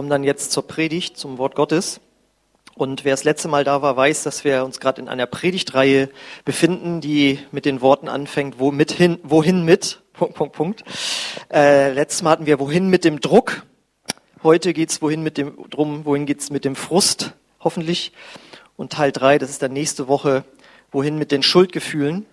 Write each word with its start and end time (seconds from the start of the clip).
kommen 0.00 0.08
dann 0.08 0.24
jetzt 0.24 0.52
zur 0.52 0.66
Predigt, 0.66 1.18
zum 1.18 1.36
Wort 1.36 1.54
Gottes. 1.54 2.00
Und 2.74 3.04
wer 3.04 3.12
das 3.12 3.24
letzte 3.24 3.48
Mal 3.48 3.64
da 3.64 3.82
war, 3.82 3.98
weiß, 3.98 4.22
dass 4.22 4.44
wir 4.44 4.64
uns 4.64 4.80
gerade 4.80 4.98
in 4.98 5.10
einer 5.10 5.26
Predigtreihe 5.26 6.08
befinden, 6.46 7.02
die 7.02 7.38
mit 7.52 7.66
den 7.66 7.82
Worten 7.82 8.08
anfängt, 8.08 8.58
womit 8.58 8.92
hin, 8.92 9.18
wohin 9.24 9.62
mit, 9.62 10.00
Punkt, 10.14 10.36
Punkt, 10.36 10.56
Punkt. 10.56 10.84
Äh, 11.52 11.92
letztes 11.92 12.22
Mal 12.22 12.30
hatten 12.30 12.46
wir 12.46 12.58
wohin 12.58 12.88
mit 12.88 13.04
dem 13.04 13.20
Druck. 13.20 13.66
Heute 14.42 14.72
geht's 14.72 15.02
wohin 15.02 15.22
mit 15.22 15.36
dem 15.36 15.68
drum, 15.68 16.06
wohin 16.06 16.24
geht's 16.24 16.48
mit 16.48 16.64
dem 16.64 16.76
Frust, 16.76 17.34
hoffentlich. 17.62 18.12
Und 18.78 18.94
Teil 18.94 19.12
drei, 19.12 19.36
das 19.36 19.50
ist 19.50 19.60
dann 19.60 19.74
nächste 19.74 20.08
Woche, 20.08 20.44
wohin 20.92 21.18
mit 21.18 21.30
den 21.30 21.42
Schuldgefühlen. 21.42 22.24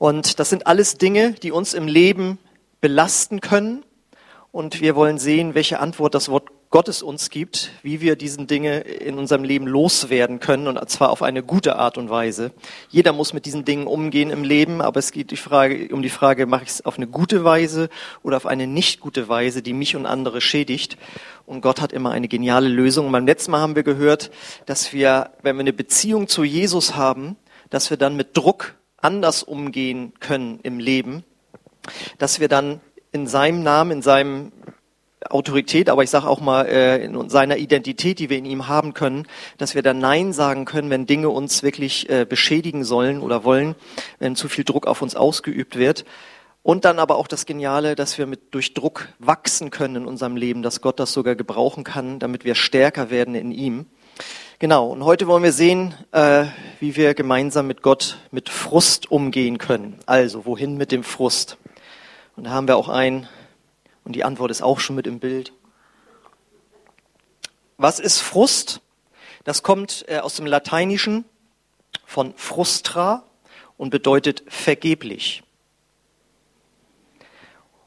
Und 0.00 0.40
das 0.40 0.50
sind 0.50 0.66
alles 0.66 0.98
Dinge, 0.98 1.34
die 1.34 1.52
uns 1.52 1.74
im 1.74 1.86
Leben 1.86 2.40
belasten 2.80 3.40
können. 3.40 3.84
Und 4.58 4.80
wir 4.80 4.96
wollen 4.96 5.18
sehen, 5.18 5.54
welche 5.54 5.78
Antwort 5.78 6.16
das 6.16 6.28
Wort 6.28 6.48
Gottes 6.70 7.00
uns 7.00 7.30
gibt, 7.30 7.70
wie 7.84 8.00
wir 8.00 8.16
diesen 8.16 8.48
Dinge 8.48 8.80
in 8.80 9.16
unserem 9.16 9.44
Leben 9.44 9.68
loswerden 9.68 10.40
können 10.40 10.66
und 10.66 10.90
zwar 10.90 11.10
auf 11.10 11.22
eine 11.22 11.44
gute 11.44 11.76
Art 11.76 11.96
und 11.96 12.10
Weise. 12.10 12.50
Jeder 12.88 13.12
muss 13.12 13.32
mit 13.32 13.46
diesen 13.46 13.64
Dingen 13.64 13.86
umgehen 13.86 14.30
im 14.30 14.42
Leben, 14.42 14.80
aber 14.80 14.98
es 14.98 15.12
geht 15.12 15.30
die 15.30 15.36
Frage, 15.36 15.94
um 15.94 16.02
die 16.02 16.08
Frage, 16.08 16.46
mache 16.46 16.64
ich 16.64 16.70
es 16.70 16.84
auf 16.84 16.96
eine 16.96 17.06
gute 17.06 17.44
Weise 17.44 17.88
oder 18.24 18.36
auf 18.36 18.46
eine 18.46 18.66
nicht 18.66 18.98
gute 18.98 19.28
Weise, 19.28 19.62
die 19.62 19.74
mich 19.74 19.94
und 19.94 20.06
andere 20.06 20.40
schädigt. 20.40 20.96
Und 21.46 21.60
Gott 21.60 21.80
hat 21.80 21.92
immer 21.92 22.10
eine 22.10 22.26
geniale 22.26 22.66
Lösung. 22.66 23.06
Und 23.06 23.12
beim 23.12 23.26
letzten 23.26 23.52
Mal 23.52 23.60
haben 23.60 23.76
wir 23.76 23.84
gehört, 23.84 24.32
dass 24.66 24.92
wir, 24.92 25.30
wenn 25.40 25.54
wir 25.54 25.60
eine 25.60 25.72
Beziehung 25.72 26.26
zu 26.26 26.42
Jesus 26.42 26.96
haben, 26.96 27.36
dass 27.70 27.90
wir 27.90 27.96
dann 27.96 28.16
mit 28.16 28.36
Druck 28.36 28.74
anders 28.96 29.44
umgehen 29.44 30.14
können 30.18 30.58
im 30.64 30.80
Leben, 30.80 31.22
dass 32.18 32.40
wir 32.40 32.48
dann 32.48 32.80
in 33.12 33.26
seinem 33.26 33.62
Namen, 33.62 33.90
in 33.90 34.02
seinem 34.02 34.52
Autorität, 35.30 35.90
aber 35.90 36.02
ich 36.02 36.10
sage 36.10 36.28
auch 36.28 36.40
mal 36.40 36.66
äh, 36.66 37.04
in 37.04 37.28
seiner 37.28 37.56
Identität, 37.56 38.18
die 38.18 38.30
wir 38.30 38.38
in 38.38 38.44
ihm 38.44 38.68
haben 38.68 38.94
können, 38.94 39.26
dass 39.58 39.74
wir 39.74 39.82
dann 39.82 39.98
Nein 39.98 40.32
sagen 40.32 40.64
können, 40.64 40.90
wenn 40.90 41.06
Dinge 41.06 41.28
uns 41.28 41.62
wirklich 41.62 42.08
äh, 42.08 42.24
beschädigen 42.24 42.84
sollen 42.84 43.20
oder 43.20 43.44
wollen, 43.44 43.74
wenn 44.18 44.36
zu 44.36 44.48
viel 44.48 44.64
Druck 44.64 44.86
auf 44.86 45.02
uns 45.02 45.16
ausgeübt 45.16 45.76
wird. 45.76 46.04
Und 46.62 46.84
dann 46.84 46.98
aber 46.98 47.16
auch 47.16 47.28
das 47.28 47.46
Geniale, 47.46 47.94
dass 47.94 48.18
wir 48.18 48.26
mit 48.26 48.54
durch 48.54 48.74
Druck 48.74 49.08
wachsen 49.18 49.70
können 49.70 49.96
in 49.96 50.06
unserem 50.06 50.36
Leben, 50.36 50.62
dass 50.62 50.80
Gott 50.80 51.00
das 51.00 51.12
sogar 51.12 51.34
gebrauchen 51.34 51.82
kann, 51.82 52.18
damit 52.18 52.44
wir 52.44 52.54
stärker 52.54 53.10
werden 53.10 53.34
in 53.34 53.52
ihm. 53.52 53.86
Genau, 54.58 54.88
und 54.88 55.04
heute 55.04 55.28
wollen 55.28 55.44
wir 55.44 55.52
sehen, 55.52 55.94
äh, 56.12 56.46
wie 56.80 56.96
wir 56.96 57.14
gemeinsam 57.14 57.68
mit 57.68 57.82
Gott 57.82 58.18
mit 58.32 58.48
Frust 58.48 59.10
umgehen 59.10 59.58
können. 59.58 59.98
Also, 60.04 60.46
wohin 60.46 60.76
mit 60.76 60.90
dem 60.90 61.04
Frust? 61.04 61.58
Und 62.38 62.44
da 62.44 62.50
haben 62.50 62.68
wir 62.68 62.76
auch 62.76 62.88
ein 62.88 63.26
und 64.04 64.12
die 64.14 64.22
Antwort 64.22 64.52
ist 64.52 64.62
auch 64.62 64.78
schon 64.78 64.94
mit 64.94 65.08
im 65.08 65.18
Bild. 65.18 65.52
Was 67.78 67.98
ist 67.98 68.20
Frust? 68.20 68.80
Das 69.42 69.64
kommt 69.64 70.04
äh, 70.06 70.18
aus 70.18 70.36
dem 70.36 70.46
Lateinischen 70.46 71.24
von 72.06 72.32
frustra 72.36 73.24
und 73.76 73.90
bedeutet 73.90 74.44
vergeblich. 74.46 75.42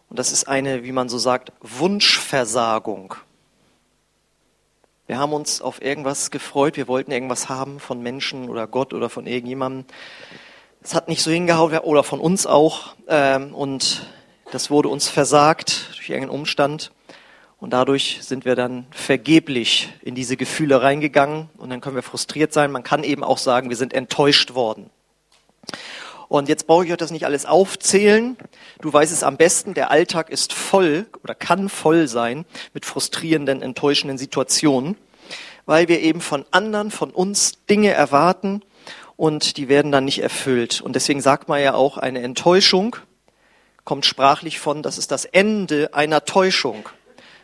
Und 0.10 0.20
das 0.20 0.34
ist 0.34 0.50
eine, 0.50 0.84
wie 0.84 0.92
man 0.92 1.08
so 1.08 1.18
sagt, 1.18 1.54
Wunschversagung. 1.62 3.16
Wir 5.08 5.18
haben 5.18 5.32
uns 5.32 5.62
auf 5.62 5.82
irgendwas 5.82 6.30
gefreut, 6.30 6.76
wir 6.76 6.90
wollten 6.90 7.12
irgendwas 7.12 7.48
haben 7.48 7.80
von 7.80 8.04
Menschen 8.04 8.50
oder 8.50 8.68
Gott 8.68 8.94
oder 8.94 9.10
von 9.10 9.28
irgendjemandem. 9.28 9.86
Es 10.82 10.94
hat 10.94 11.08
nicht 11.08 11.24
so 11.24 11.32
hingehauen 11.32 11.78
oder 11.80 12.04
von 12.04 12.20
uns 12.20 12.46
auch. 12.46 12.96
Ähm, 13.08 13.56
und 13.56 14.06
das 14.52 14.70
wurde 14.70 14.90
uns 14.90 15.08
versagt 15.08 15.96
durch 15.96 16.10
irgendeinen 16.10 16.38
Umstand. 16.40 16.92
Und 17.58 17.72
dadurch 17.72 18.20
sind 18.22 18.44
wir 18.44 18.56
dann 18.56 18.86
vergeblich 18.92 19.90
in 20.02 20.14
diese 20.14 20.36
Gefühle 20.36 20.82
reingegangen. 20.82 21.50
Und 21.58 21.70
dann 21.70 21.80
können 21.80 21.96
wir 21.96 22.04
frustriert 22.04 22.54
sein. 22.54 22.72
Man 22.72 22.84
kann 22.84 23.04
eben 23.04 23.24
auch 23.24 23.38
sagen, 23.38 23.70
wir 23.70 23.78
sind 23.78 23.94
enttäuscht 23.94 24.54
worden. 24.54 24.90
Und 26.28 26.50
jetzt 26.50 26.66
brauche 26.66 26.86
ich 26.86 26.92
euch 26.92 26.98
das 26.98 27.12
nicht 27.12 27.26
alles 27.26 27.46
aufzählen. 27.46 28.38
Du 28.80 28.92
weißt 28.92 29.12
es 29.12 29.24
am 29.24 29.38
besten, 29.38 29.74
der 29.74 29.92
Alltag 29.92 30.30
ist 30.30 30.54
voll 30.54 31.06
oder 31.24 31.36
kann 31.36 31.70
voll 31.70 32.08
sein 32.08 32.46
mit 32.74 32.86
frustrierenden, 32.86 33.62
enttäuschenden 33.62 34.18
Situationen, 34.18 34.98
weil 35.66 35.88
wir 35.88 36.00
eben 36.02 36.22
von 36.22 36.46
anderen, 36.52 36.90
von 36.90 37.12
uns 37.12 37.66
Dinge 37.70 37.92
erwarten 37.92 38.62
und 39.18 39.58
die 39.58 39.68
werden 39.68 39.92
dann 39.92 40.06
nicht 40.06 40.24
erfüllt. 40.24 40.82
Und 40.82 40.96
deswegen 40.96 41.22
sagt 41.22 41.48
man 41.48 41.62
ja 41.62 41.74
auch, 41.74 41.98
eine 41.98 42.22
Enttäuschung 42.22 42.96
kommt 43.84 44.06
sprachlich 44.06 44.60
von, 44.60 44.84
das 44.84 44.98
ist 44.98 45.12
das 45.12 45.26
Ende 45.26 45.94
einer 45.94 46.26
Täuschung. 46.26 46.90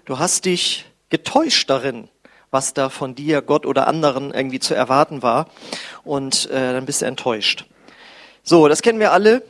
Du 0.06 0.20
hast 0.20 0.46
dich 0.46 0.86
getäuscht 1.10 1.70
darin, 1.70 2.10
was 2.52 2.74
da 2.74 2.90
von 2.90 3.16
dir, 3.16 3.42
Gott 3.42 3.66
oder 3.66 3.88
anderen 3.88 4.34
irgendwie 4.34 4.60
zu 4.60 4.74
erwarten 4.74 5.22
war. 5.22 5.50
Und 6.04 6.50
äh, 6.50 6.74
dann 6.74 6.86
bist 6.86 7.02
du 7.02 7.06
enttäuscht. 7.06 7.66
So, 8.44 8.68
das 8.68 8.82
kennen 8.82 9.00
wir 9.00 9.12
alle. 9.12 9.44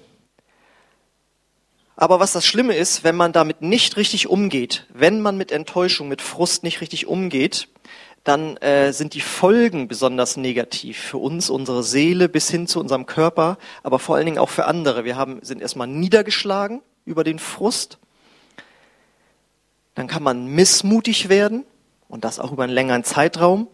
Aber 1.95 2.19
was 2.19 2.31
das 2.31 2.45
Schlimme 2.45 2.75
ist, 2.75 3.03
wenn 3.03 3.15
man 3.15 3.33
damit 3.33 3.61
nicht 3.61 3.97
richtig 3.97 4.27
umgeht, 4.27 4.85
wenn 4.93 5.19
man 5.19 5.35
mit 5.35 5.51
Enttäuschung, 5.51 6.07
mit 6.07 6.21
Frust 6.21 6.63
nicht 6.63 6.79
richtig 6.79 7.07
umgeht, 7.07 7.69
dann 8.27 8.57
äh, 8.57 8.91
sind 8.91 9.13
die 9.13 9.21
Folgen 9.21 9.87
besonders 9.87 10.35
negativ 10.35 10.97
für 10.97 11.17
uns, 11.17 11.49
unsere 11.49 11.81
Seele 11.81 12.27
bis 12.27 12.49
hin 12.49 12.67
zu 12.67 12.81
unserem 12.81 13.05
Körper, 13.05 13.57
aber 13.83 13.99
vor 13.99 14.17
allen 14.17 14.25
Dingen 14.25 14.37
auch 14.37 14.49
für 14.49 14.65
andere. 14.65 15.05
Wir 15.05 15.15
haben, 15.15 15.39
sind 15.43 15.61
erstmal 15.61 15.87
niedergeschlagen 15.87 16.81
über 17.05 17.23
den 17.23 17.39
Frust. 17.39 17.99
Dann 19.95 20.07
kann 20.07 20.23
man 20.23 20.47
missmutig 20.47 21.29
werden 21.29 21.65
und 22.09 22.25
das 22.25 22.39
auch 22.39 22.51
über 22.51 22.63
einen 22.63 22.73
längeren 22.73 23.05
Zeitraum. 23.05 23.69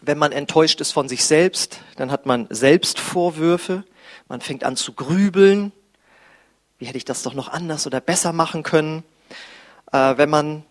Wenn 0.00 0.18
man 0.18 0.30
enttäuscht 0.30 0.80
ist 0.80 0.92
von 0.92 1.08
sich 1.08 1.24
selbst, 1.24 1.80
dann 1.96 2.12
hat 2.12 2.26
man 2.26 2.46
Selbstvorwürfe. 2.50 3.82
Man 4.28 4.40
fängt 4.40 4.62
an 4.62 4.76
zu 4.76 4.92
grübeln. 4.92 5.72
Wie 6.78 6.86
hätte 6.86 6.98
ich 6.98 7.04
das 7.04 7.24
doch 7.24 7.34
noch 7.34 7.48
anders 7.48 7.88
oder 7.88 8.00
besser 8.00 8.32
machen 8.32 8.62
können? 8.62 9.02
Äh, 9.90 10.16
wenn 10.16 10.30
man 10.30 10.64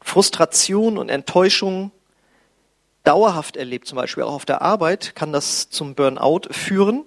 Frustration 0.00 0.98
und 0.98 1.08
Enttäuschung 1.08 1.90
dauerhaft 3.04 3.56
erlebt, 3.56 3.86
zum 3.86 3.96
Beispiel 3.96 4.22
auch 4.24 4.32
auf 4.32 4.44
der 4.44 4.62
Arbeit, 4.62 5.14
kann 5.14 5.32
das 5.32 5.70
zum 5.70 5.94
Burnout 5.94 6.42
führen, 6.50 7.04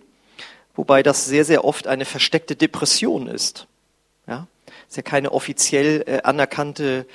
wobei 0.75 1.03
das 1.03 1.25
sehr, 1.25 1.45
sehr 1.45 1.65
oft 1.65 1.87
eine 1.87 2.05
versteckte 2.05 2.55
Depression 2.55 3.27
ist. 3.27 3.67
Ja, 4.27 4.47
ist 4.87 4.97
ja 4.97 5.03
keine 5.03 5.31
offiziell 5.31 6.03
äh, 6.07 6.21
anerkannte 6.23 7.05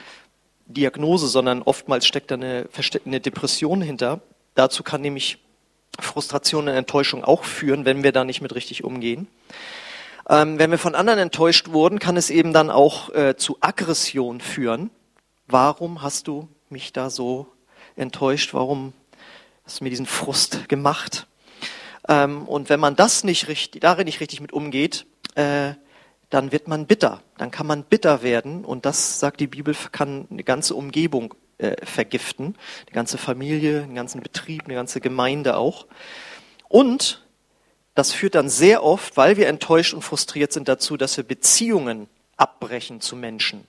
Diagnose, 0.66 1.26
sondern 1.26 1.62
oftmals 1.62 2.06
steckt 2.06 2.30
da 2.30 2.36
eine, 2.36 2.68
eine 3.04 3.20
Depression 3.20 3.82
hinter. 3.82 4.20
Dazu 4.54 4.82
kann 4.82 5.00
nämlich 5.00 5.38
Frustration 5.98 6.68
und 6.68 6.74
Enttäuschung 6.74 7.24
auch 7.24 7.44
führen, 7.44 7.84
wenn 7.84 8.02
wir 8.02 8.12
da 8.12 8.24
nicht 8.24 8.40
mit 8.40 8.54
richtig 8.54 8.84
umgehen. 8.84 9.26
Ähm, 10.28 10.58
wenn 10.58 10.70
wir 10.70 10.78
von 10.78 10.94
anderen 10.94 11.18
enttäuscht 11.18 11.70
wurden, 11.70 11.98
kann 11.98 12.16
es 12.16 12.30
eben 12.30 12.52
dann 12.52 12.70
auch 12.70 13.10
äh, 13.10 13.36
zu 13.36 13.58
Aggression 13.60 14.40
führen. 14.40 14.90
Warum 15.48 16.02
hast 16.02 16.28
du 16.28 16.48
mich 16.68 16.92
da 16.92 17.10
so 17.10 17.48
enttäuscht, 17.96 18.54
warum 18.54 18.92
hast 19.64 19.80
du 19.80 19.84
mir 19.84 19.90
diesen 19.90 20.06
Frust 20.06 20.68
gemacht? 20.68 21.26
Ähm, 22.08 22.46
und 22.48 22.68
wenn 22.68 22.80
man 22.80 22.96
das 22.96 23.24
nicht 23.24 23.48
richtig, 23.48 23.82
darin 23.82 24.06
nicht 24.06 24.20
richtig 24.20 24.40
mit 24.40 24.52
umgeht, 24.52 25.06
äh, 25.34 25.74
dann 26.30 26.52
wird 26.52 26.68
man 26.68 26.86
bitter. 26.86 27.22
Dann 27.38 27.50
kann 27.50 27.66
man 27.66 27.84
bitter 27.84 28.22
werden 28.22 28.64
und 28.64 28.86
das, 28.86 29.18
sagt 29.20 29.40
die 29.40 29.46
Bibel, 29.46 29.74
kann 29.92 30.26
eine 30.30 30.44
ganze 30.44 30.74
Umgebung 30.74 31.34
äh, 31.58 31.84
vergiften. 31.84 32.56
Die 32.88 32.92
ganze 32.92 33.18
Familie, 33.18 33.82
den 33.82 33.94
ganzen 33.94 34.22
Betrieb, 34.22 34.64
eine 34.64 34.74
ganze 34.74 35.00
Gemeinde 35.00 35.56
auch. 35.56 35.86
Und 36.68 37.26
das 37.94 38.12
führt 38.12 38.34
dann 38.34 38.48
sehr 38.48 38.82
oft, 38.82 39.16
weil 39.16 39.36
wir 39.36 39.48
enttäuscht 39.48 39.92
und 39.92 40.02
frustriert 40.02 40.52
sind, 40.52 40.68
dazu, 40.68 40.96
dass 40.96 41.16
wir 41.16 41.24
Beziehungen 41.24 42.08
abbrechen 42.36 43.00
zu 43.00 43.16
Menschen. 43.16 43.66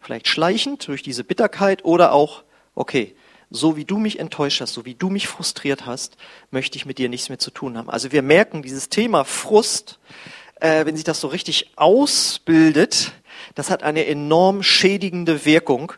Vielleicht 0.00 0.28
schleichend 0.28 0.86
durch 0.86 1.02
diese 1.02 1.24
Bitterkeit 1.24 1.84
oder 1.84 2.12
auch, 2.12 2.44
okay, 2.76 3.16
so 3.50 3.76
wie 3.76 3.84
du 3.84 3.98
mich 3.98 4.18
enttäuscht 4.20 4.60
hast, 4.60 4.74
so 4.74 4.84
wie 4.84 4.94
du 4.94 5.08
mich 5.08 5.26
frustriert 5.26 5.86
hast, 5.86 6.16
möchte 6.50 6.76
ich 6.76 6.86
mit 6.86 6.98
dir 6.98 7.08
nichts 7.08 7.28
mehr 7.28 7.38
zu 7.38 7.50
tun 7.50 7.76
haben. 7.76 7.90
Also 7.90 8.12
wir 8.12 8.22
merken, 8.22 8.62
dieses 8.62 8.88
Thema 8.88 9.24
Frust, 9.24 9.98
äh, 10.60 10.86
wenn 10.86 10.96
sich 10.96 11.04
das 11.04 11.20
so 11.20 11.28
richtig 11.28 11.72
ausbildet, 11.76 13.12
das 13.54 13.70
hat 13.70 13.82
eine 13.82 14.06
enorm 14.06 14.62
schädigende 14.62 15.44
Wirkung 15.44 15.92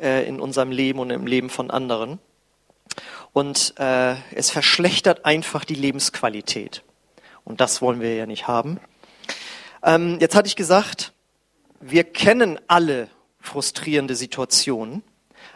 äh, 0.00 0.26
in 0.26 0.40
unserem 0.40 0.70
Leben 0.70 0.98
und 0.98 1.10
im 1.10 1.26
Leben 1.26 1.50
von 1.50 1.70
anderen. 1.70 2.18
Und 3.32 3.74
äh, 3.78 4.14
es 4.34 4.50
verschlechtert 4.50 5.24
einfach 5.24 5.64
die 5.64 5.74
Lebensqualität. 5.74 6.82
Und 7.44 7.60
das 7.60 7.82
wollen 7.82 8.00
wir 8.00 8.14
ja 8.14 8.26
nicht 8.26 8.46
haben. 8.46 8.78
Ähm, 9.82 10.18
jetzt 10.20 10.34
hatte 10.34 10.46
ich 10.48 10.56
gesagt, 10.56 11.12
wir 11.80 12.04
kennen 12.04 12.60
alle 12.68 13.08
frustrierende 13.40 14.14
Situationen. 14.14 15.02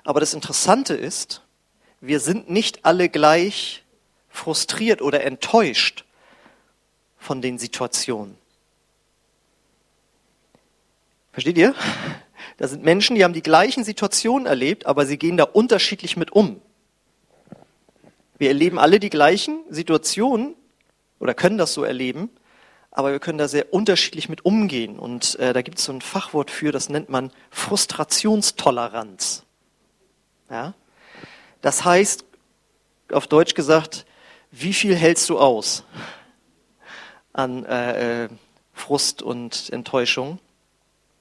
Aber 0.06 0.20
das 0.20 0.34
Interessante 0.34 0.94
ist, 0.94 1.42
wir 2.00 2.20
sind 2.20 2.48
nicht 2.48 2.84
alle 2.84 3.08
gleich 3.08 3.82
frustriert 4.28 5.02
oder 5.02 5.24
enttäuscht 5.24 6.04
von 7.18 7.42
den 7.42 7.58
Situationen. 7.58 8.38
Versteht 11.32 11.58
ihr? 11.58 11.74
Das 12.56 12.70
sind 12.70 12.84
Menschen, 12.84 13.16
die 13.16 13.24
haben 13.24 13.32
die 13.32 13.42
gleichen 13.42 13.82
Situationen 13.82 14.46
erlebt, 14.46 14.86
aber 14.86 15.06
sie 15.06 15.18
gehen 15.18 15.36
da 15.36 15.42
unterschiedlich 15.42 16.16
mit 16.16 16.30
um. 16.30 16.62
Wir 18.38 18.48
erleben 18.50 18.78
alle 18.78 19.00
die 19.00 19.10
gleichen 19.10 19.64
Situationen 19.70 20.54
oder 21.18 21.34
können 21.34 21.58
das 21.58 21.74
so 21.74 21.82
erleben, 21.82 22.30
aber 22.92 23.10
wir 23.10 23.18
können 23.18 23.38
da 23.38 23.48
sehr 23.48 23.74
unterschiedlich 23.74 24.28
mit 24.28 24.44
umgehen. 24.44 25.00
Und 25.00 25.36
äh, 25.40 25.52
da 25.52 25.62
gibt 25.62 25.80
es 25.80 25.84
so 25.86 25.92
ein 25.92 26.00
Fachwort 26.00 26.52
für, 26.52 26.70
das 26.70 26.88
nennt 26.90 27.08
man 27.08 27.32
Frustrationstoleranz. 27.50 29.45
Ja? 30.50 30.74
Das 31.60 31.84
heißt, 31.84 32.24
auf 33.12 33.26
Deutsch 33.26 33.54
gesagt, 33.54 34.06
wie 34.50 34.72
viel 34.72 34.94
hältst 34.94 35.28
du 35.28 35.38
aus 35.38 35.84
an 37.32 37.64
äh, 37.64 38.24
äh, 38.24 38.28
Frust 38.72 39.22
und 39.22 39.70
Enttäuschung? 39.70 40.38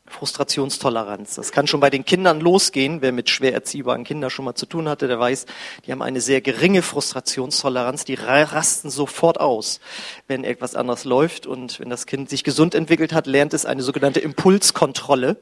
Frustrationstoleranz. 0.08 1.36
Das 1.36 1.52
kann 1.52 1.68
schon 1.68 1.80
bei 1.80 1.90
den 1.90 2.06
Kindern 2.06 2.40
losgehen. 2.40 3.02
Wer 3.02 3.12
mit 3.12 3.30
schwer 3.30 3.54
erziehbaren 3.54 4.04
Kindern 4.04 4.30
schon 4.30 4.46
mal 4.46 4.56
zu 4.56 4.66
tun 4.66 4.88
hatte, 4.88 5.08
der 5.08 5.20
weiß, 5.20 5.46
die 5.86 5.92
haben 5.92 6.02
eine 6.02 6.22
sehr 6.22 6.42
geringe 6.42 6.82
Frustrationstoleranz. 6.82 8.06
Die 8.06 8.14
rasten 8.16 8.90
sofort 8.90 9.40
aus, 9.40 9.80
wenn 10.28 10.44
etwas 10.44 10.76
anderes 10.76 11.06
läuft. 11.06 11.48
Und 11.48 11.80
wenn 11.80 11.90
das 11.90 12.06
Kind 12.06 12.30
sich 12.30 12.44
gesund 12.44 12.76
entwickelt 12.76 13.14
hat, 13.14 13.26
lernt 13.26 13.54
es 13.54 13.66
eine 13.66 13.82
sogenannte 13.82 14.20
Impulskontrolle, 14.20 15.38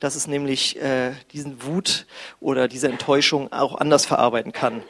dass 0.00 0.16
es 0.16 0.26
nämlich 0.26 0.80
äh, 0.80 1.12
diesen 1.32 1.62
Wut 1.64 2.06
oder 2.40 2.66
diese 2.66 2.88
Enttäuschung 2.88 3.52
auch 3.52 3.76
anders 3.76 4.06
verarbeiten 4.06 4.52
kann. 4.52 4.82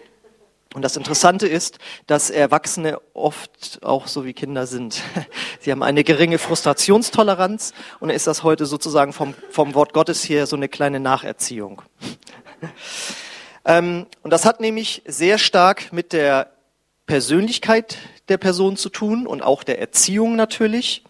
Und 0.72 0.82
das 0.82 0.96
Interessante 0.96 1.48
ist, 1.48 1.78
dass 2.06 2.30
Erwachsene 2.30 3.00
oft 3.12 3.80
auch 3.82 4.06
so 4.06 4.24
wie 4.24 4.32
Kinder 4.32 4.68
sind. 4.68 5.02
Sie 5.60 5.72
haben 5.72 5.82
eine 5.82 6.04
geringe 6.04 6.38
Frustrationstoleranz 6.38 7.74
und 7.98 8.10
ist 8.10 8.28
das 8.28 8.44
heute 8.44 8.66
sozusagen 8.66 9.12
vom, 9.12 9.34
vom 9.50 9.74
Wort 9.74 9.92
Gottes 9.92 10.22
hier 10.22 10.46
so 10.46 10.54
eine 10.54 10.68
kleine 10.68 11.00
Nacherziehung. 11.00 11.82
ähm, 13.64 14.06
und 14.22 14.30
das 14.30 14.44
hat 14.44 14.60
nämlich 14.60 15.02
sehr 15.06 15.38
stark 15.38 15.92
mit 15.92 16.12
der 16.12 16.52
Persönlichkeit 17.06 17.98
der 18.28 18.38
Person 18.38 18.76
zu 18.76 18.90
tun 18.90 19.26
und 19.26 19.42
auch 19.42 19.64
der 19.64 19.80
Erziehung 19.80 20.36
natürlich. 20.36 21.02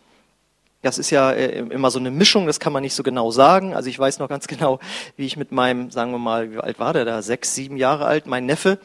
Das 0.82 0.98
ist 0.98 1.10
ja 1.10 1.32
äh, 1.32 1.58
immer 1.58 1.90
so 1.90 1.98
eine 1.98 2.10
Mischung, 2.10 2.46
das 2.46 2.58
kann 2.58 2.72
man 2.72 2.82
nicht 2.82 2.94
so 2.94 3.02
genau 3.02 3.30
sagen. 3.30 3.74
Also 3.74 3.90
ich 3.90 3.98
weiß 3.98 4.18
noch 4.18 4.28
ganz 4.28 4.46
genau, 4.48 4.78
wie 5.16 5.26
ich 5.26 5.36
mit 5.36 5.52
meinem, 5.52 5.90
sagen 5.90 6.12
wir 6.12 6.18
mal, 6.18 6.52
wie 6.52 6.58
alt 6.58 6.78
war 6.78 6.92
der 6.92 7.04
da? 7.04 7.22
Sechs, 7.22 7.54
sieben 7.54 7.76
Jahre 7.76 8.06
alt, 8.06 8.26
mein 8.26 8.46
Neffe. 8.46 8.78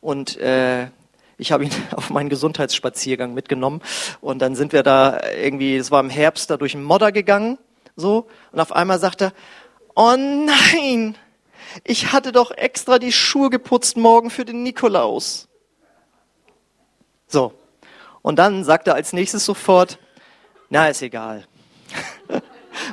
Und 0.00 0.36
äh, 0.38 0.88
ich 1.38 1.52
habe 1.52 1.64
ihn 1.64 1.72
auf 1.96 2.10
meinen 2.10 2.28
Gesundheitsspaziergang 2.28 3.34
mitgenommen. 3.34 3.80
Und 4.20 4.40
dann 4.40 4.54
sind 4.54 4.72
wir 4.72 4.82
da 4.82 5.20
irgendwie, 5.42 5.76
es 5.76 5.90
war 5.90 6.00
im 6.00 6.10
Herbst, 6.10 6.50
da 6.50 6.56
durch 6.56 6.72
den 6.72 6.84
Modder 6.84 7.10
gegangen. 7.12 7.58
So. 7.96 8.28
Und 8.52 8.60
auf 8.60 8.72
einmal 8.72 9.00
sagt 9.00 9.22
er, 9.22 9.32
oh 9.96 10.14
nein, 10.16 11.16
ich 11.84 12.12
hatte 12.12 12.30
doch 12.30 12.52
extra 12.52 12.98
die 12.98 13.12
Schuhe 13.12 13.50
geputzt 13.50 13.96
morgen 13.96 14.30
für 14.30 14.44
den 14.44 14.62
Nikolaus. 14.62 15.48
So. 17.26 17.54
Und 18.22 18.38
dann 18.38 18.64
sagt 18.64 18.86
er 18.86 18.94
als 18.94 19.12
nächstes 19.12 19.44
sofort, 19.44 19.98
na, 20.70 20.88
ist 20.88 21.02
egal. 21.02 21.44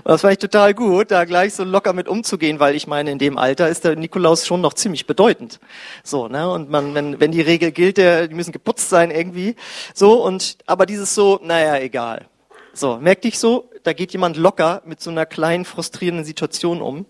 Das 0.04 0.22
fand 0.22 0.34
ich 0.34 0.40
total 0.40 0.74
gut, 0.74 1.12
da 1.12 1.26
gleich 1.26 1.54
so 1.54 1.64
locker 1.64 1.94
mit 1.94 2.08
umzugehen, 2.08 2.60
weil 2.60 2.76
ich 2.76 2.88
meine, 2.88 3.12
in 3.12 3.20
dem 3.20 3.38
Alter 3.38 3.70
ist 3.70 3.84
der 3.84 3.96
Nikolaus 3.96 4.46
schon 4.46 4.60
noch 4.60 4.74
ziemlich 4.74 5.06
bedeutend. 5.06 5.60
So, 6.04 6.28
ne? 6.28 6.50
Und 6.50 6.70
man, 6.70 6.94
wenn, 6.96 7.20
wenn 7.20 7.32
die 7.32 7.42
Regel 7.42 7.72
gilt, 7.72 7.98
der, 7.98 8.28
die 8.28 8.36
müssen 8.36 8.52
geputzt 8.52 8.90
sein 8.90 9.12
irgendwie. 9.12 9.56
So, 9.94 10.24
und, 10.24 10.58
aber 10.66 10.86
dieses 10.86 11.14
so, 11.14 11.40
naja, 11.44 11.78
egal. 11.78 12.26
So, 12.74 12.98
merkt 12.98 13.24
dich 13.24 13.40
so, 13.40 13.70
da 13.84 13.94
geht 13.94 14.12
jemand 14.12 14.38
locker 14.38 14.82
mit 14.86 15.02
so 15.02 15.10
einer 15.10 15.26
kleinen, 15.26 15.66
frustrierenden 15.66 16.26
Situation 16.26 16.82
um. 16.82 17.06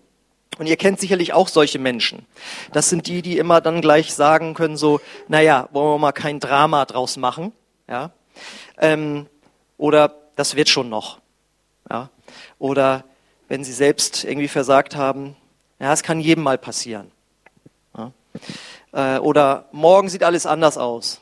Und 0.58 0.66
ihr 0.66 0.76
kennt 0.76 0.98
sicherlich 1.00 1.32
auch 1.32 1.48
solche 1.48 1.78
Menschen. 1.78 2.26
Das 2.72 2.88
sind 2.88 3.06
die, 3.06 3.22
die 3.22 3.38
immer 3.38 3.60
dann 3.60 3.80
gleich 3.80 4.12
sagen 4.14 4.54
können 4.54 4.76
so, 4.76 5.00
naja, 5.28 5.68
wollen 5.72 5.94
wir 5.94 5.98
mal 5.98 6.12
kein 6.12 6.40
Drama 6.40 6.84
draus 6.84 7.16
machen, 7.16 7.52
ja? 7.88 8.10
Ähm, 8.78 9.26
oder 9.76 10.14
das 10.38 10.54
wird 10.54 10.68
schon 10.68 10.88
noch. 10.88 11.18
Ja? 11.90 12.10
Oder 12.60 13.04
wenn 13.48 13.64
sie 13.64 13.72
selbst 13.72 14.22
irgendwie 14.22 14.46
versagt 14.46 14.94
haben, 14.94 15.36
ja, 15.80 15.92
es 15.92 16.04
kann 16.04 16.20
jedem 16.20 16.44
mal 16.44 16.58
passieren. 16.58 17.10
Ja? 17.96 18.12
Äh, 18.92 19.18
oder 19.18 19.68
morgen 19.72 20.08
sieht 20.08 20.22
alles 20.22 20.46
anders 20.46 20.78
aus. 20.78 21.20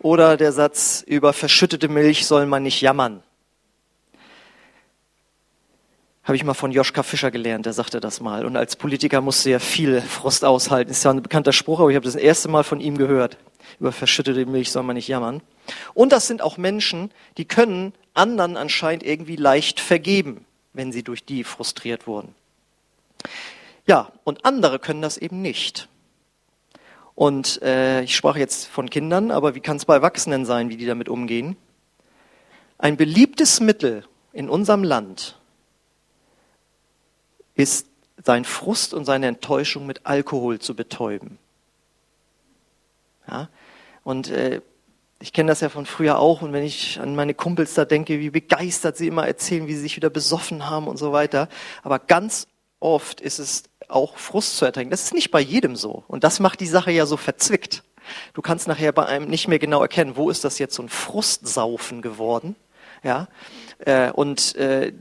Oder 0.00 0.38
der 0.38 0.52
Satz 0.52 1.04
über 1.06 1.34
verschüttete 1.34 1.88
Milch 1.88 2.26
soll 2.26 2.46
man 2.46 2.62
nicht 2.62 2.80
jammern. 2.80 3.22
Habe 6.26 6.34
ich 6.34 6.42
mal 6.42 6.54
von 6.54 6.72
Joschka 6.72 7.04
Fischer 7.04 7.30
gelernt, 7.30 7.66
der 7.66 7.72
sagte 7.72 8.00
das 8.00 8.20
mal. 8.20 8.44
Und 8.44 8.56
als 8.56 8.74
Politiker 8.74 9.20
musste 9.20 9.50
er 9.50 9.60
viel 9.60 10.00
Frust 10.00 10.44
aushalten. 10.44 10.90
Ist 10.90 11.04
ja 11.04 11.12
ein 11.12 11.22
bekannter 11.22 11.52
Spruch, 11.52 11.78
aber 11.78 11.90
ich 11.90 11.94
habe 11.94 12.04
das 12.04 12.16
erste 12.16 12.48
Mal 12.48 12.64
von 12.64 12.80
ihm 12.80 12.98
gehört. 12.98 13.36
Über 13.78 13.92
verschüttete 13.92 14.44
Milch 14.44 14.72
soll 14.72 14.82
man 14.82 14.96
nicht 14.96 15.06
jammern. 15.06 15.40
Und 15.94 16.10
das 16.10 16.26
sind 16.26 16.42
auch 16.42 16.56
Menschen, 16.56 17.12
die 17.36 17.44
können 17.44 17.92
anderen 18.12 18.56
anscheinend 18.56 19.04
irgendwie 19.04 19.36
leicht 19.36 19.78
vergeben, 19.78 20.44
wenn 20.72 20.90
sie 20.90 21.04
durch 21.04 21.24
die 21.24 21.44
frustriert 21.44 22.08
wurden. 22.08 22.34
Ja, 23.86 24.10
und 24.24 24.44
andere 24.44 24.80
können 24.80 25.02
das 25.02 25.18
eben 25.18 25.42
nicht. 25.42 25.88
Und 27.14 27.62
äh, 27.62 28.02
ich 28.02 28.16
sprach 28.16 28.36
jetzt 28.36 28.66
von 28.66 28.90
Kindern, 28.90 29.30
aber 29.30 29.54
wie 29.54 29.60
kann 29.60 29.76
es 29.76 29.84
bei 29.84 29.94
Erwachsenen 29.94 30.44
sein, 30.44 30.70
wie 30.70 30.76
die 30.76 30.86
damit 30.86 31.08
umgehen? 31.08 31.56
Ein 32.78 32.96
beliebtes 32.96 33.60
Mittel 33.60 34.04
in 34.32 34.48
unserem 34.48 34.82
Land 34.82 35.38
ist, 37.56 37.86
sein 38.24 38.44
Frust 38.44 38.94
und 38.94 39.04
seine 39.04 39.26
Enttäuschung 39.26 39.86
mit 39.86 40.06
Alkohol 40.06 40.58
zu 40.58 40.74
betäuben. 40.74 41.38
Ja? 43.28 43.48
Und 44.04 44.30
äh, 44.30 44.60
ich 45.20 45.32
kenne 45.32 45.48
das 45.50 45.60
ja 45.60 45.68
von 45.68 45.86
früher 45.86 46.18
auch 46.18 46.42
und 46.42 46.52
wenn 46.52 46.62
ich 46.62 47.00
an 47.00 47.16
meine 47.16 47.34
Kumpels 47.34 47.74
da 47.74 47.84
denke, 47.84 48.20
wie 48.20 48.30
begeistert 48.30 48.96
sie 48.96 49.08
immer 49.08 49.26
erzählen, 49.26 49.66
wie 49.66 49.74
sie 49.74 49.80
sich 49.80 49.96
wieder 49.96 50.10
besoffen 50.10 50.68
haben 50.68 50.88
und 50.88 50.98
so 50.98 51.12
weiter. 51.12 51.48
Aber 51.82 51.98
ganz 51.98 52.46
oft 52.80 53.20
ist 53.20 53.38
es 53.38 53.64
auch 53.88 54.16
Frust 54.16 54.56
zu 54.58 54.64
ertränken. 54.64 54.90
Das 54.90 55.04
ist 55.04 55.14
nicht 55.14 55.30
bei 55.30 55.40
jedem 55.40 55.76
so. 55.76 56.04
Und 56.08 56.24
das 56.24 56.40
macht 56.40 56.60
die 56.60 56.66
Sache 56.66 56.90
ja 56.90 57.06
so 57.06 57.16
verzwickt. 57.16 57.82
Du 58.34 58.42
kannst 58.42 58.68
nachher 58.68 58.92
bei 58.92 59.06
einem 59.06 59.28
nicht 59.28 59.48
mehr 59.48 59.58
genau 59.58 59.80
erkennen, 59.80 60.16
wo 60.16 60.30
ist 60.30 60.44
das 60.44 60.58
jetzt 60.58 60.74
so 60.74 60.82
ein 60.82 60.88
Frustsaufen 60.88 62.02
geworden. 62.02 62.54
Ja, 63.02 63.28
äh, 63.78 64.10
und 64.10 64.56
äh, 64.56 64.92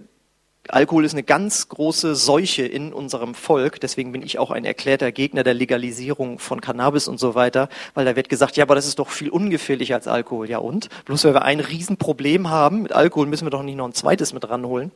Alkohol 0.69 1.05
ist 1.05 1.13
eine 1.13 1.23
ganz 1.23 1.69
große 1.69 2.15
Seuche 2.15 2.65
in 2.65 2.91
unserem 2.91 3.35
Volk. 3.35 3.79
Deswegen 3.79 4.11
bin 4.11 4.23
ich 4.23 4.39
auch 4.39 4.51
ein 4.51 4.65
erklärter 4.65 5.11
Gegner 5.11 5.43
der 5.43 5.53
Legalisierung 5.53 6.39
von 6.39 6.59
Cannabis 6.59 7.07
und 7.07 7.19
so 7.19 7.35
weiter, 7.35 7.69
weil 7.93 8.05
da 8.05 8.15
wird 8.15 8.29
gesagt, 8.29 8.57
ja, 8.57 8.63
aber 8.63 8.75
das 8.75 8.87
ist 8.87 8.99
doch 8.99 9.09
viel 9.09 9.29
ungefährlicher 9.29 9.95
als 9.95 10.07
Alkohol. 10.07 10.49
Ja 10.49 10.57
und? 10.57 10.89
Bloß 11.05 11.23
weil 11.25 11.35
wir 11.35 11.43
ein 11.43 11.59
Riesenproblem 11.59 12.49
haben 12.49 12.81
mit 12.81 12.93
Alkohol, 12.93 13.27
müssen 13.27 13.45
wir 13.45 13.51
doch 13.51 13.63
nicht 13.63 13.75
noch 13.75 13.85
ein 13.85 13.93
zweites 13.93 14.33
mit 14.33 14.47
ranholen. 14.49 14.91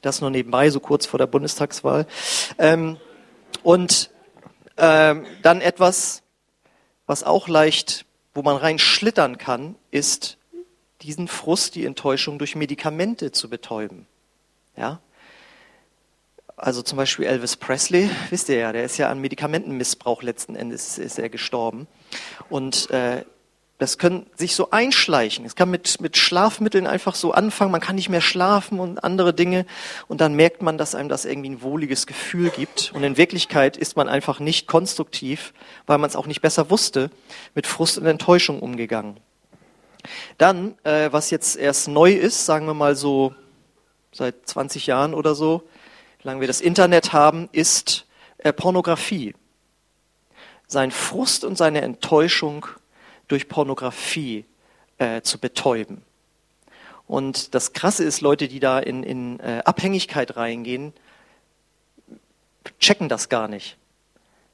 Das 0.00 0.20
nur 0.20 0.30
nebenbei, 0.30 0.70
so 0.70 0.80
kurz 0.80 1.06
vor 1.06 1.18
der 1.18 1.26
Bundestagswahl. 1.26 2.06
Ähm, 2.58 2.96
und 3.62 4.10
ähm, 4.76 5.26
dann 5.42 5.60
etwas, 5.60 6.22
was 7.06 7.24
auch 7.24 7.48
leicht, 7.48 8.06
wo 8.32 8.42
man 8.42 8.56
rein 8.56 8.78
schlittern 8.78 9.38
kann, 9.38 9.76
ist 9.90 10.38
diesen 11.02 11.28
Frust, 11.28 11.74
die 11.74 11.84
Enttäuschung 11.84 12.38
durch 12.38 12.56
Medikamente 12.56 13.30
zu 13.30 13.50
betäuben. 13.50 14.06
Ja? 14.76 15.00
Also 16.56 16.82
zum 16.82 16.96
Beispiel 16.96 17.26
Elvis 17.26 17.56
Presley, 17.56 18.08
wisst 18.30 18.48
ihr 18.48 18.56
ja, 18.56 18.72
der 18.72 18.84
ist 18.84 18.96
ja 18.96 19.10
an 19.10 19.20
Medikamentenmissbrauch 19.20 20.22
letzten 20.22 20.54
Endes 20.54 20.98
ist 20.98 21.18
er 21.18 21.28
gestorben. 21.28 21.88
Und 22.48 22.90
äh, 22.90 23.24
das 23.78 23.98
können 23.98 24.26
sich 24.36 24.54
so 24.54 24.70
einschleichen. 24.70 25.44
Es 25.44 25.56
kann 25.56 25.68
mit, 25.68 26.00
mit 26.00 26.16
Schlafmitteln 26.16 26.86
einfach 26.86 27.16
so 27.16 27.32
anfangen, 27.32 27.72
man 27.72 27.80
kann 27.80 27.96
nicht 27.96 28.08
mehr 28.08 28.20
schlafen 28.20 28.78
und 28.78 29.02
andere 29.02 29.34
Dinge. 29.34 29.66
Und 30.06 30.20
dann 30.20 30.34
merkt 30.34 30.62
man, 30.62 30.78
dass 30.78 30.94
einem 30.94 31.08
das 31.08 31.24
irgendwie 31.24 31.50
ein 31.50 31.62
wohliges 31.62 32.06
Gefühl 32.06 32.50
gibt. 32.50 32.92
Und 32.94 33.02
in 33.02 33.16
Wirklichkeit 33.16 33.76
ist 33.76 33.96
man 33.96 34.08
einfach 34.08 34.38
nicht 34.38 34.68
konstruktiv, 34.68 35.52
weil 35.86 35.98
man 35.98 36.08
es 36.08 36.14
auch 36.14 36.26
nicht 36.26 36.40
besser 36.40 36.70
wusste, 36.70 37.10
mit 37.56 37.66
Frust 37.66 37.98
und 37.98 38.06
Enttäuschung 38.06 38.60
umgegangen. 38.60 39.18
Dann, 40.38 40.78
äh, 40.84 41.08
was 41.10 41.30
jetzt 41.30 41.56
erst 41.56 41.88
neu 41.88 42.12
ist, 42.12 42.46
sagen 42.46 42.66
wir 42.66 42.74
mal 42.74 42.94
so 42.94 43.34
seit 44.14 44.46
20 44.48 44.86
Jahren 44.86 45.14
oder 45.14 45.34
so, 45.34 45.62
solange 46.22 46.40
wir 46.40 46.48
das 46.48 46.60
Internet 46.60 47.12
haben, 47.12 47.48
ist 47.52 48.06
äh, 48.38 48.52
Pornografie. 48.52 49.34
Sein 50.66 50.90
Frust 50.90 51.44
und 51.44 51.58
seine 51.58 51.82
Enttäuschung 51.82 52.66
durch 53.28 53.48
Pornografie 53.48 54.44
äh, 54.98 55.20
zu 55.22 55.38
betäuben. 55.38 56.02
Und 57.06 57.54
das 57.54 57.74
Krasse 57.74 58.04
ist, 58.04 58.22
Leute, 58.22 58.48
die 58.48 58.60
da 58.60 58.78
in, 58.78 59.02
in 59.02 59.40
äh, 59.40 59.60
Abhängigkeit 59.64 60.36
reingehen, 60.36 60.94
checken 62.80 63.08
das 63.08 63.28
gar 63.28 63.48
nicht. 63.48 63.76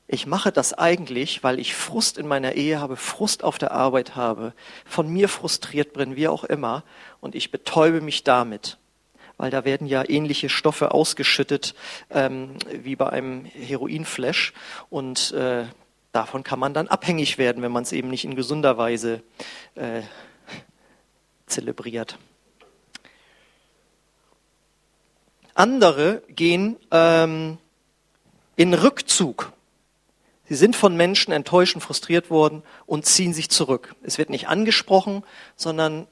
Ich 0.08 0.26
mache 0.26 0.50
das 0.50 0.74
eigentlich, 0.74 1.44
weil 1.44 1.60
ich 1.60 1.76
Frust 1.76 2.18
in 2.18 2.26
meiner 2.26 2.54
Ehe 2.54 2.80
habe, 2.80 2.96
Frust 2.96 3.44
auf 3.44 3.58
der 3.58 3.70
Arbeit 3.70 4.16
habe, 4.16 4.54
von 4.84 5.08
mir 5.08 5.28
frustriert 5.28 5.92
bin, 5.92 6.16
wie 6.16 6.26
auch 6.26 6.42
immer, 6.42 6.82
und 7.20 7.36
ich 7.36 7.52
betäube 7.52 8.00
mich 8.00 8.24
damit 8.24 8.79
weil 9.40 9.50
da 9.50 9.64
werden 9.64 9.86
ja 9.86 10.06
ähnliche 10.06 10.50
Stoffe 10.50 10.92
ausgeschüttet 10.92 11.74
ähm, 12.10 12.56
wie 12.70 12.94
bei 12.94 13.08
einem 13.08 13.46
Heroinflash 13.46 14.52
und 14.90 15.32
äh, 15.32 15.64
davon 16.12 16.44
kann 16.44 16.58
man 16.58 16.74
dann 16.74 16.88
abhängig 16.88 17.38
werden, 17.38 17.62
wenn 17.62 17.72
man 17.72 17.84
es 17.84 17.92
eben 17.92 18.10
nicht 18.10 18.26
in 18.26 18.36
gesunder 18.36 18.76
Weise 18.76 19.22
äh, 19.76 20.02
zelebriert. 21.46 22.18
Andere 25.54 26.22
gehen 26.28 26.76
ähm, 26.90 27.56
in 28.56 28.74
Rückzug. 28.74 29.54
Sie 30.44 30.54
sind 30.54 30.76
von 30.76 30.98
Menschen 30.98 31.32
enttäuscht 31.32 31.74
und 31.76 31.80
frustriert 31.80 32.28
worden 32.28 32.62
und 32.84 33.06
ziehen 33.06 33.32
sich 33.32 33.48
zurück. 33.48 33.94
Es 34.02 34.18
wird 34.18 34.28
nicht 34.28 34.48
angesprochen, 34.48 35.24
sondern 35.56 36.08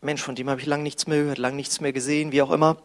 Mensch, 0.00 0.22
von 0.22 0.34
dem 0.34 0.48
habe 0.48 0.60
ich 0.60 0.66
lange 0.66 0.82
nichts 0.82 1.06
mehr 1.06 1.18
gehört, 1.18 1.38
lange 1.38 1.56
nichts 1.56 1.80
mehr 1.80 1.92
gesehen, 1.92 2.32
wie 2.32 2.42
auch 2.42 2.50
immer. 2.50 2.76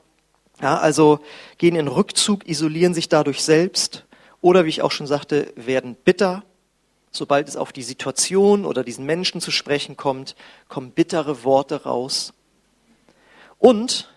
Ja, 0.62 0.78
also 0.78 1.20
gehen 1.58 1.76
in 1.76 1.88
Rückzug, 1.88 2.48
isolieren 2.48 2.94
sich 2.94 3.10
dadurch 3.10 3.44
selbst 3.44 4.06
oder, 4.42 4.66
wie 4.66 4.70
ich 4.70 4.82
auch 4.82 4.92
schon 4.92 5.08
sagte, 5.08 5.52
werden 5.56 5.96
bitter. 5.96 6.44
Sobald 7.12 7.48
es 7.48 7.58
auf 7.58 7.72
die 7.72 7.84
Situation 7.84 8.66
oder 8.66 8.84
diesen 8.84 9.06
Menschen 9.06 9.42
zu 9.42 9.52
sprechen 9.52 9.98
kommt, 9.98 10.36
kommen 10.68 10.92
bittere 10.92 11.44
Worte 11.44 11.84
raus. 11.84 12.34
Und 13.58 14.10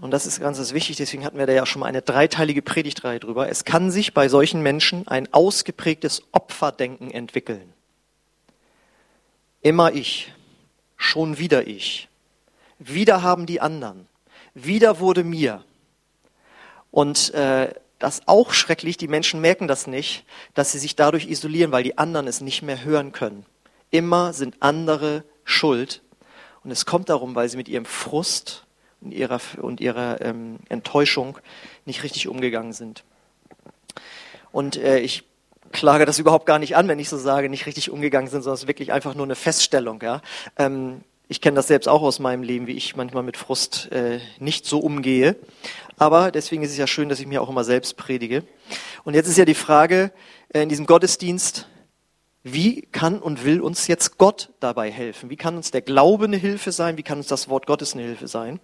und 0.00 0.12
das 0.12 0.24
ist 0.24 0.40
ganz 0.40 0.72
wichtig, 0.72 0.96
deswegen 0.96 1.24
hatten 1.24 1.38
wir 1.38 1.46
da 1.46 1.52
ja 1.52 1.66
schon 1.66 1.80
mal 1.80 1.86
eine 1.86 2.00
dreiteilige 2.02 2.62
Predigtreihe 2.62 3.18
drüber. 3.18 3.48
Es 3.48 3.64
kann 3.64 3.90
sich 3.90 4.14
bei 4.14 4.28
solchen 4.28 4.62
Menschen 4.62 5.08
ein 5.08 5.32
ausgeprägtes 5.32 6.22
Opferdenken 6.30 7.10
entwickeln. 7.10 7.72
Immer 9.62 9.92
ich, 9.92 10.32
schon 11.00 11.38
wieder 11.38 11.66
ich. 11.66 12.08
Wieder 12.78 13.22
haben 13.22 13.46
die 13.46 13.60
anderen. 13.60 14.06
Wieder 14.54 15.00
wurde 15.00 15.24
mir. 15.24 15.64
Und 16.90 17.32
äh, 17.34 17.72
das 17.98 18.22
auch 18.26 18.52
schrecklich, 18.52 18.96
die 18.96 19.08
Menschen 19.08 19.40
merken 19.40 19.66
das 19.66 19.86
nicht, 19.86 20.24
dass 20.54 20.72
sie 20.72 20.78
sich 20.78 20.96
dadurch 20.96 21.26
isolieren, 21.28 21.72
weil 21.72 21.82
die 21.82 21.98
anderen 21.98 22.26
es 22.26 22.40
nicht 22.40 22.62
mehr 22.62 22.84
hören 22.84 23.12
können. 23.12 23.46
Immer 23.90 24.34
sind 24.34 24.56
andere 24.60 25.24
schuld. 25.44 26.02
Und 26.62 26.70
es 26.70 26.84
kommt 26.84 27.08
darum, 27.08 27.34
weil 27.34 27.48
sie 27.48 27.56
mit 27.56 27.68
ihrem 27.68 27.86
Frust 27.86 28.66
und 29.00 29.12
ihrer, 29.12 29.40
und 29.60 29.80
ihrer 29.80 30.20
ähm, 30.20 30.58
Enttäuschung 30.68 31.38
nicht 31.86 32.02
richtig 32.02 32.28
umgegangen 32.28 32.74
sind. 32.74 33.04
Und 34.52 34.76
äh, 34.76 34.98
ich 34.98 35.24
klage 35.72 36.04
das 36.04 36.18
überhaupt 36.18 36.46
gar 36.46 36.58
nicht 36.58 36.76
an, 36.76 36.88
wenn 36.88 36.98
ich 36.98 37.08
so 37.08 37.16
sage, 37.16 37.48
nicht 37.48 37.66
richtig 37.66 37.90
umgegangen 37.90 38.28
sind, 38.28 38.42
sondern 38.42 38.54
es 38.54 38.62
ist 38.62 38.68
wirklich 38.68 38.92
einfach 38.92 39.14
nur 39.14 39.24
eine 39.24 39.34
Feststellung. 39.34 40.00
Ja? 40.02 40.20
Ähm, 40.56 41.02
ich 41.28 41.40
kenne 41.40 41.56
das 41.56 41.68
selbst 41.68 41.88
auch 41.88 42.02
aus 42.02 42.18
meinem 42.18 42.42
Leben, 42.42 42.66
wie 42.66 42.72
ich 42.72 42.96
manchmal 42.96 43.22
mit 43.22 43.36
Frust 43.36 43.90
äh, 43.92 44.18
nicht 44.38 44.66
so 44.66 44.80
umgehe. 44.80 45.36
Aber 45.96 46.30
deswegen 46.30 46.62
ist 46.62 46.72
es 46.72 46.76
ja 46.78 46.86
schön, 46.86 47.08
dass 47.08 47.20
ich 47.20 47.26
mir 47.26 47.40
auch 47.40 47.48
immer 47.48 47.62
selbst 47.62 47.96
predige. 47.96 48.42
Und 49.04 49.14
jetzt 49.14 49.28
ist 49.28 49.38
ja 49.38 49.44
die 49.44 49.54
Frage 49.54 50.12
äh, 50.48 50.62
in 50.62 50.68
diesem 50.68 50.86
Gottesdienst, 50.86 51.68
wie 52.42 52.82
kann 52.90 53.18
und 53.20 53.44
will 53.44 53.60
uns 53.60 53.86
jetzt 53.86 54.16
Gott 54.16 54.48
dabei 54.60 54.90
helfen? 54.90 55.28
Wie 55.28 55.36
kann 55.36 55.56
uns 55.56 55.70
der 55.70 55.82
Glaube 55.82 56.24
eine 56.24 56.38
Hilfe 56.38 56.72
sein? 56.72 56.96
Wie 56.96 57.02
kann 57.02 57.18
uns 57.18 57.26
das 57.26 57.50
Wort 57.50 57.66
Gottes 57.66 57.92
eine 57.92 58.02
Hilfe 58.02 58.28
sein? 58.28 58.60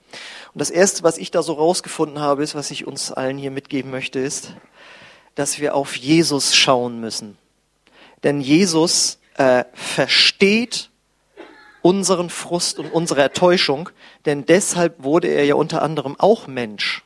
Und 0.55 0.59
das 0.61 0.71
Erste, 0.71 1.03
was 1.03 1.19
ich 1.19 1.31
da 1.31 1.43
so 1.43 1.53
rausgefunden 1.53 2.19
habe, 2.19 2.43
ist, 2.43 2.55
was 2.55 2.71
ich 2.71 2.87
uns 2.87 3.13
allen 3.13 3.37
hier 3.37 3.51
mitgeben 3.51 3.91
möchte, 3.91 4.19
ist, 4.19 4.55
dass 5.37 5.61
wir 5.61 5.77
auf 5.77 5.97
Jesus 5.97 6.57
schauen 6.57 7.01
müssen. 7.01 7.39
Denn 8.25 8.41
Jesus 8.41 9.21
äh, 9.37 9.65
versteht 9.75 10.91
unseren 11.83 12.31
Frust 12.31 12.81
und 12.81 12.91
unsere 12.91 13.23
Enttäuschung, 13.23 13.91
denn 14.25 14.45
deshalb 14.45 15.05
wurde 15.05 15.29
er 15.29 15.45
ja 15.45 15.55
unter 15.55 15.83
anderem 15.83 16.17
auch 16.19 16.49
Mensch. 16.49 17.05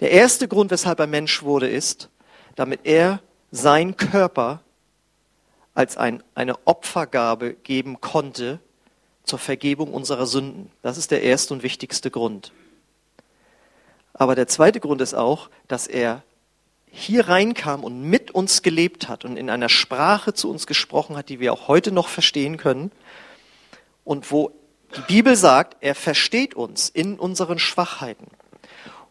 Der 0.00 0.10
erste 0.10 0.48
Grund, 0.48 0.72
weshalb 0.72 0.98
er 0.98 1.06
Mensch 1.06 1.42
wurde, 1.42 1.68
ist, 1.68 2.08
damit 2.56 2.80
er 2.84 3.20
sein 3.52 3.96
Körper 3.96 4.60
als 5.74 5.96
ein, 5.96 6.24
eine 6.34 6.56
Opfergabe 6.66 7.54
geben 7.54 8.00
konnte 8.00 8.58
zur 9.22 9.38
Vergebung 9.38 9.92
unserer 9.92 10.26
Sünden. 10.26 10.72
Das 10.82 10.98
ist 10.98 11.10
der 11.10 11.22
erste 11.22 11.54
und 11.54 11.62
wichtigste 11.62 12.10
Grund. 12.10 12.52
Aber 14.14 14.34
der 14.34 14.48
zweite 14.48 14.80
Grund 14.80 15.00
ist 15.00 15.14
auch, 15.14 15.50
dass 15.68 15.86
er 15.86 16.22
hier 16.90 17.28
reinkam 17.28 17.84
und 17.84 18.02
mit 18.02 18.30
uns 18.30 18.62
gelebt 18.62 19.08
hat 19.08 19.24
und 19.24 19.36
in 19.36 19.50
einer 19.50 19.68
Sprache 19.68 20.34
zu 20.34 20.50
uns 20.50 20.66
gesprochen 20.66 21.16
hat, 21.16 21.28
die 21.28 21.40
wir 21.40 21.52
auch 21.52 21.68
heute 21.68 21.92
noch 21.92 22.08
verstehen 22.08 22.56
können 22.56 22.90
und 24.04 24.30
wo 24.30 24.52
die 24.96 25.00
Bibel 25.02 25.36
sagt, 25.36 25.76
er 25.80 25.94
versteht 25.94 26.54
uns 26.54 26.88
in 26.88 27.18
unseren 27.18 27.58
Schwachheiten. 27.58 28.26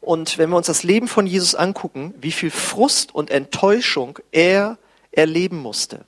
Und 0.01 0.37
wenn 0.37 0.49
wir 0.49 0.57
uns 0.57 0.67
das 0.67 0.83
Leben 0.83 1.07
von 1.07 1.27
Jesus 1.27 1.53
angucken, 1.53 2.13
wie 2.19 2.31
viel 2.31 2.51
Frust 2.51 3.13
und 3.13 3.29
Enttäuschung 3.29 4.19
er 4.31 4.77
erleben 5.11 5.57
musste. 5.57 6.05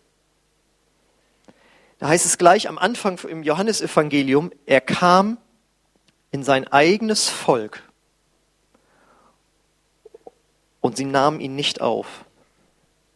Da 1.99 2.07
heißt 2.07 2.25
es 2.25 2.37
gleich 2.37 2.69
am 2.69 2.77
Anfang 2.77 3.19
im 3.27 3.43
Johannesevangelium, 3.43 4.51
er 4.65 4.81
kam 4.81 5.37
in 6.31 6.43
sein 6.43 6.67
eigenes 6.67 7.27
Volk 7.27 7.83
und 10.81 10.97
sie 10.97 11.05
nahmen 11.05 11.39
ihn 11.39 11.55
nicht 11.55 11.81
auf. 11.81 12.25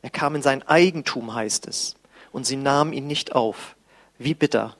Er 0.01 0.09
kam 0.09 0.35
in 0.35 0.41
sein 0.41 0.67
Eigentum, 0.67 1.33
heißt 1.33 1.67
es, 1.67 1.95
und 2.31 2.45
sie 2.45 2.57
nahmen 2.57 2.93
ihn 2.93 3.07
nicht 3.07 3.33
auf. 3.33 3.75
Wie 4.17 4.33
bitter. 4.33 4.75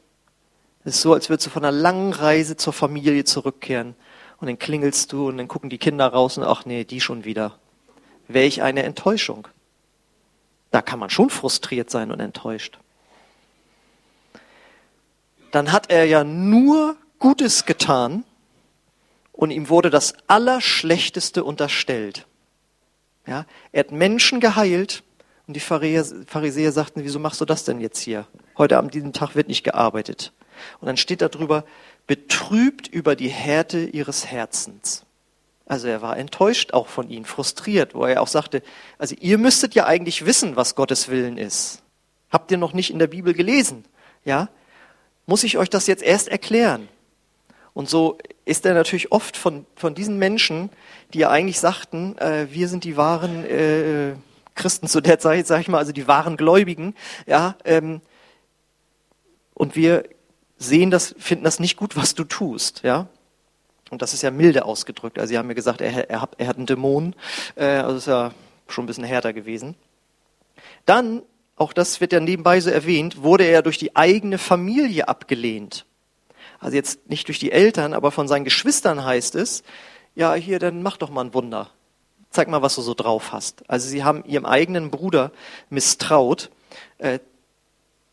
Es 0.84 0.96
ist 0.96 1.02
so, 1.02 1.14
als 1.14 1.30
würdest 1.30 1.48
du 1.48 1.50
von 1.50 1.64
einer 1.64 1.72
langen 1.72 2.14
Reise 2.14 2.58
zur 2.58 2.74
Familie 2.74 3.24
zurückkehren 3.24 3.96
und 4.40 4.48
dann 4.48 4.60
klingelst 4.60 5.12
du 5.14 5.30
und 5.30 5.38
dann 5.38 5.48
gucken 5.48 5.70
die 5.70 5.78
Kinder 5.78 6.08
raus 6.08 6.38
und 6.38 6.44
ach 6.44 6.66
nee, 6.66 6.84
die 6.84 7.00
schon 7.00 7.24
wieder. 7.24 7.58
Welch 8.28 8.62
eine 8.62 8.84
Enttäuschung. 8.84 9.48
Da 10.72 10.82
kann 10.82 11.00
man 11.00 11.10
schon 11.10 11.30
frustriert 11.30 11.90
sein 11.90 12.12
und 12.12 12.20
enttäuscht 12.20 12.80
dann 15.54 15.72
hat 15.72 15.92
er 15.92 16.06
ja 16.06 16.24
nur 16.24 16.98
Gutes 17.20 17.66
getan 17.66 18.26
und 19.32 19.52
ihm 19.52 19.70
wurde 19.70 19.92
das 19.92 20.16
Allerschlechteste 20.26 21.44
unterstellt. 21.44 22.26
Ja, 23.26 23.46
er 23.72 23.80
hat 23.82 23.92
Menschen 23.92 24.40
geheilt 24.40 25.04
und 25.48 25.56
die 25.56 25.60
Pharisäer 25.60 26.72
sagten, 26.72 27.04
wieso 27.04 27.20
machst 27.20 27.42
du 27.42 27.46
das 27.46 27.64
denn 27.64 27.80
jetzt 27.80 28.00
hier? 28.00 28.28
Heute 28.58 28.78
Abend, 28.78 28.94
diesen 28.94 29.14
Tag 29.14 29.36
wird 29.36 29.48
nicht 29.48 29.64
gearbeitet. 29.64 30.34
Und 30.80 30.88
dann 30.88 30.98
steht 30.98 31.22
da 31.22 31.30
drüber, 31.30 31.66
betrübt 32.08 32.88
über 32.88 33.16
die 33.16 33.30
Härte 33.30 33.86
ihres 33.86 34.26
Herzens. 34.28 35.06
Also 35.66 35.88
er 35.88 36.02
war 36.02 36.18
enttäuscht 36.18 36.74
auch 36.74 36.88
von 36.88 37.10
ihnen, 37.10 37.26
frustriert, 37.26 37.96
wo 37.96 38.06
er 38.06 38.22
auch 38.22 38.28
sagte, 38.28 38.62
also 38.98 39.16
ihr 39.20 39.38
müsstet 39.38 39.76
ja 39.76 39.86
eigentlich 39.86 40.26
wissen, 40.26 40.56
was 40.56 40.76
Gottes 40.76 41.08
Willen 41.08 41.38
ist. 41.38 41.82
Habt 42.30 42.52
ihr 42.52 42.58
noch 42.58 42.74
nicht 42.74 42.92
in 42.92 43.00
der 43.00 43.08
Bibel 43.08 43.34
gelesen? 43.34 43.86
Ja? 44.26 44.50
muss 45.26 45.44
ich 45.44 45.58
euch 45.58 45.70
das 45.70 45.88
jetzt 45.88 46.04
erst 46.04 46.28
erklären? 46.28 46.88
Und 47.74 47.90
so 47.90 48.18
ist 48.46 48.66
er 48.66 48.74
natürlich 48.74 49.12
oft 49.12 49.36
von, 49.36 49.66
von 49.76 49.96
diesen 49.96 50.18
Menschen, 50.20 50.70
die 51.14 51.20
ja 51.20 51.30
eigentlich 51.30 51.60
sagten, 51.60 52.18
äh, 52.18 52.48
wir 52.52 52.68
sind 52.68 52.84
die 52.84 52.98
wahren 52.98 53.46
äh, 53.46 54.14
Christen 54.56 54.88
zu 54.88 55.02
der 55.02 55.20
Zeit, 55.20 55.48
sag 55.48 55.62
ich 55.62 55.68
mal, 55.68 55.80
also 55.80 55.92
die 55.92 56.08
wahren 56.08 56.38
Gläubigen, 56.38 56.96
ja, 57.26 57.56
ähm, 57.66 58.02
und 59.56 59.76
wir 59.76 60.04
sehen 60.58 60.92
das, 60.92 61.16
finden 61.18 61.44
das 61.44 61.60
nicht 61.60 61.78
gut, 61.78 61.96
was 61.96 62.16
du 62.16 62.24
tust, 62.24 62.82
ja. 62.84 63.08
Und 63.90 64.02
das 64.02 64.14
ist 64.14 64.24
ja 64.24 64.32
milde 64.32 64.66
ausgedrückt. 64.66 65.20
Also 65.20 65.30
sie 65.30 65.38
haben 65.38 65.48
mir 65.48 65.56
gesagt, 65.56 65.80
er, 65.80 66.10
er, 66.10 66.22
hat, 66.22 66.32
er 66.40 66.48
hat 66.48 66.58
einen 66.58 66.66
Dämon, 66.66 67.16
äh, 67.56 67.66
also 67.66 67.98
ist 67.98 68.08
ja 68.08 68.32
schon 68.68 68.86
ein 68.86 68.88
bisschen 68.88 69.04
härter 69.04 69.34
gewesen. 69.34 69.76
Dann 70.86 71.22
auch 71.56 71.74
das 71.74 72.02
wird 72.02 72.14
ja 72.14 72.20
nebenbei 72.20 72.60
so 72.60 72.70
erwähnt, 72.70 73.22
wurde 73.22 73.44
er 73.44 73.62
durch 73.62 73.78
die 73.78 73.96
eigene 73.96 74.38
Familie 74.38 75.08
abgelehnt. 75.08 75.86
Also 76.64 76.78
jetzt 76.78 77.10
nicht 77.10 77.28
durch 77.28 77.40
die 77.40 77.52
Eltern, 77.52 77.94
aber 77.94 78.10
von 78.12 78.30
seinen 78.30 78.46
Geschwistern 78.46 79.04
heißt 79.04 79.36
es, 79.36 79.64
ja, 80.16 80.34
hier, 80.34 80.60
dann 80.60 80.82
mach 80.82 80.96
doch 80.96 81.10
mal 81.10 81.26
ein 81.26 81.34
Wunder. 81.34 81.70
Zeig 82.30 82.48
mal, 82.48 82.62
was 82.62 82.76
du 82.76 82.82
so 82.82 82.94
drauf 82.94 83.34
hast. 83.34 83.70
Also 83.70 83.90
sie 83.90 84.06
haben 84.06 84.24
ihrem 84.24 84.46
eigenen 84.46 84.90
Bruder 84.90 85.32
misstraut. 85.70 86.52
Äh, 87.00 87.20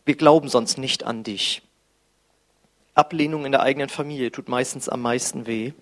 wir 0.05 0.17
glauben 0.17 0.49
sonst 0.49 0.79
nicht 0.79 1.05
an 1.05 1.23
dich. 1.23 1.63
Ablehnung 2.95 3.47
in 3.47 3.53
der 3.53 3.63
eigenen 3.63 3.89
Familie 3.89 4.33
tut 4.33 4.49
meistens 4.49 4.89
am 4.89 5.01
meisten 5.01 5.47
weh. 5.47 5.73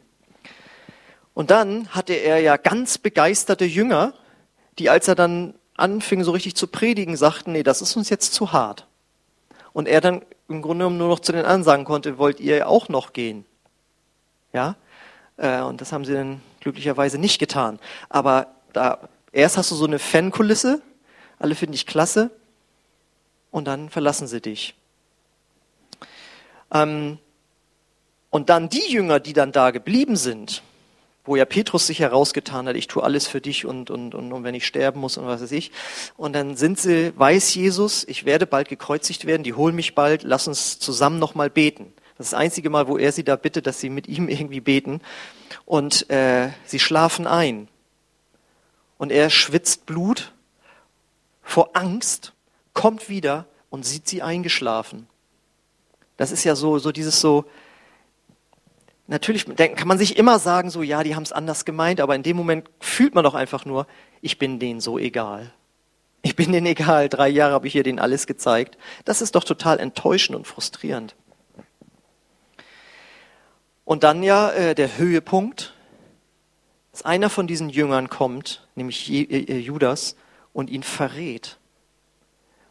Und 1.32 1.50
dann 1.50 1.88
hatte 1.88 2.12
er 2.12 2.38
ja 2.40 2.58
ganz 2.58 2.98
begeisterte 2.98 3.64
Jünger, 3.64 4.12
die, 4.78 4.90
als 4.90 5.08
er 5.08 5.14
dann 5.14 5.54
anfingen 5.74 6.24
so 6.24 6.32
richtig 6.32 6.54
zu 6.54 6.66
predigen, 6.66 7.16
sagten, 7.16 7.52
nee, 7.52 7.62
das 7.62 7.80
ist 7.80 7.96
uns 7.96 8.10
jetzt 8.10 8.34
zu 8.34 8.52
hart. 8.52 8.87
Und 9.72 9.88
er 9.88 10.00
dann 10.00 10.22
im 10.48 10.62
Grunde 10.62 10.84
genommen 10.84 10.98
nur 10.98 11.08
noch 11.08 11.20
zu 11.20 11.32
den 11.32 11.44
anderen 11.44 11.64
sagen 11.64 11.84
konnte, 11.84 12.18
wollt 12.18 12.40
ihr 12.40 12.68
auch 12.68 12.88
noch 12.88 13.12
gehen? 13.12 13.44
Ja? 14.52 14.76
Äh, 15.36 15.60
und 15.62 15.80
das 15.80 15.92
haben 15.92 16.04
sie 16.04 16.14
dann 16.14 16.40
glücklicherweise 16.60 17.18
nicht 17.18 17.38
getan. 17.38 17.78
Aber 18.08 18.48
da, 18.72 19.08
erst 19.32 19.56
hast 19.56 19.70
du 19.70 19.74
so 19.74 19.86
eine 19.86 19.98
Fankulisse, 19.98 20.82
alle 21.38 21.54
finden 21.54 21.72
dich 21.72 21.86
klasse, 21.86 22.30
und 23.50 23.66
dann 23.66 23.88
verlassen 23.88 24.26
sie 24.26 24.40
dich. 24.40 24.74
Ähm, 26.72 27.18
und 28.30 28.50
dann 28.50 28.68
die 28.68 28.92
Jünger, 28.92 29.20
die 29.20 29.32
dann 29.32 29.52
da 29.52 29.70
geblieben 29.70 30.16
sind, 30.16 30.62
wo 31.28 31.36
ja 31.36 31.44
Petrus 31.44 31.86
sich 31.86 32.00
herausgetan 32.00 32.66
hat, 32.66 32.74
ich 32.74 32.86
tue 32.86 33.02
alles 33.02 33.28
für 33.28 33.40
dich 33.40 33.66
und, 33.66 33.90
und, 33.90 34.14
und, 34.14 34.32
und 34.32 34.44
wenn 34.44 34.54
ich 34.54 34.66
sterben 34.66 35.00
muss 35.00 35.16
und 35.18 35.26
was 35.26 35.42
weiß 35.42 35.52
ich. 35.52 35.70
Und 36.16 36.32
dann 36.32 36.56
sind 36.56 36.78
sie, 36.78 37.12
weiß 37.16 37.54
Jesus, 37.54 38.04
ich 38.08 38.24
werde 38.24 38.46
bald 38.46 38.68
gekreuzigt 38.68 39.26
werden, 39.26 39.42
die 39.42 39.54
holen 39.54 39.76
mich 39.76 39.94
bald, 39.94 40.22
lass 40.22 40.48
uns 40.48 40.78
zusammen 40.78 41.18
nochmal 41.18 41.50
beten. 41.50 41.92
Das 42.16 42.28
ist 42.28 42.32
das 42.32 42.40
einzige 42.40 42.70
Mal, 42.70 42.88
wo 42.88 42.98
er 42.98 43.12
sie 43.12 43.22
da 43.22 43.36
bittet, 43.36 43.66
dass 43.66 43.78
sie 43.78 43.90
mit 43.90 44.08
ihm 44.08 44.28
irgendwie 44.28 44.60
beten. 44.60 45.00
Und 45.66 46.10
äh, 46.10 46.48
sie 46.64 46.80
schlafen 46.80 47.26
ein. 47.26 47.68
Und 48.96 49.12
er 49.12 49.30
schwitzt 49.30 49.86
Blut 49.86 50.32
vor 51.42 51.70
Angst, 51.74 52.32
kommt 52.72 53.08
wieder 53.08 53.46
und 53.70 53.86
sieht 53.86 54.08
sie 54.08 54.22
eingeschlafen. 54.22 55.06
Das 56.16 56.32
ist 56.32 56.42
ja 56.42 56.56
so, 56.56 56.78
so 56.78 56.90
dieses 56.90 57.20
so, 57.20 57.44
natürlich 59.08 59.46
kann 59.46 59.88
man 59.88 59.98
sich 59.98 60.16
immer 60.16 60.38
sagen, 60.38 60.70
so, 60.70 60.82
ja, 60.82 61.02
die 61.02 61.16
haben 61.16 61.22
es 61.24 61.32
anders 61.32 61.64
gemeint, 61.64 62.00
aber 62.00 62.14
in 62.14 62.22
dem 62.22 62.36
Moment 62.36 62.68
fühlt 62.78 63.14
man 63.14 63.24
doch 63.24 63.34
einfach 63.34 63.64
nur, 63.64 63.86
ich 64.20 64.38
bin 64.38 64.58
denen 64.58 64.80
so 64.80 64.98
egal. 64.98 65.52
Ich 66.22 66.36
bin 66.36 66.52
denen 66.52 66.66
egal, 66.66 67.08
drei 67.08 67.28
Jahre 67.28 67.54
habe 67.54 67.66
ich 67.66 67.74
ihr 67.74 67.82
denen 67.82 67.98
alles 67.98 68.26
gezeigt. 68.26 68.76
Das 69.04 69.22
ist 69.22 69.34
doch 69.34 69.44
total 69.44 69.80
enttäuschend 69.80 70.36
und 70.36 70.46
frustrierend. 70.46 71.16
Und 73.84 74.04
dann 74.04 74.22
ja 74.22 74.50
äh, 74.50 74.74
der 74.74 74.98
Höhepunkt, 74.98 75.74
dass 76.92 77.02
einer 77.02 77.30
von 77.30 77.46
diesen 77.46 77.70
Jüngern 77.70 78.10
kommt, 78.10 78.66
nämlich 78.74 79.10
äh, 79.10 79.22
äh, 79.22 79.58
Judas, 79.58 80.16
und 80.52 80.68
ihn 80.68 80.82
verrät. 80.82 81.58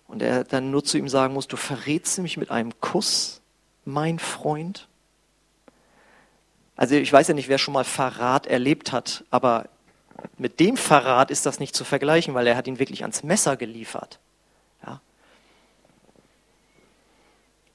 Und 0.07 0.21
er 0.21 0.43
dann 0.43 0.69
nur 0.69 0.83
zu 0.83 0.97
ihm 0.97 1.09
sagen 1.09 1.33
muss, 1.33 1.47
du 1.47 1.57
verrätst 1.57 2.19
mich 2.19 2.37
mit 2.37 2.51
einem 2.51 2.79
Kuss, 2.79 3.41
mein 3.85 4.19
Freund? 4.19 4.87
Also 6.77 6.95
ich 6.95 7.11
weiß 7.11 7.27
ja 7.27 7.33
nicht, 7.33 7.49
wer 7.49 7.57
schon 7.57 7.73
mal 7.73 7.83
Verrat 7.83 8.45
erlebt 8.45 8.91
hat, 8.91 9.25
aber 9.31 9.67
mit 10.37 10.59
dem 10.59 10.77
Verrat 10.77 11.31
ist 11.31 11.45
das 11.45 11.59
nicht 11.59 11.75
zu 11.75 11.83
vergleichen, 11.83 12.35
weil 12.35 12.45
er 12.47 12.55
hat 12.55 12.67
ihn 12.67 12.79
wirklich 12.79 13.01
ans 13.01 13.23
Messer 13.23 13.57
geliefert. 13.57 14.19
Ja. 14.85 15.01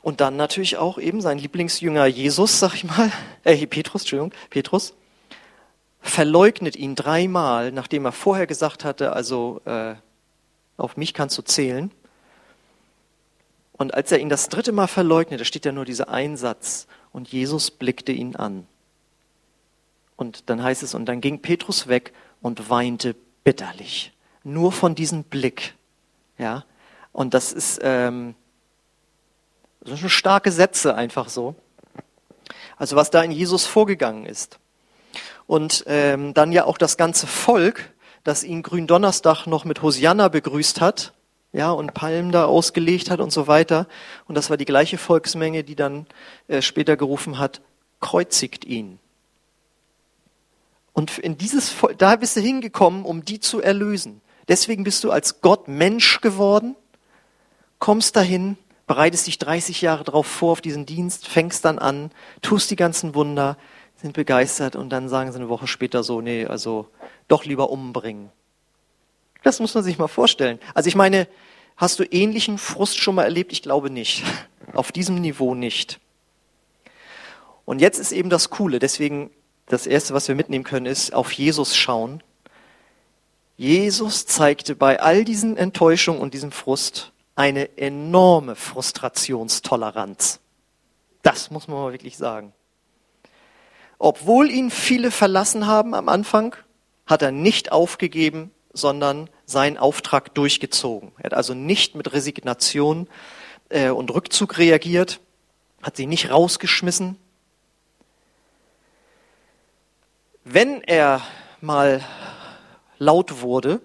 Und 0.02 0.20
dann 0.20 0.36
natürlich 0.36 0.76
auch 0.76 0.98
eben 0.98 1.20
sein 1.20 1.38
Lieblingsjünger 1.38 2.06
Jesus, 2.06 2.60
sag 2.60 2.74
ich 2.74 2.84
mal, 2.84 3.10
äh, 3.44 3.66
Petrus, 3.66 4.02
Entschuldigung, 4.02 4.32
Petrus, 4.50 4.94
verleugnet 6.00 6.76
ihn 6.76 6.94
dreimal, 6.94 7.72
nachdem 7.72 8.04
er 8.04 8.12
vorher 8.12 8.46
gesagt 8.46 8.84
hatte, 8.84 9.12
also 9.12 9.60
äh, 9.64 9.94
auf 10.76 10.96
mich 10.96 11.12
kannst 11.12 11.36
du 11.38 11.42
zählen. 11.42 11.90
Und 13.72 13.94
als 13.94 14.12
er 14.12 14.18
ihn 14.18 14.28
das 14.28 14.48
dritte 14.48 14.70
Mal 14.70 14.86
verleugnet, 14.86 15.40
da 15.40 15.44
steht 15.44 15.64
ja 15.64 15.72
nur 15.72 15.84
dieser 15.84 16.08
Einsatz, 16.08 16.86
und 17.12 17.28
Jesus 17.28 17.70
blickte 17.70 18.10
ihn 18.10 18.36
an. 18.36 18.66
Und 20.22 20.48
dann 20.48 20.62
heißt 20.62 20.84
es, 20.84 20.94
und 20.94 21.06
dann 21.06 21.20
ging 21.20 21.40
Petrus 21.40 21.88
weg 21.88 22.12
und 22.42 22.70
weinte 22.70 23.16
bitterlich. 23.42 24.12
Nur 24.44 24.70
von 24.70 24.94
diesem 24.94 25.24
Blick. 25.24 25.74
Ja. 26.38 26.64
Und 27.10 27.34
das 27.34 27.52
ist, 27.52 27.80
ähm, 27.82 28.36
das 29.80 29.98
sind 29.98 30.08
starke 30.10 30.52
Sätze 30.52 30.94
einfach 30.94 31.28
so. 31.28 31.56
Also 32.76 32.94
was 32.94 33.10
da 33.10 33.20
in 33.20 33.32
Jesus 33.32 33.66
vorgegangen 33.66 34.24
ist. 34.24 34.60
Und 35.48 35.82
ähm, 35.88 36.34
dann 36.34 36.52
ja 36.52 36.66
auch 36.66 36.78
das 36.78 36.96
ganze 36.96 37.26
Volk, 37.26 37.92
das 38.22 38.44
ihn 38.44 38.62
Gründonnerstag 38.62 39.48
noch 39.48 39.64
mit 39.64 39.82
Hosianna 39.82 40.28
begrüßt 40.28 40.80
hat, 40.80 41.14
ja, 41.52 41.72
und 41.72 41.94
Palmen 41.94 42.30
da 42.30 42.44
ausgelegt 42.44 43.10
hat 43.10 43.18
und 43.18 43.32
so 43.32 43.48
weiter. 43.48 43.88
Und 44.28 44.36
das 44.36 44.50
war 44.50 44.56
die 44.56 44.66
gleiche 44.66 44.98
Volksmenge, 44.98 45.64
die 45.64 45.74
dann 45.74 46.06
äh, 46.46 46.62
später 46.62 46.96
gerufen 46.96 47.38
hat, 47.40 47.60
kreuzigt 48.00 48.64
ihn. 48.64 49.00
Und 50.92 51.18
in 51.18 51.38
dieses, 51.38 51.74
da 51.98 52.16
bist 52.16 52.36
du 52.36 52.40
hingekommen, 52.40 53.04
um 53.04 53.24
die 53.24 53.40
zu 53.40 53.60
erlösen. 53.60 54.20
Deswegen 54.48 54.84
bist 54.84 55.02
du 55.04 55.10
als 55.10 55.40
Gott 55.40 55.68
Mensch 55.68 56.20
geworden, 56.20 56.76
kommst 57.78 58.16
dahin, 58.16 58.58
bereitest 58.86 59.26
dich 59.26 59.38
30 59.38 59.80
Jahre 59.80 60.04
darauf 60.04 60.26
vor, 60.26 60.52
auf 60.52 60.60
diesen 60.60 60.84
Dienst, 60.84 61.26
fängst 61.26 61.64
dann 61.64 61.78
an, 61.78 62.10
tust 62.42 62.70
die 62.70 62.76
ganzen 62.76 63.14
Wunder, 63.14 63.56
sind 63.96 64.12
begeistert 64.14 64.76
und 64.76 64.90
dann 64.90 65.08
sagen 65.08 65.32
sie 65.32 65.38
eine 65.38 65.48
Woche 65.48 65.66
später 65.66 66.02
so, 66.02 66.20
nee, 66.20 66.44
also 66.44 66.88
doch 67.28 67.44
lieber 67.44 67.70
umbringen. 67.70 68.30
Das 69.42 69.60
muss 69.60 69.74
man 69.74 69.84
sich 69.84 69.98
mal 69.98 70.08
vorstellen. 70.08 70.58
Also 70.74 70.88
ich 70.88 70.94
meine, 70.94 71.28
hast 71.76 71.98
du 71.98 72.04
ähnlichen 72.04 72.58
Frust 72.58 72.98
schon 72.98 73.14
mal 73.14 73.24
erlebt? 73.24 73.52
Ich 73.52 73.62
glaube 73.62 73.90
nicht. 73.90 74.24
Auf 74.74 74.92
diesem 74.92 75.16
Niveau 75.16 75.54
nicht. 75.54 76.00
Und 77.64 77.80
jetzt 77.80 77.98
ist 77.98 78.12
eben 78.12 78.30
das 78.30 78.50
Coole, 78.50 78.78
deswegen 78.78 79.30
das 79.72 79.86
Erste, 79.86 80.12
was 80.12 80.28
wir 80.28 80.34
mitnehmen 80.34 80.64
können, 80.64 80.84
ist 80.84 81.14
auf 81.14 81.32
Jesus 81.32 81.74
schauen. 81.74 82.22
Jesus 83.56 84.26
zeigte 84.26 84.76
bei 84.76 85.00
all 85.00 85.24
diesen 85.24 85.56
Enttäuschungen 85.56 86.20
und 86.20 86.34
diesem 86.34 86.52
Frust 86.52 87.10
eine 87.36 87.78
enorme 87.78 88.54
Frustrationstoleranz. 88.54 90.40
Das 91.22 91.50
muss 91.50 91.68
man 91.68 91.78
mal 91.78 91.92
wirklich 91.92 92.18
sagen. 92.18 92.52
Obwohl 93.98 94.50
ihn 94.50 94.70
viele 94.70 95.10
verlassen 95.10 95.66
haben 95.66 95.94
am 95.94 96.10
Anfang, 96.10 96.54
hat 97.06 97.22
er 97.22 97.32
nicht 97.32 97.72
aufgegeben, 97.72 98.50
sondern 98.74 99.30
seinen 99.46 99.78
Auftrag 99.78 100.34
durchgezogen. 100.34 101.12
Er 101.16 101.24
hat 101.24 101.34
also 101.34 101.54
nicht 101.54 101.94
mit 101.94 102.12
Resignation 102.12 103.08
äh, 103.70 103.88
und 103.88 104.12
Rückzug 104.12 104.58
reagiert, 104.58 105.20
hat 105.80 105.96
sie 105.96 106.06
nicht 106.06 106.30
rausgeschmissen, 106.30 107.16
Wenn 110.44 110.82
er 110.82 111.22
mal 111.60 112.02
laut 112.98 113.42
wurde, 113.42 113.80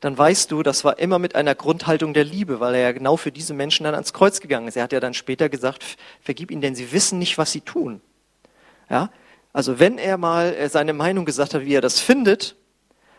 dann 0.00 0.16
weißt 0.16 0.50
du, 0.52 0.62
das 0.62 0.84
war 0.84 0.98
immer 0.98 1.18
mit 1.18 1.34
einer 1.34 1.54
Grundhaltung 1.54 2.14
der 2.14 2.24
Liebe, 2.24 2.60
weil 2.60 2.74
er 2.76 2.80
ja 2.82 2.92
genau 2.92 3.16
für 3.16 3.32
diese 3.32 3.54
Menschen 3.54 3.84
dann 3.84 3.94
ans 3.94 4.12
Kreuz 4.12 4.40
gegangen 4.40 4.68
ist. 4.68 4.76
Er 4.76 4.84
hat 4.84 4.92
ja 4.92 5.00
dann 5.00 5.14
später 5.14 5.48
gesagt, 5.48 5.84
vergib 6.20 6.50
ihnen, 6.50 6.60
denn 6.60 6.74
sie 6.76 6.92
wissen 6.92 7.18
nicht, 7.18 7.38
was 7.38 7.50
sie 7.50 7.60
tun. 7.60 8.00
Ja? 8.88 9.10
Also 9.52 9.80
wenn 9.80 9.98
er 9.98 10.16
mal 10.16 10.54
äh, 10.54 10.68
seine 10.68 10.92
Meinung 10.92 11.24
gesagt 11.24 11.54
hat, 11.54 11.64
wie 11.64 11.74
er 11.74 11.80
das 11.80 12.00
findet, 12.00 12.54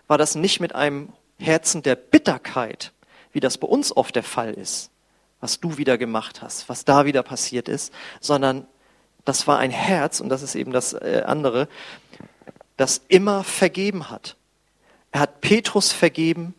war 0.08 0.18
das 0.18 0.36
nicht 0.36 0.60
mit 0.60 0.76
einem 0.76 1.10
Herzen 1.40 1.82
der 1.82 1.96
Bitterkeit, 1.96 2.94
wie 3.34 3.42
das 3.42 3.58
bei 3.58 3.68
uns 3.68 3.96
oft 3.96 4.16
der 4.16 4.24
Fall 4.24 4.54
ist, 4.54 4.92
was 5.42 5.60
du 5.60 5.78
wieder 5.78 5.98
gemacht 5.98 6.42
hast, 6.42 6.70
was 6.70 6.86
da 6.86 7.06
wieder 7.06 7.24
passiert 7.24 7.68
ist, 7.68 7.92
sondern 8.22 8.66
das 9.26 9.48
war 9.48 9.58
ein 9.58 9.72
Herz, 9.72 10.20
und 10.20 10.30
das 10.30 10.44
ist 10.44 10.56
eben 10.56 10.72
das 10.72 10.94
äh, 10.94 11.24
andere, 11.26 11.68
das 12.78 13.02
immer 13.08 13.44
vergeben 13.44 14.10
hat. 14.10 14.36
Er 15.12 15.22
hat 15.22 15.42
Petrus 15.42 15.92
vergeben 15.92 16.54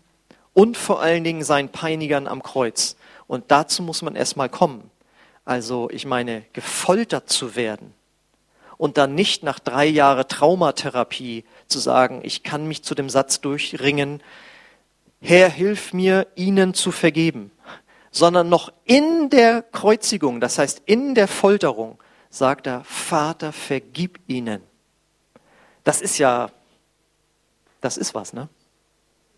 und 0.55 0.77
vor 0.77 1.01
allen 1.01 1.25
Dingen 1.25 1.45
seinen 1.45 1.69
Peinigern 1.69 2.27
am 2.27 2.43
Kreuz. 2.43 2.97
Und 3.27 3.51
dazu 3.51 3.83
muss 3.83 4.03
man 4.03 4.17
erstmal 4.17 4.49
kommen. 4.49 4.91
Also 5.45 5.91
ich 5.91 6.07
meine, 6.07 6.43
gefoltert 6.53 7.29
zu 7.29 7.55
werden 7.55 7.95
und 8.79 8.99
dann 8.99 9.15
nicht 9.15 9.43
nach 9.43 9.59
drei 9.59 9.87
Jahren 9.87 10.27
Traumatherapie 10.27 11.45
zu 11.69 11.79
sagen, 11.79 12.21
ich 12.25 12.43
kann 12.43 12.67
mich 12.67 12.83
zu 12.83 12.95
dem 12.95 13.09
Satz 13.09 13.41
durchringen, 13.41 14.23
Herr, 15.21 15.49
hilf 15.49 15.93
mir, 15.93 16.27
ihnen 16.35 16.75
zu 16.75 16.93
vergeben, 16.93 17.51
sondern 18.11 18.49
noch 18.49 18.73
in 18.85 19.31
der 19.31 19.63
Kreuzigung, 19.63 20.41
das 20.41 20.59
heißt 20.59 20.83
in 20.87 21.15
der 21.15 21.29
Folterung, 21.29 21.99
sagt 22.29 22.67
er, 22.67 22.85
Vater, 22.85 23.53
vergib 23.53 24.21
ihnen. 24.27 24.63
Das 25.87 26.01
ist 26.01 26.19
ja, 26.19 26.51
das 27.81 27.97
ist 27.97 28.13
was, 28.13 28.33
ne? 28.33 28.49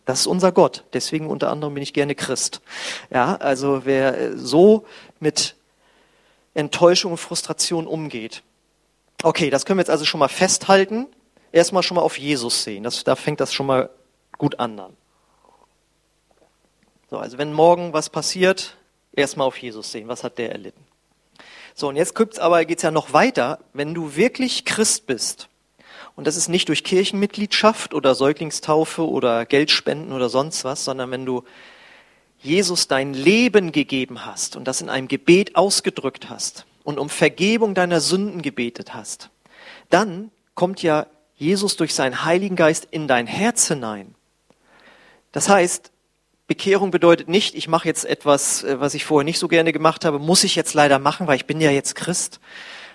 Das 0.06 0.20
ist 0.20 0.26
unser 0.26 0.50
Gott. 0.50 0.84
Deswegen 0.94 1.26
unter 1.26 1.50
anderem 1.50 1.74
bin 1.74 1.82
ich 1.82 1.92
gerne 1.92 2.14
Christ. 2.14 2.62
Ja, 3.11 3.37
also 3.37 3.84
wer 3.84 4.38
so 4.38 4.87
mit 5.20 5.56
Enttäuschung 6.54 7.12
und 7.12 7.18
Frustration 7.18 7.87
umgeht. 7.87 8.42
Okay, 9.22 9.50
das 9.50 9.66
können 9.66 9.76
wir 9.76 9.82
jetzt 9.82 9.90
also 9.90 10.06
schon 10.06 10.20
mal 10.20 10.28
festhalten. 10.28 11.06
Erstmal 11.52 11.82
schon 11.82 11.96
mal 11.96 12.00
auf 12.00 12.18
Jesus 12.18 12.64
sehen. 12.64 12.82
Das, 12.82 13.04
da 13.04 13.14
fängt 13.14 13.40
das 13.40 13.52
schon 13.52 13.66
mal 13.66 13.90
gut 14.38 14.58
an 14.58 14.78
dann. 14.78 14.96
So, 17.11 17.18
also 17.18 17.37
wenn 17.37 17.52
morgen 17.52 17.92
was 17.92 18.08
passiert, 18.08 18.78
erstmal 19.12 19.46
auf 19.46 19.58
Jesus 19.58 19.92
sehen. 19.92 20.08
Was 20.08 20.24
hat 20.24 20.38
der 20.38 20.50
erlitten? 20.50 20.82
So, 21.74 21.88
und 21.88 21.96
jetzt 21.96 22.14
gibt's 22.14 22.38
aber, 22.38 22.64
geht's 22.64 22.84
ja 22.84 22.90
noch 22.90 23.12
weiter. 23.12 23.58
Wenn 23.74 23.92
du 23.92 24.16
wirklich 24.16 24.64
Christ 24.64 25.06
bist, 25.06 25.50
und 26.18 26.26
das 26.26 26.37
ist 26.37 26.48
nicht 26.48 26.68
durch 26.68 26.83
Kirchenmitgliedschaft 26.83 27.94
oder 27.94 28.16
Säuglingstaufe 28.16 29.09
oder 29.09 29.46
Geldspenden 29.46 30.12
oder 30.12 30.28
sonst 30.28 30.64
was, 30.64 30.85
sondern 30.85 31.12
wenn 31.12 31.24
du 31.24 31.44
Jesus 32.40 32.88
dein 32.88 33.14
Leben 33.14 33.70
gegeben 33.70 34.26
hast 34.26 34.57
und 34.57 34.66
das 34.66 34.81
in 34.81 34.88
einem 34.88 35.07
Gebet 35.07 35.54
ausgedrückt 35.54 36.28
hast 36.28 36.66
und 36.83 36.98
um 36.98 37.09
Vergebung 37.09 37.76
deiner 37.76 38.00
Sünden 38.00 38.42
gebetet 38.42 38.94
hast, 38.94 39.31
dann 39.90 40.33
kommt 40.57 40.83
ja 40.83 41.07
Jesus 41.37 41.76
durch 41.76 41.94
seinen 41.94 42.24
Heiligen 42.24 42.57
Geist 42.57 42.88
in 42.90 43.07
dein 43.07 43.28
Herz 43.28 43.68
hinein. 43.68 44.16
Das 45.31 45.48
heißt, 45.48 45.92
Bekehrung 46.48 46.90
bedeutet 46.90 47.28
nicht, 47.28 47.54
ich 47.54 47.68
mache 47.68 47.87
jetzt 47.87 48.04
etwas, 48.04 48.64
äh, 48.64 48.81
was 48.81 48.94
ich 48.94 49.04
vorher 49.04 49.24
nicht 49.24 49.38
so 49.38 49.46
gerne 49.46 49.72
gemacht 49.72 50.04
habe, 50.04 50.18
muss 50.18 50.42
ich 50.42 50.57
jetzt 50.57 50.74
leider 50.74 50.98
machen, 50.98 51.28
weil 51.28 51.37
ich 51.37 51.46
bin 51.46 51.61
ja 51.61 51.70
jetzt 51.70 51.94
Christ, 51.94 52.40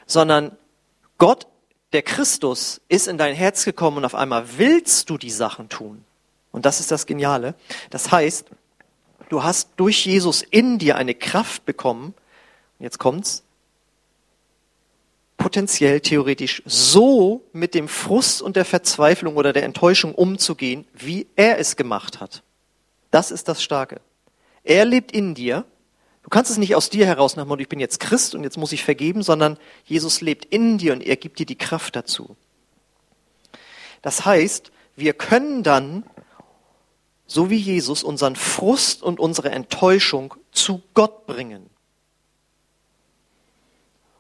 sondern 0.08 0.58
Gott 1.18 1.48
der 1.94 2.02
Christus 2.02 2.82
ist 2.90 3.08
in 3.08 3.18
dein 3.18 3.36
Herz 3.36 3.66
gekommen 3.66 3.98
und 3.98 4.06
auf 4.06 4.16
einmal 4.16 4.58
willst 4.58 5.10
du 5.10 5.18
die 5.18 5.32
Sachen 5.32 5.70
tun. 5.70 6.04
Und 6.52 6.66
das 6.66 6.80
ist 6.80 6.92
das 6.92 7.06
Geniale. 7.06 7.56
Das 7.90 8.12
heißt, 8.12 8.48
du 9.30 9.44
hast 9.44 9.70
durch 9.78 10.06
Jesus 10.06 10.42
in 10.42 10.80
dir 10.80 10.98
eine 10.98 11.16
Kraft 11.16 11.66
bekommen, 11.66 12.14
jetzt 12.80 13.00
kommt's, 13.00 13.44
potenziell 15.38 16.00
theoretisch 16.00 16.64
so 16.66 17.44
mit 17.52 17.74
dem 17.74 17.88
Frust 17.88 18.42
und 18.42 18.56
der 18.56 18.66
Verzweiflung 18.66 19.36
oder 19.36 19.52
der 19.52 19.64
Enttäuschung 19.64 20.16
umzugehen, 20.16 20.86
wie 20.94 21.28
er 21.36 21.60
es 21.60 21.76
gemacht 21.76 22.20
hat. 22.20 22.44
Das 23.12 23.30
ist 23.30 23.48
das 23.48 23.62
Starke. 23.62 24.00
Er 24.64 24.86
lebt 24.86 25.12
in 25.12 25.36
dir. 25.36 25.66
Du 26.24 26.30
kannst 26.30 26.50
es 26.50 26.58
nicht 26.58 26.76
aus 26.76 26.90
dir 26.90 27.06
heraus 27.06 27.36
nach 27.36 27.46
ich 27.58 27.70
bin 27.70 27.80
jetzt 27.80 28.00
Christ 28.00 28.34
und 28.34 28.44
jetzt 28.44 28.58
muss 28.58 28.72
ich 28.72 28.84
vergeben, 28.84 29.24
sondern 29.24 29.58
Jesus 29.86 30.22
lebt 30.22 30.46
in 30.46 30.78
dir 30.78 30.94
und 30.94 31.02
er 31.02 31.18
gibt 31.18 31.38
dir 31.38 31.46
die 31.46 31.58
Kraft 31.58 31.96
dazu. 31.96 32.36
Das 34.02 34.26
heißt, 34.26 34.72
wir 34.96 35.14
können 35.14 35.64
dann, 35.64 36.06
so 37.28 37.50
wie 37.50 37.58
Jesus, 37.58 38.04
unseren 38.04 38.36
Frust 38.36 39.04
und 39.04 39.20
unsere 39.20 39.50
Enttäuschung 39.52 40.36
zu 40.52 40.82
Gott 40.94 41.26
bringen. 41.28 41.70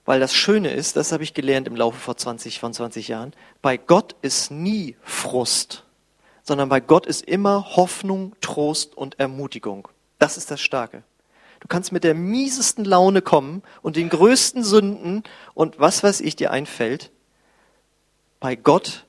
Weil 0.05 0.19
das 0.19 0.33
Schöne 0.33 0.71
ist, 0.71 0.97
das 0.97 1.13
habe 1.13 1.23
ich 1.23 1.33
gelernt 1.33 1.67
im 1.67 1.75
Laufe 1.77 1.97
von 1.97 2.17
20, 2.17 2.59
von 2.59 2.73
20 2.73 3.07
Jahren, 3.07 3.33
bei 3.61 3.77
Gott 3.77 4.15
ist 4.21 4.51
nie 4.51 4.97
Frust, 5.03 5.85
sondern 6.43 6.67
bei 6.67 6.81
Gott 6.81 7.05
ist 7.05 7.21
immer 7.21 7.77
Hoffnung, 7.77 8.35
Trost 8.41 8.97
und 8.97 9.19
Ermutigung. 9.19 9.87
Das 10.19 10.35
ist 10.35 10.51
das 10.51 10.59
Starke. 10.59 11.03
Du 11.63 11.69
kannst 11.69 11.93
mit 11.93 12.04
der 12.04 12.13
miesesten 12.13 12.84
Laune 12.84 13.21
kommen 13.21 13.63
und 13.82 13.95
den 13.95 14.10
größten 14.10 14.65
Sünden 14.65 15.23
und 15.54 15.80
was 15.80 16.04
weiß 16.04 16.19
ich 16.19 16.36
dir 16.36 16.52
einfällt. 16.52 17.10
Bei 18.41 18.58
Gott 18.58 19.06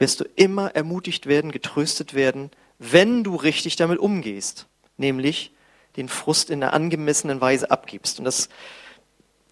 wirst 0.00 0.18
du 0.18 0.24
immer 0.34 0.74
ermutigt 0.74 1.26
werden, 1.26 1.52
getröstet 1.52 2.14
werden, 2.14 2.50
wenn 2.80 3.22
du 3.22 3.36
richtig 3.36 3.76
damit 3.76 4.00
umgehst, 4.00 4.66
nämlich 4.96 5.52
den 5.96 6.08
Frust 6.08 6.50
in 6.50 6.64
einer 6.64 6.72
angemessenen 6.72 7.40
Weise 7.40 7.70
abgibst. 7.70 8.18
Und 8.18 8.24
das 8.24 8.48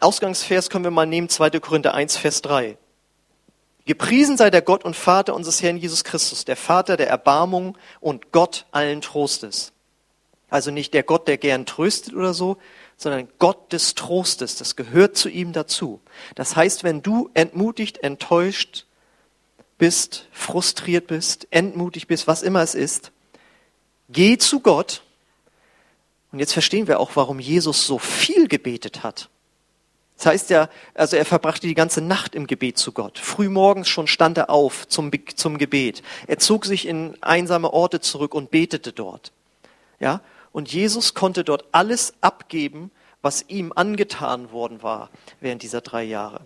Ausgangsvers 0.01 0.71
können 0.71 0.83
wir 0.83 0.91
mal 0.91 1.07
nehmen, 1.07 1.29
2. 1.29 1.61
Korinther 1.61 1.95
1, 1.95 2.17
Vers 2.17 2.43
3. 2.43 2.77
Gepriesen 3.85 4.37
sei 4.37 4.51
der 4.51 4.63
Gott 4.63 4.85
und 4.85 4.97
Vater 4.97 5.33
unseres 5.33 5.63
Herrn 5.63 5.77
Jesus 5.77 6.03
Christus, 6.03 6.45
der 6.45 6.57
Vater 6.57 6.97
der 6.97 7.09
Erbarmung 7.09 7.79
und 8.01 8.33
Gott 8.33 8.67
allen 8.73 9.01
Trostes. 9.01 9.74
Also 10.55 10.71
nicht 10.71 10.95
der 10.95 11.03
Gott, 11.03 11.27
der 11.27 11.37
gern 11.37 11.67
tröstet 11.67 12.15
oder 12.15 12.33
so, 12.33 12.59
sondern 12.97 13.27
Gott 13.41 13.73
des 13.73 13.97
Trostes. 13.97 14.55
Das 14.55 14.77
gehört 14.77 15.17
zu 15.17 15.29
ihm 15.29 15.53
dazu. 15.53 16.01
Das 16.37 16.55
heißt, 16.55 16.85
wenn 16.85 17.03
du 17.03 17.29
entmutigt, 17.35 17.99
enttäuscht 18.05 18.87
bist, 19.79 20.29
frustriert 20.31 21.09
bist, 21.09 21.49
entmutigt 21.51 22.07
bist, 22.07 22.29
was 22.29 22.45
immer 22.45 22.63
es 22.63 22.77
ist, 22.77 23.11
geh 24.09 24.39
zu 24.39 24.61
Gott. 24.61 25.03
Und 26.31 26.39
jetzt 26.39 26.53
verstehen 26.53 26.87
wir 26.87 27.01
auch, 27.01 27.17
warum 27.17 27.41
Jesus 27.41 27.85
so 27.85 27.99
viel 27.99 28.47
gebetet 28.47 29.03
hat. 29.03 29.31
Das 30.19 30.27
heißt 30.27 30.51
ja, 30.51 30.69
also 30.95 31.17
er 31.17 31.25
verbrachte 31.25 31.67
die 31.67 31.75
ganze 31.75 32.01
Nacht 32.01 32.37
im 32.37 32.47
Gebet 32.47 32.79
zu 32.79 32.93
Gott. 32.93 33.19
Frühmorgens 33.19 33.89
schon 33.89 34.07
stand 34.07 34.39
er 34.39 34.51
auf 34.51 34.87
zum, 34.87 35.11
zum 35.35 35.59
Gebet. 35.59 36.05
Er 36.29 36.39
zog 36.39 36.65
sich 36.65 36.87
in 36.87 37.21
einsame 37.25 37.73
Orte 37.73 37.99
zurück 37.99 38.37
und 38.37 38.53
betete 38.53 38.93
dort. 38.93 39.33
Ja? 39.99 40.21
Und 40.55 40.73
Jesus 40.73 41.15
konnte 41.15 41.43
dort 41.43 41.65
alles 41.73 42.15
abgeben, 42.21 42.93
was 43.23 43.45
ihm 43.49 43.73
angetan 43.75 44.53
worden 44.53 44.85
war 44.85 45.11
während 45.41 45.65
dieser 45.65 45.81
drei 45.81 46.05
Jahre. 46.05 46.43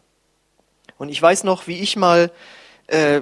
Und 0.97 1.11
ich 1.11 1.21
weiß 1.21 1.44
noch, 1.44 1.66
wie 1.66 1.79
ich 1.79 1.94
mal 1.94 2.33
äh, 2.87 3.21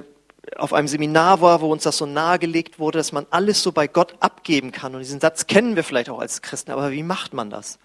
auf 0.55 0.71
einem 0.71 0.87
Seminar 0.87 1.41
war, 1.41 1.59
wo 1.59 1.69
uns 1.73 1.83
das 1.83 1.97
so 1.97 2.05
nahegelegt 2.05 2.79
wurde, 2.79 2.99
dass 2.99 3.11
man 3.11 3.27
alles 3.31 3.61
so 3.61 3.73
bei 3.73 3.87
Gott 3.87 4.15
abgeben 4.21 4.71
kann. 4.71 4.95
Und 4.95 5.01
diesen 5.01 5.19
Satz 5.19 5.45
kennen 5.45 5.75
wir 5.75 5.83
vielleicht 5.83 6.09
auch 6.09 6.19
als 6.19 6.41
Christen, 6.41 6.71
aber 6.71 6.89
wie 6.93 7.03
macht 7.03 7.33
man 7.33 7.49
das? 7.49 7.79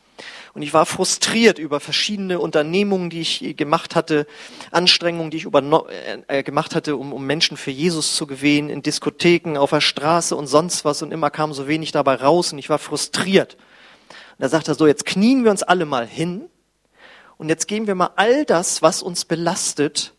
Und 0.55 0.63
ich 0.63 0.75
war 0.75 0.85
frustriert 0.85 1.59
über 1.59 1.81
verschiedene 1.81 2.39
Unternehmungen, 2.39 3.11
die 3.11 3.21
ich 3.21 3.57
gemacht 3.57 3.95
hatte, 3.95 4.27
Anstrengungen, 4.71 5.31
die 5.31 5.39
ich 5.39 5.45
über, 5.45 5.87
äh, 6.29 6.43
gemacht 6.43 6.75
hatte, 6.75 6.97
um, 6.97 7.13
um 7.13 7.27
Menschen 7.27 7.57
für 7.57 7.71
Jesus 7.71 8.15
zu 8.17 8.27
gewinnen, 8.27 8.69
in 8.69 8.83
Diskotheken, 8.83 9.57
auf 9.57 9.71
der 9.71 9.81
Straße 9.81 10.37
und 10.37 10.47
sonst 10.47 10.85
was. 10.85 11.03
Und 11.03 11.13
immer 11.13 11.31
kam 11.31 11.55
so 11.55 11.69
wenig 11.69 11.93
dabei 11.93 12.17
raus 12.17 12.53
und 12.53 12.59
ich 12.59 12.69
war 12.69 12.79
frustriert. 12.79 13.55
Und 13.55 14.41
da 14.41 14.49
sagte 14.49 14.73
er 14.73 14.75
so, 14.75 14.87
jetzt 14.87 15.07
knien 15.07 15.45
wir 15.45 15.51
uns 15.51 15.63
alle 15.63 15.87
mal 15.87 16.07
hin 16.07 16.49
und 17.39 17.49
jetzt 17.49 17.67
geben 17.67 17.87
wir 17.87 17.95
mal 17.95 18.11
all 18.17 18.45
das, 18.45 18.83
was 18.83 19.03
uns 19.03 19.25
belastet, 19.25 20.15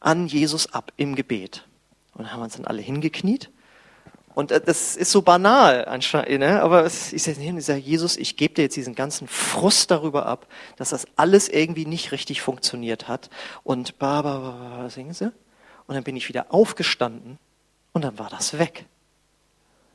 an 0.00 0.26
Jesus 0.26 0.72
ab 0.72 0.92
im 0.96 1.16
Gebet. 1.16 1.66
Und 2.14 2.32
haben 2.32 2.40
wir 2.40 2.44
uns 2.44 2.56
dann 2.56 2.66
alle 2.66 2.82
hingekniet 2.82 3.50
und 4.34 4.50
äh, 4.50 4.60
das 4.60 4.96
ist 4.96 5.10
so 5.10 5.22
banal 5.22 5.84
anscheinend, 5.84 6.40
ne? 6.40 6.62
aber 6.62 6.86
ich 6.86 7.22
sage, 7.22 7.78
Jesus, 7.78 8.16
ich 8.16 8.36
gebe 8.36 8.54
dir 8.54 8.62
jetzt 8.62 8.76
diesen 8.76 8.94
ganzen 8.94 9.28
Frust 9.28 9.90
darüber 9.90 10.26
ab, 10.26 10.46
dass 10.76 10.90
das 10.90 11.06
alles 11.16 11.48
irgendwie 11.48 11.86
nicht 11.86 12.12
richtig 12.12 12.42
funktioniert 12.42 13.08
hat. 13.08 13.30
Und 13.62 13.98
ba, 13.98 14.22
ba, 14.22 14.38
ba, 14.38 14.76
ba, 14.82 14.90
singen 14.90 15.12
sie. 15.12 15.32
Und 15.86 15.94
dann 15.94 16.04
bin 16.04 16.16
ich 16.16 16.28
wieder 16.28 16.46
aufgestanden 16.50 17.38
und 17.92 18.02
dann 18.04 18.18
war 18.18 18.30
das 18.30 18.58
weg. 18.58 18.86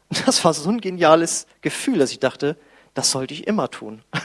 Das 0.26 0.46
war 0.46 0.54
so 0.54 0.70
ein 0.70 0.80
geniales 0.80 1.48
Gefühl, 1.60 2.00
dass 2.00 2.12
ich 2.12 2.20
dachte, 2.20 2.56
das 2.94 3.12
sollte 3.12 3.34
ich 3.34 3.46
immer 3.46 3.70
tun. 3.70 4.02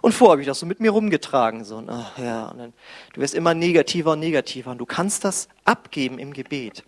Und 0.00 0.12
vorher 0.12 0.32
habe 0.32 0.42
ich 0.42 0.46
das 0.46 0.60
so 0.60 0.66
mit 0.66 0.80
mir 0.80 0.90
rumgetragen. 0.90 1.64
So, 1.64 1.78
und, 1.78 1.90
ach, 1.90 2.16
ja, 2.18 2.46
und 2.46 2.58
dann, 2.58 2.72
du 3.14 3.20
wirst 3.20 3.34
immer 3.34 3.52
negativer 3.52 4.12
und 4.12 4.20
negativer. 4.20 4.70
Und 4.70 4.78
du 4.78 4.86
kannst 4.86 5.24
das 5.24 5.48
abgeben 5.64 6.20
im 6.20 6.32
Gebet. 6.32 6.84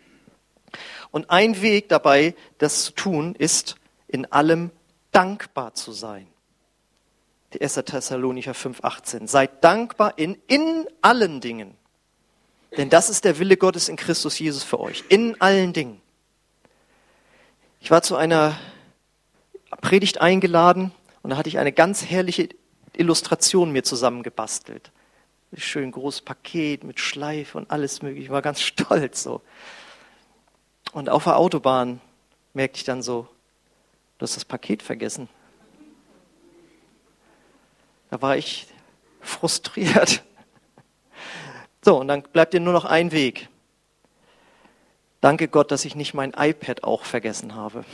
Und 1.11 1.31
ein 1.31 1.61
Weg 1.62 1.88
dabei, 1.88 2.35
das 2.59 2.85
zu 2.85 2.92
tun, 2.92 3.35
ist, 3.35 3.77
in 4.07 4.31
allem 4.31 4.70
dankbar 5.12 5.75
zu 5.75 5.92
sein. 5.92 6.27
Die 7.53 7.61
1. 7.61 7.75
Thessalonicher 7.75 8.53
5,18. 8.53 9.27
Seid 9.27 9.64
dankbar 9.64 10.18
in, 10.18 10.38
in 10.46 10.87
allen 11.03 11.40
Dingen. 11.40 11.77
Denn 12.77 12.90
das 12.90 13.11
ist 13.11 13.25
der 13.25 13.38
Wille 13.38 13.57
Gottes 13.57 13.88
in 13.88 13.96
Christus 13.96 14.38
Jesus 14.38 14.62
für 14.62 14.79
euch. 14.79 15.05
In 15.09 15.40
allen 15.40 15.73
Dingen. 15.73 16.01
Ich 17.81 17.90
war 17.90 18.03
zu 18.03 18.16
einer 18.16 18.57
Predigt 19.81 20.20
eingeladen 20.20 20.92
und 21.23 21.31
da 21.31 21.37
hatte 21.37 21.49
ich 21.49 21.59
eine 21.59 21.73
ganz 21.73 22.05
herrliche 22.05 22.49
Illustration 22.96 23.73
mir 23.73 23.83
zusammengebastelt. 23.83 24.92
Ein 25.53 25.61
schön 25.61 25.90
großes 25.90 26.20
Paket 26.20 26.85
mit 26.85 27.01
Schleife 27.01 27.59
und 27.59 27.70
alles 27.70 28.03
mögliche. 28.03 28.25
Ich 28.25 28.31
war 28.31 28.42
ganz 28.42 28.61
stolz 28.61 29.23
so. 29.23 29.42
Und 30.92 31.09
auf 31.09 31.24
der 31.24 31.37
Autobahn 31.37 32.00
merkte 32.53 32.79
ich 32.79 32.85
dann 32.85 33.03
so, 33.03 33.29
du 34.18 34.24
hast 34.24 34.37
das 34.37 34.44
Paket 34.44 34.83
vergessen. 34.83 35.29
Da 38.11 38.20
war 38.20 38.37
ich 38.37 38.66
frustriert. 39.20 40.22
So, 41.83 41.98
und 41.98 42.09
dann 42.09 42.20
bleibt 42.20 42.53
dir 42.53 42.61
nur 42.61 42.74
noch 42.74 42.85
ein 42.85 43.11
Weg. 43.11 43.48
Danke 45.22 45.48
Gott, 45.48 45.70
dass 45.70 45.87
ich 45.87 45.94
nicht 45.94 46.12
mein 46.12 46.35
iPad 46.37 46.85
auch 46.85 47.05
vergessen 47.05 47.55
habe. 47.55 47.87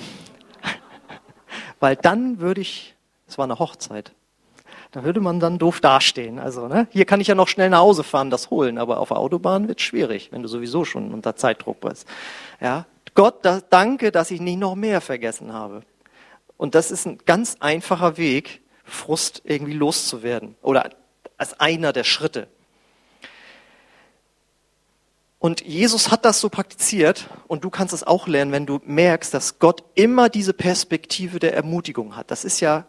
Weil 1.78 1.94
dann 1.94 2.40
würde 2.40 2.60
ich, 2.60 2.96
es 3.28 3.38
war 3.38 3.44
eine 3.44 3.60
Hochzeit, 3.60 4.10
da 4.92 5.04
würde 5.04 5.20
man 5.20 5.40
dann 5.40 5.58
doof 5.58 5.80
dastehen. 5.80 6.38
Also, 6.38 6.68
ne? 6.68 6.86
Hier 6.90 7.04
kann 7.04 7.20
ich 7.20 7.26
ja 7.26 7.34
noch 7.34 7.48
schnell 7.48 7.70
nach 7.70 7.80
Hause 7.80 8.04
fahren, 8.04 8.30
das 8.30 8.50
holen, 8.50 8.78
aber 8.78 8.98
auf 8.98 9.08
der 9.08 9.18
Autobahn 9.18 9.68
wird 9.68 9.80
es 9.80 9.84
schwierig, 9.84 10.30
wenn 10.32 10.42
du 10.42 10.48
sowieso 10.48 10.84
schon 10.84 11.12
unter 11.12 11.36
Zeitdruck 11.36 11.80
bist. 11.80 12.06
Ja? 12.60 12.86
Gott, 13.14 13.44
da, 13.44 13.60
danke, 13.68 14.12
dass 14.12 14.30
ich 14.30 14.40
nicht 14.40 14.58
noch 14.58 14.74
mehr 14.74 15.00
vergessen 15.00 15.52
habe. 15.52 15.82
Und 16.56 16.74
das 16.74 16.90
ist 16.90 17.06
ein 17.06 17.18
ganz 17.26 17.56
einfacher 17.60 18.16
Weg, 18.16 18.62
Frust 18.84 19.42
irgendwie 19.44 19.72
loszuwerden. 19.72 20.56
Oder 20.62 20.90
als 21.36 21.58
einer 21.60 21.92
der 21.92 22.04
Schritte. 22.04 22.48
Und 25.38 25.60
Jesus 25.60 26.10
hat 26.10 26.24
das 26.24 26.40
so 26.40 26.48
praktiziert 26.48 27.28
und 27.46 27.62
du 27.62 27.70
kannst 27.70 27.92
es 27.92 28.04
auch 28.04 28.26
lernen, 28.26 28.52
wenn 28.52 28.66
du 28.66 28.80
merkst, 28.84 29.32
dass 29.34 29.58
Gott 29.58 29.84
immer 29.94 30.28
diese 30.28 30.54
Perspektive 30.54 31.38
der 31.38 31.54
Ermutigung 31.54 32.16
hat. 32.16 32.30
Das 32.30 32.44
ist 32.44 32.60
ja, 32.60 32.86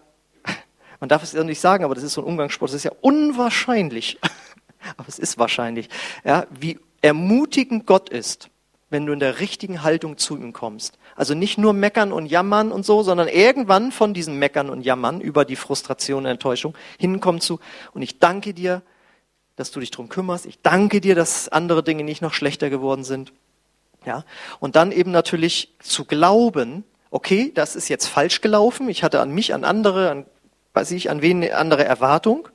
man 0.99 1.09
darf 1.09 1.23
es 1.23 1.33
ja 1.33 1.43
nicht 1.43 1.59
sagen, 1.59 1.83
aber 1.83 1.95
das 1.95 2.03
ist 2.03 2.13
so 2.13 2.21
ein 2.21 2.27
Umgangssport, 2.27 2.69
das 2.69 2.75
ist 2.75 2.83
ja 2.83 2.91
unwahrscheinlich, 3.01 4.19
aber 4.97 5.07
es 5.07 5.19
ist 5.19 5.37
wahrscheinlich, 5.37 5.89
ja, 6.23 6.45
wie 6.51 6.79
ermutigend 7.01 7.85
Gott 7.85 8.09
ist 8.09 8.49
wenn 8.89 9.05
du 9.05 9.13
in 9.13 9.19
der 9.19 9.39
richtigen 9.39 9.83
Haltung 9.83 10.17
zu 10.17 10.37
ihm 10.37 10.53
kommst. 10.53 10.97
Also 11.15 11.33
nicht 11.33 11.57
nur 11.57 11.73
meckern 11.73 12.13
und 12.13 12.27
jammern 12.27 12.71
und 12.71 12.85
so, 12.85 13.03
sondern 13.03 13.27
irgendwann 13.27 13.91
von 13.91 14.13
diesem 14.13 14.39
Meckern 14.39 14.69
und 14.69 14.81
Jammern 14.81 15.19
über 15.19 15.45
die 15.45 15.55
Frustration 15.55 16.23
und 16.23 16.31
Enttäuschung 16.31 16.75
hinkommen 16.97 17.41
zu, 17.41 17.59
und 17.93 18.01
ich 18.01 18.19
danke 18.19 18.53
dir, 18.53 18.81
dass 19.55 19.71
du 19.71 19.79
dich 19.79 19.91
drum 19.91 20.07
kümmerst. 20.07 20.45
Ich 20.45 20.61
danke 20.61 21.01
dir, 21.01 21.15
dass 21.15 21.49
andere 21.49 21.83
Dinge 21.83 22.03
nicht 22.03 22.21
noch 22.21 22.33
schlechter 22.33 22.69
geworden 22.69 23.03
sind. 23.03 23.33
Ja. 24.05 24.23
Und 24.59 24.75
dann 24.75 24.91
eben 24.91 25.11
natürlich 25.11 25.73
zu 25.79 26.05
glauben, 26.05 26.83
okay, 27.09 27.51
das 27.53 27.75
ist 27.75 27.89
jetzt 27.89 28.05
falsch 28.05 28.41
gelaufen. 28.41 28.87
Ich 28.87 29.03
hatte 29.03 29.19
an 29.19 29.31
mich, 29.31 29.53
an 29.53 29.63
andere, 29.63 30.11
an, 30.11 30.25
weiß 30.77 30.91
ich, 30.91 31.09
an 31.09 31.23
wen 31.23 31.37
eine 31.37 31.55
andere 31.55 31.85
Erwartung. 31.85 32.49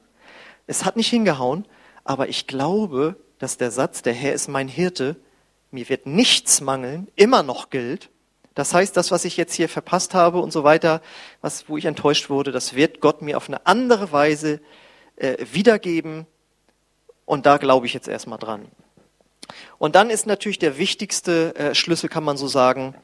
Es 0.68 0.84
hat 0.84 0.94
nicht 0.94 1.10
hingehauen, 1.10 1.66
aber 2.04 2.28
ich 2.28 2.46
glaube, 2.46 3.16
dass 3.40 3.56
der 3.56 3.72
Satz, 3.72 4.02
der 4.02 4.12
Herr 4.12 4.32
ist 4.32 4.46
mein 4.46 4.68
Hirte, 4.68 5.16
mir 5.72 5.88
wird 5.88 6.06
nichts 6.06 6.60
mangeln, 6.60 7.08
immer 7.16 7.42
noch 7.42 7.68
gilt. 7.70 8.10
Das 8.54 8.74
heißt, 8.74 8.96
das, 8.96 9.10
was 9.10 9.24
ich 9.24 9.36
jetzt 9.36 9.54
hier 9.54 9.68
verpasst 9.68 10.14
habe 10.14 10.38
und 10.38 10.52
so 10.52 10.62
weiter, 10.62 11.02
was, 11.40 11.68
wo 11.68 11.76
ich 11.76 11.84
enttäuscht 11.84 12.30
wurde, 12.30 12.52
das 12.52 12.76
wird 12.76 13.00
Gott 13.00 13.22
mir 13.22 13.36
auf 13.36 13.48
eine 13.48 13.66
andere 13.66 14.12
Weise 14.12 14.60
äh, 15.16 15.44
wiedergeben. 15.50 16.26
Und 17.24 17.44
da 17.44 17.56
glaube 17.56 17.86
ich 17.86 17.94
jetzt 17.94 18.06
erstmal 18.06 18.38
dran. 18.38 18.68
Und 19.78 19.96
dann 19.96 20.10
ist 20.10 20.26
natürlich 20.26 20.60
der 20.60 20.78
wichtigste 20.78 21.56
äh, 21.56 21.74
Schlüssel, 21.74 22.08
kann 22.08 22.22
man 22.22 22.36
so 22.36 22.46
sagen, 22.46 22.94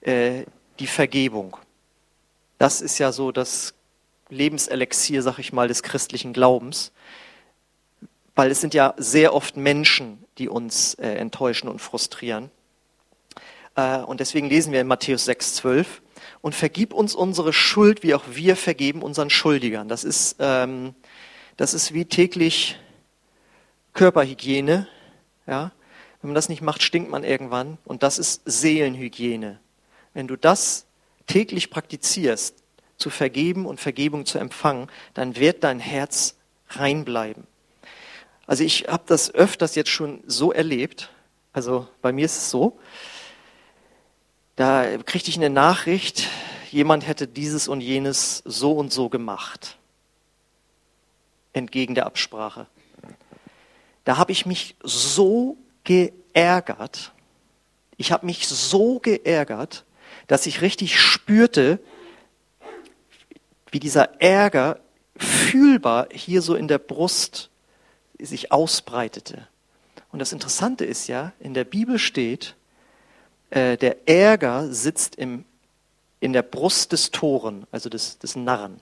äh, 0.00 0.44
die 0.78 0.86
Vergebung. 0.86 1.58
Das 2.56 2.80
ist 2.80 2.96
ja 2.96 3.12
so 3.12 3.32
das 3.32 3.74
Lebenselixier, 4.32 5.22
sag 5.22 5.38
ich 5.38 5.52
mal, 5.52 5.68
des 5.68 5.82
christlichen 5.82 6.32
Glaubens. 6.32 6.92
Weil 8.34 8.50
es 8.50 8.60
sind 8.60 8.74
ja 8.74 8.94
sehr 8.96 9.34
oft 9.34 9.56
Menschen, 9.56 10.24
die 10.38 10.48
uns 10.48 10.94
äh, 10.94 11.08
enttäuschen 11.14 11.68
und 11.68 11.80
frustrieren. 11.80 12.50
Äh, 13.76 13.98
und 13.98 14.20
deswegen 14.20 14.48
lesen 14.48 14.72
wir 14.72 14.80
in 14.80 14.86
Matthäus 14.86 15.24
6, 15.26 15.54
12. 15.56 16.02
Und 16.40 16.54
vergib 16.54 16.92
uns 16.92 17.14
unsere 17.14 17.52
Schuld, 17.52 18.02
wie 18.02 18.14
auch 18.14 18.24
wir 18.30 18.56
vergeben 18.56 19.02
unseren 19.02 19.30
Schuldigern. 19.30 19.88
Das 19.88 20.02
ist, 20.02 20.36
ähm, 20.38 20.94
das 21.56 21.74
ist 21.74 21.92
wie 21.92 22.04
täglich 22.04 22.78
Körperhygiene. 23.92 24.88
Ja? 25.46 25.72
Wenn 26.20 26.30
man 26.30 26.34
das 26.34 26.48
nicht 26.48 26.62
macht, 26.62 26.82
stinkt 26.82 27.10
man 27.10 27.24
irgendwann. 27.24 27.78
Und 27.84 28.02
das 28.02 28.18
ist 28.18 28.42
Seelenhygiene. 28.44 29.60
Wenn 30.14 30.26
du 30.26 30.36
das 30.36 30.86
täglich 31.26 31.70
praktizierst, 31.70 32.61
zu 33.02 33.10
vergeben 33.10 33.66
und 33.66 33.80
Vergebung 33.80 34.24
zu 34.24 34.38
empfangen, 34.38 34.88
dann 35.12 35.36
wird 35.36 35.64
dein 35.64 35.80
Herz 35.80 36.36
rein 36.68 37.04
bleiben. 37.04 37.46
Also 38.46 38.62
ich 38.62 38.86
habe 38.88 39.02
das 39.06 39.34
öfters 39.34 39.74
jetzt 39.74 39.90
schon 39.90 40.22
so 40.26 40.52
erlebt. 40.52 41.10
Also 41.52 41.88
bei 42.00 42.12
mir 42.12 42.24
ist 42.24 42.36
es 42.36 42.50
so, 42.50 42.78
da 44.56 44.98
kriegte 44.98 45.30
ich 45.30 45.36
eine 45.36 45.50
Nachricht, 45.50 46.28
jemand 46.70 47.06
hätte 47.06 47.26
dieses 47.26 47.66
und 47.66 47.80
jenes 47.80 48.42
so 48.44 48.72
und 48.72 48.92
so 48.92 49.08
gemacht, 49.08 49.78
entgegen 51.52 51.94
der 51.94 52.06
Absprache. 52.06 52.66
Da 54.04 54.16
habe 54.16 54.30
ich 54.30 54.46
mich 54.46 54.76
so 54.82 55.56
geärgert, 55.84 57.12
ich 57.96 58.12
habe 58.12 58.26
mich 58.26 58.46
so 58.46 59.00
geärgert, 59.00 59.84
dass 60.28 60.46
ich 60.46 60.60
richtig 60.60 61.00
spürte, 61.00 61.78
wie 63.72 63.80
dieser 63.80 64.20
Ärger 64.20 64.78
fühlbar 65.16 66.06
hier 66.12 66.42
so 66.42 66.54
in 66.54 66.68
der 66.68 66.78
Brust 66.78 67.50
sich 68.20 68.52
ausbreitete. 68.52 69.48
Und 70.12 70.18
das 70.18 70.32
Interessante 70.32 70.84
ist 70.84 71.08
ja, 71.08 71.32
in 71.40 71.54
der 71.54 71.64
Bibel 71.64 71.98
steht, 71.98 72.54
äh, 73.50 73.76
der 73.76 74.08
Ärger 74.08 74.72
sitzt 74.72 75.16
im, 75.16 75.44
in 76.20 76.32
der 76.32 76.42
Brust 76.42 76.92
des 76.92 77.10
Toren, 77.10 77.66
also 77.72 77.88
des, 77.88 78.18
des 78.18 78.36
Narren. 78.36 78.80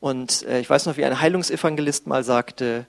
Und 0.00 0.42
äh, 0.44 0.60
ich 0.60 0.68
weiß 0.68 0.86
noch, 0.86 0.96
wie 0.96 1.04
ein 1.04 1.20
Heilungsevangelist 1.20 2.06
mal 2.06 2.24
sagte, 2.24 2.86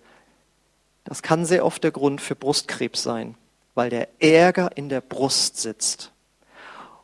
das 1.04 1.22
kann 1.22 1.46
sehr 1.46 1.66
oft 1.66 1.84
der 1.84 1.92
Grund 1.92 2.22
für 2.22 2.36
Brustkrebs 2.36 3.04
sein, 3.04 3.36
weil 3.76 3.90
der 3.90 4.10
Ärger 4.20 4.76
in 4.76 4.90
der 4.90 5.02
Brust 5.02 5.58
sitzt. 5.58 6.12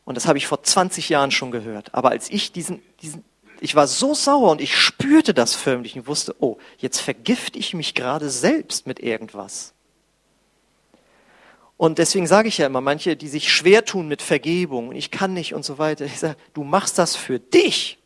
Und 0.05 0.15
das 0.15 0.27
habe 0.27 0.37
ich 0.37 0.47
vor 0.47 0.61
20 0.61 1.09
Jahren 1.09 1.31
schon 1.31 1.51
gehört. 1.51 1.93
Aber 1.93 2.09
als 2.09 2.29
ich 2.29 2.51
diesen, 2.51 2.81
diesen, 3.01 3.23
ich 3.63 3.75
war 3.75 3.87
so 3.87 4.13
sauer 4.13 4.51
und 4.51 4.59
ich 4.59 4.75
spürte 4.75 5.33
das 5.33 5.55
förmlich 5.55 5.95
und 5.95 6.05
wusste, 6.05 6.35
oh, 6.39 6.57
jetzt 6.79 6.99
vergifte 6.99 7.57
ich 7.57 7.73
mich 7.73 7.95
gerade 7.95 8.29
selbst 8.29 8.85
mit 8.87 8.99
irgendwas. 8.99 9.73
Und 11.77 11.97
deswegen 11.97 12.27
sage 12.27 12.49
ich 12.49 12.57
ja 12.57 12.65
immer, 12.65 12.81
manche, 12.81 13.15
die 13.15 13.29
sich 13.29 13.53
schwer 13.53 13.85
tun 13.85 14.09
mit 14.09 14.21
Vergebung 14.21 14.91
ich 14.91 15.11
kann 15.11 15.33
nicht 15.33 15.53
und 15.53 15.63
so 15.63 15.77
weiter, 15.77 16.03
ich 16.03 16.19
sage, 16.19 16.35
du 16.53 16.65
machst 16.65 16.99
das 16.99 17.15
für 17.15 17.39
dich. 17.39 17.99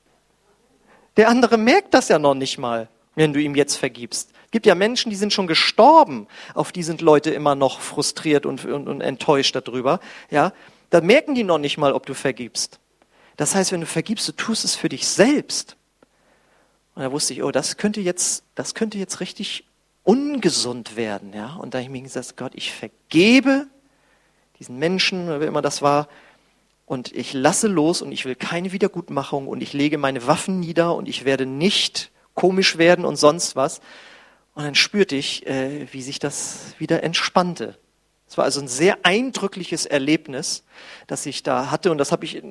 Der 1.17 1.27
andere 1.27 1.57
merkt 1.57 1.95
das 1.95 2.07
ja 2.09 2.19
noch 2.19 2.35
nicht 2.35 2.59
mal, 2.59 2.87
wenn 3.15 3.33
du 3.33 3.41
ihm 3.41 3.55
jetzt 3.55 3.77
vergibst. 3.77 4.29
Es 4.45 4.51
gibt 4.51 4.67
ja 4.67 4.75
Menschen, 4.75 5.09
die 5.09 5.15
sind 5.15 5.33
schon 5.33 5.47
gestorben, 5.47 6.27
auf 6.53 6.71
die 6.71 6.83
sind 6.83 7.01
Leute 7.01 7.31
immer 7.31 7.55
noch 7.55 7.79
frustriert 7.81 8.45
und, 8.45 8.63
und, 8.63 8.87
und 8.87 9.01
enttäuscht 9.01 9.55
darüber. 9.55 10.01
Ja, 10.29 10.53
da 10.91 11.01
merken 11.01 11.33
die 11.33 11.43
noch 11.43 11.57
nicht 11.57 11.79
mal, 11.79 11.93
ob 11.93 12.05
du 12.05 12.13
vergibst. 12.13 12.79
Das 13.37 13.55
heißt, 13.55 13.71
wenn 13.71 13.81
du 13.81 13.87
vergibst, 13.87 14.27
du 14.27 14.33
tust 14.33 14.65
es 14.65 14.75
für 14.75 14.89
dich 14.89 15.07
selbst. 15.07 15.77
Und 16.95 17.03
da 17.03 17.11
wusste 17.11 17.33
ich, 17.33 17.43
oh, 17.43 17.51
das 17.51 17.77
könnte 17.77 18.01
jetzt, 18.01 18.43
das 18.55 18.73
könnte 18.73 18.97
jetzt 18.97 19.19
richtig 19.19 19.65
ungesund 20.03 20.95
werden. 20.95 21.33
Ja? 21.33 21.55
Und 21.55 21.73
da 21.73 21.77
habe 21.77 21.83
ich 21.83 21.91
mir 21.91 22.01
gesagt, 22.01 22.35
Gott, 22.35 22.53
ich 22.55 22.73
vergebe 22.73 23.67
diesen 24.59 24.77
Menschen, 24.79 25.27
wer 25.27 25.41
immer 25.41 25.61
das 25.61 25.81
war, 25.81 26.09
und 26.87 27.11
ich 27.13 27.33
lasse 27.33 27.67
los 27.67 28.01
und 28.01 28.13
ich 28.13 28.23
will 28.23 28.35
keine 28.35 28.71
Wiedergutmachung 28.71 29.49
und 29.49 29.61
ich 29.61 29.73
lege 29.73 29.97
meine 29.97 30.25
Waffen 30.25 30.61
nieder 30.61 30.95
und 30.95 31.09
ich 31.09 31.25
werde 31.25 31.45
nicht 31.45 32.11
komisch 32.33 32.77
werden 32.77 33.03
und 33.03 33.17
sonst 33.17 33.57
was. 33.57 33.81
Und 34.55 34.63
dann 34.63 34.73
spürte 34.73 35.17
ich, 35.17 35.45
äh, 35.45 35.85
wie 35.91 36.01
sich 36.01 36.17
das 36.17 36.73
wieder 36.79 37.03
entspannte. 37.03 37.77
Es 38.29 38.37
war 38.37 38.45
also 38.45 38.61
ein 38.61 38.69
sehr 38.69 38.99
eindrückliches 39.03 39.85
Erlebnis, 39.85 40.63
das 41.07 41.25
ich 41.25 41.43
da 41.43 41.71
hatte 41.71 41.91
und 41.91 41.97
das 41.97 42.13
habe 42.13 42.23
ich 42.23 42.41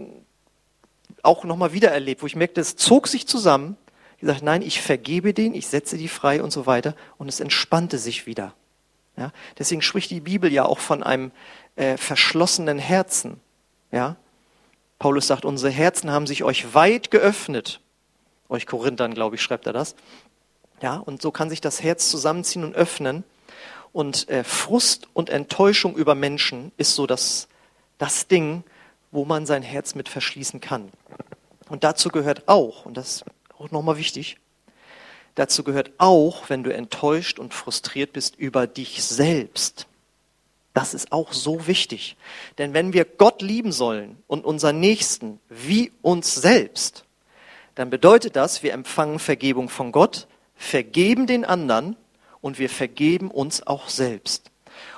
auch 1.27 1.45
nochmal 1.45 1.73
wieder 1.73 1.91
erlebt, 1.91 2.23
wo 2.23 2.27
ich 2.27 2.37
merkte, 2.37 2.61
es 2.61 2.77
zog 2.77 3.09
sich 3.09 3.27
zusammen 3.27 3.77
gesagt, 4.19 4.43
nein, 4.43 4.63
ich 4.63 4.81
vergebe 4.81 5.35
den, 5.35 5.55
ich 5.55 5.67
setze 5.67 5.99
die 5.99 6.09
frei 6.09 6.43
und 6.43 6.51
so 6.51 6.67
weiter. 6.67 6.95
Und 7.19 7.29
es 7.29 7.41
entspannte 7.41 7.99
sich 7.99 8.27
wieder. 8.27 8.55
Ja? 9.17 9.33
Deswegen 9.59 9.83
spricht 9.83 10.11
die 10.11 10.21
Bibel 10.21 10.53
ja 10.53 10.65
auch 10.65 10.79
von 10.79 11.03
einem 11.03 11.33
äh, 11.77 11.97
verschlossenen 11.97 12.79
Herzen. 12.79 13.41
Ja? 13.93 14.17
Paulus 14.99 15.27
sagt, 15.27 15.45
unsere 15.45 15.71
Herzen 15.71 16.11
haben 16.11 16.27
sich 16.27 16.45
euch 16.45 16.75
weit 16.75 17.11
geöffnet. 17.11 17.81
Euch 18.49 18.67
Korinthern, 18.67 19.15
glaube 19.15 19.37
ich, 19.37 19.43
schreibt 19.43 19.67
er 19.67 19.73
das. 19.73 19.95
Ja, 20.81 20.97
und 20.97 21.21
so 21.23 21.31
kann 21.31 21.51
sich 21.51 21.61
das 21.61 21.83
Herz 21.83 22.11
zusammenziehen 22.11 22.65
und 22.65 22.75
öffnen. 22.75 23.25
Und 23.93 24.29
äh, 24.29 24.45
Frust 24.45 25.09
und 25.15 25.31
Enttäuschung 25.31 25.97
über 25.97 26.15
Menschen 26.15 26.71
ist 26.77 26.95
so 26.95 27.07
das, 27.07 27.49
das 27.99 28.29
Ding, 28.29 28.63
wo 29.11 29.25
man 29.25 29.47
sein 29.47 29.63
Herz 29.63 29.95
mit 29.95 30.09
verschließen 30.09 30.61
kann. 30.61 30.91
Und 31.69 31.85
dazu 31.85 32.11
gehört 32.11 32.49
auch, 32.49 32.87
und 32.87 32.97
das 32.97 33.25
auch 33.59 33.71
nochmal 33.71 33.97
wichtig. 33.97 34.39
Dazu 35.35 35.65
gehört 35.65 35.93
auch, 35.99 36.49
wenn 36.49 36.63
du 36.63 36.73
enttäuscht 36.73 37.39
und 37.39 37.53
frustriert 37.53 38.13
bist 38.13 38.37
über 38.37 38.67
dich 38.67 39.03
selbst. 39.05 39.87
Das 40.73 40.95
ist 40.95 41.13
auch 41.13 41.33
so 41.33 41.67
wichtig. 41.67 42.17
Denn 42.59 42.75
wenn 42.75 42.93
wir 42.93 43.05
Gott 43.05 43.43
lieben 43.43 43.73
sollen 43.73 44.23
und 44.27 44.45
unseren 44.45 44.79
Nächsten 44.81 45.41
wie 45.49 45.93
uns 46.03 46.35
selbst, 46.35 47.05
dann 47.75 47.91
bedeutet 47.91 48.37
das, 48.37 48.63
wir 48.63 48.73
empfangen 48.73 49.19
Vergebung 49.19 49.69
von 49.69 49.93
Gott, 49.93 50.27
vergeben 50.55 51.27
den 51.27 51.45
anderen 51.45 51.97
und 52.41 52.59
wir 52.59 52.71
vergeben 52.71 53.31
uns 53.31 53.67
auch 53.67 53.89
selbst. 53.89 54.51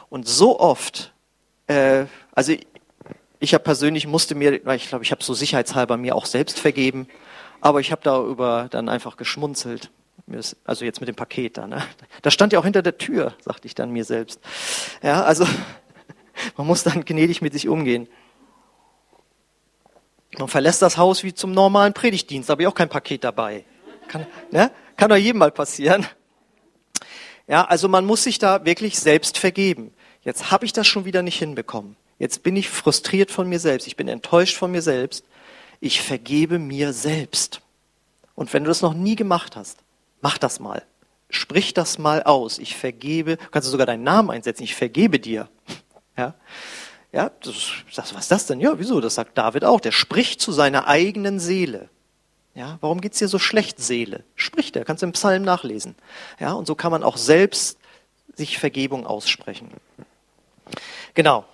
Und 0.09 0.27
so 0.29 0.61
oft, 0.61 1.13
äh, 1.67 2.07
also 2.33 2.55
ich 3.41 3.55
habe 3.55 3.65
persönlich 3.65 4.07
musste 4.07 4.35
mir, 4.35 4.55
ich 4.75 4.89
glaube, 4.89 5.05
ich 5.05 5.11
habe 5.11 5.23
so 5.23 5.35
sicherheitshalber 5.35 5.97
mir 5.97 6.17
auch 6.17 6.27
selbst 6.27 6.59
vergeben 6.59 7.09
aber 7.61 7.81
ich 7.81 7.91
habe 7.91 8.03
darüber 8.03 8.69
dann 8.71 8.89
einfach 8.89 9.17
geschmunzelt. 9.17 9.91
Also 10.65 10.85
jetzt 10.85 11.01
mit 11.01 11.09
dem 11.09 11.17
Paket 11.17 11.57
da. 11.57 11.67
Ne? 11.67 11.83
Das 12.23 12.35
stand 12.35 12.53
ja 12.53 12.59
auch 12.59 12.65
hinter 12.65 12.83
der 12.83 12.99
Tür, 12.99 13.35
sagte 13.41 13.67
ich 13.67 13.75
dann 13.75 13.91
mir 13.91 14.05
selbst. 14.05 14.41
Ja, 15.03 15.23
also 15.23 15.47
man 16.57 16.67
muss 16.67 16.83
dann 16.83 17.05
gnädig 17.05 17.41
mit 17.41 17.55
sich 17.55 17.69
umgehen. 17.69 18.09
Man 20.39 20.49
verlässt 20.49 20.83
das 20.83 20.99
Haus 20.99 21.25
wie 21.25 21.33
zum 21.33 21.53
normalen 21.53 21.95
Predigtdienst, 21.95 22.51
habe 22.51 22.63
ich 22.63 22.69
auch 22.69 22.75
kein 22.75 22.91
Paket 22.91 23.25
dabei. 23.25 23.65
Kann, 24.07 24.27
ne? 24.51 24.71
Kann 24.97 25.09
doch 25.09 25.17
jedem 25.17 25.39
mal 25.39 25.51
passieren. 25.51 26.07
Ja, 27.47 27.65
also 27.65 27.89
man 27.89 28.05
muss 28.05 28.25
sich 28.25 28.39
da 28.39 28.65
wirklich 28.67 28.99
selbst 28.99 29.39
vergeben. 29.39 29.95
Jetzt 30.23 30.51
habe 30.51 30.67
ich 30.67 30.75
das 30.75 30.87
schon 30.87 31.07
wieder 31.07 31.23
nicht 31.23 31.39
hinbekommen. 31.39 31.97
Jetzt 32.19 32.43
bin 32.43 32.57
ich 32.57 32.69
frustriert 32.69 33.31
von 33.31 33.49
mir 33.49 33.61
selbst. 33.61 33.87
Ich 33.87 33.97
bin 33.97 34.09
enttäuscht 34.09 34.57
von 34.57 34.71
mir 34.71 34.83
selbst 34.83 35.25
ich 35.81 36.03
vergebe 36.03 36.59
mir 36.59 36.93
selbst. 36.93 37.61
Und 38.35 38.53
wenn 38.53 38.65
du 38.65 38.69
das 38.69 38.83
noch 38.83 38.95
nie 38.95 39.17
gemacht 39.17 39.57
hast, 39.57 39.79
mach 40.21 40.39
das 40.39 40.61
mal. 40.61 40.83
Sprich 41.31 41.75
das 41.75 41.99
mal 41.99 42.23
aus. 42.23 42.59
Ich 42.59 42.77
vergebe, 42.77 43.37
kannst 43.51 43.69
du 43.69 43.71
sogar 43.71 43.87
deinen 43.87 44.03
Namen 44.03 44.31
einsetzen. 44.31 44.63
Ich 44.63 44.75
vergebe 44.75 45.19
dir. 45.19 45.49
Ja, 46.17 46.35
ja, 47.13 47.31
das, 47.43 47.55
das, 47.95 48.15
was 48.15 48.23
ist 48.23 48.31
das 48.31 48.47
denn? 48.47 48.61
Ja, 48.61 48.79
wieso? 48.79 49.01
Das 49.01 49.15
sagt 49.15 49.39
David 49.39 49.65
auch. 49.65 49.81
Der 49.81 49.93
spricht 49.93 50.41
zu 50.41 50.53
seiner 50.53 50.89
eigenen 50.89 51.39
Seele. 51.39 51.89
Ja, 52.55 52.79
warum 52.81 53.01
geht's 53.01 53.19
dir 53.19 53.29
so 53.29 53.39
schlecht, 53.39 53.79
Seele? 53.79 54.25
Spricht 54.35 54.75
er, 54.75 54.85
kannst 54.85 55.03
du 55.03 55.07
im 55.07 55.13
Psalm 55.13 55.43
nachlesen. 55.43 55.95
Ja, 56.41 56.53
und 56.53 56.67
so 56.67 56.75
kann 56.75 56.91
man 56.91 57.05
auch 57.05 57.17
selbst 57.17 57.79
sich 58.35 58.59
Vergebung 58.59 59.07
aussprechen. 59.07 59.71
Genau. 61.15 61.45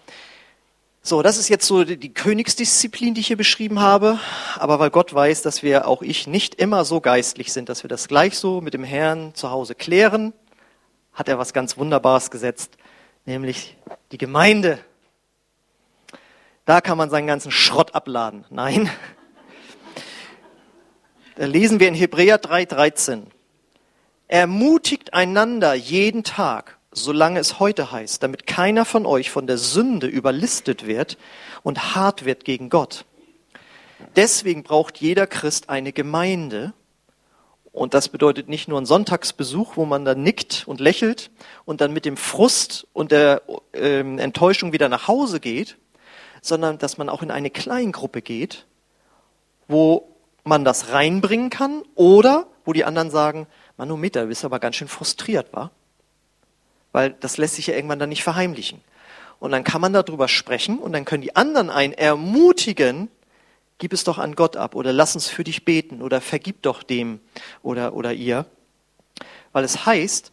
So, 1.07 1.21
das 1.21 1.37
ist 1.37 1.51
jetzt 1.51 1.67
so 1.67 1.85
die 1.85 2.14
Königsdisziplin, 2.14 3.12
die 3.12 3.21
ich 3.21 3.27
hier 3.27 3.37
beschrieben 3.37 3.79
habe. 3.79 4.19
Aber 4.57 4.79
weil 4.79 4.88
Gott 4.88 5.12
weiß, 5.12 5.43
dass 5.43 5.62
wir, 5.62 5.87
auch 5.87 6.01
ich, 6.01 6.27
nicht 6.27 6.55
immer 6.55 6.87
so 6.87 7.03
geistlich 7.03 7.53
sind, 7.53 7.69
dass 7.69 7.85
wir 7.85 7.88
das 7.88 8.09
gleich 8.09 8.38
so 8.38 8.62
mit 8.62 8.73
dem 8.73 8.85
Herrn 8.85 9.35
zu 9.35 9.51
Hause 9.51 9.75
klären, 9.75 10.33
hat 11.12 11.29
er 11.29 11.38
was 11.38 11.53
ganz 11.53 11.77
Wunderbares 11.77 12.31
gesetzt, 12.31 12.79
nämlich 13.27 13.77
die 14.12 14.17
Gemeinde. 14.17 14.79
Da 16.64 16.81
kann 16.81 16.97
man 16.97 17.11
seinen 17.11 17.27
ganzen 17.27 17.53
Schrott 17.53 17.95
abladen. 17.95 18.47
Nein. 18.49 18.88
Da 21.37 21.45
lesen 21.45 21.81
wir 21.81 21.88
in 21.88 21.95
Hebräer 21.95 22.40
3,13. 22.40 23.25
Ermutigt 24.27 25.12
einander 25.12 25.75
jeden 25.75 26.25
Tag, 26.25 26.79
solange 26.94 27.40
es 27.40 27.59
heute 27.59 27.92
heißt, 27.92 28.22
damit 28.22 28.46
keiner 28.46 28.85
von 28.85 29.04
euch 29.04 29.30
von 29.30 29.46
der 29.46 29.59
Sünde 29.59 30.07
überlistet 30.07 30.87
wird 30.87 31.18
und 31.62 31.94
hart 31.94 32.24
wird 32.24 32.44
gegen 32.44 32.70
Gott. 32.70 33.04
Deswegen 34.16 34.62
braucht 34.62 34.98
jeder 34.98 35.26
Christ 35.26 35.68
eine 35.68 35.92
Gemeinde. 35.92 36.72
Und 37.72 37.92
das 37.92 38.09
bedeutet 38.09 38.48
nicht 38.48 38.68
nur 38.68 38.78
einen 38.78 38.87
Sonntagsbesuch, 38.87 39.76
wo 39.76 39.85
man 39.85 40.04
dann 40.04 40.22
nickt 40.22 40.64
und 40.66 40.78
lächelt 40.78 41.33
und 41.64 41.80
dann 41.80 41.92
mit 41.92 42.04
dem 42.04 42.16
Frust 42.16 42.87
und 42.92 43.11
der 43.11 43.42
äh, 43.72 43.98
Enttäuschung 43.98 44.72
wieder 44.72 44.88
nach 44.88 45.09
Hause 45.09 45.40
geht, 45.40 45.76
sondern 46.40 46.78
dass 46.78 46.98
man 46.98 47.09
auch 47.09 47.22
in 47.22 47.33
eine 47.33 47.50
Kleingruppe 47.50 48.22
geht, 48.22 48.66
wo 49.66 50.09
man 50.44 50.64
das 50.64 50.92
reinbringen 50.92 51.50
kann 51.50 51.83
oder 51.96 52.46
wo 52.64 52.72
die 52.72 52.85
anderen 52.85 53.11
sagen, 53.11 53.48
Manometer, 53.76 54.22
du 54.22 54.28
bist 54.28 54.44
aber 54.44 54.61
ganz 54.61 54.76
schön 54.76 54.88
frustriert, 54.88 55.52
war? 55.52 55.72
Weil 56.94 57.11
das 57.11 57.38
lässt 57.38 57.57
sich 57.57 57.66
ja 57.66 57.74
irgendwann 57.74 57.98
dann 57.98 58.09
nicht 58.09 58.22
verheimlichen. 58.22 58.80
Und 59.40 59.50
dann 59.50 59.64
kann 59.64 59.80
man 59.80 59.92
darüber 59.92 60.28
sprechen 60.28 60.78
und 60.78 60.92
dann 60.92 61.04
können 61.04 61.22
die 61.22 61.35
anderen 61.35 61.68
einen 61.68 61.92
ermutigen, 61.92 63.09
gib 63.78 63.92
es 63.92 64.04
doch 64.04 64.18
an 64.18 64.37
Gott 64.37 64.57
ab 64.57 64.76
oder 64.76 64.92
lass 64.92 65.16
uns 65.16 65.28
für 65.28 65.42
dich 65.42 65.64
beten 65.64 66.02
oder 66.02 66.20
vergib 66.20 66.62
doch 66.62 66.85
dem 66.85 67.18
oder, 67.64 67.94
oder 67.94 68.12
ihr. 68.12 68.46
Weil 69.50 69.64
es 69.64 69.85
heißt, 69.85 70.30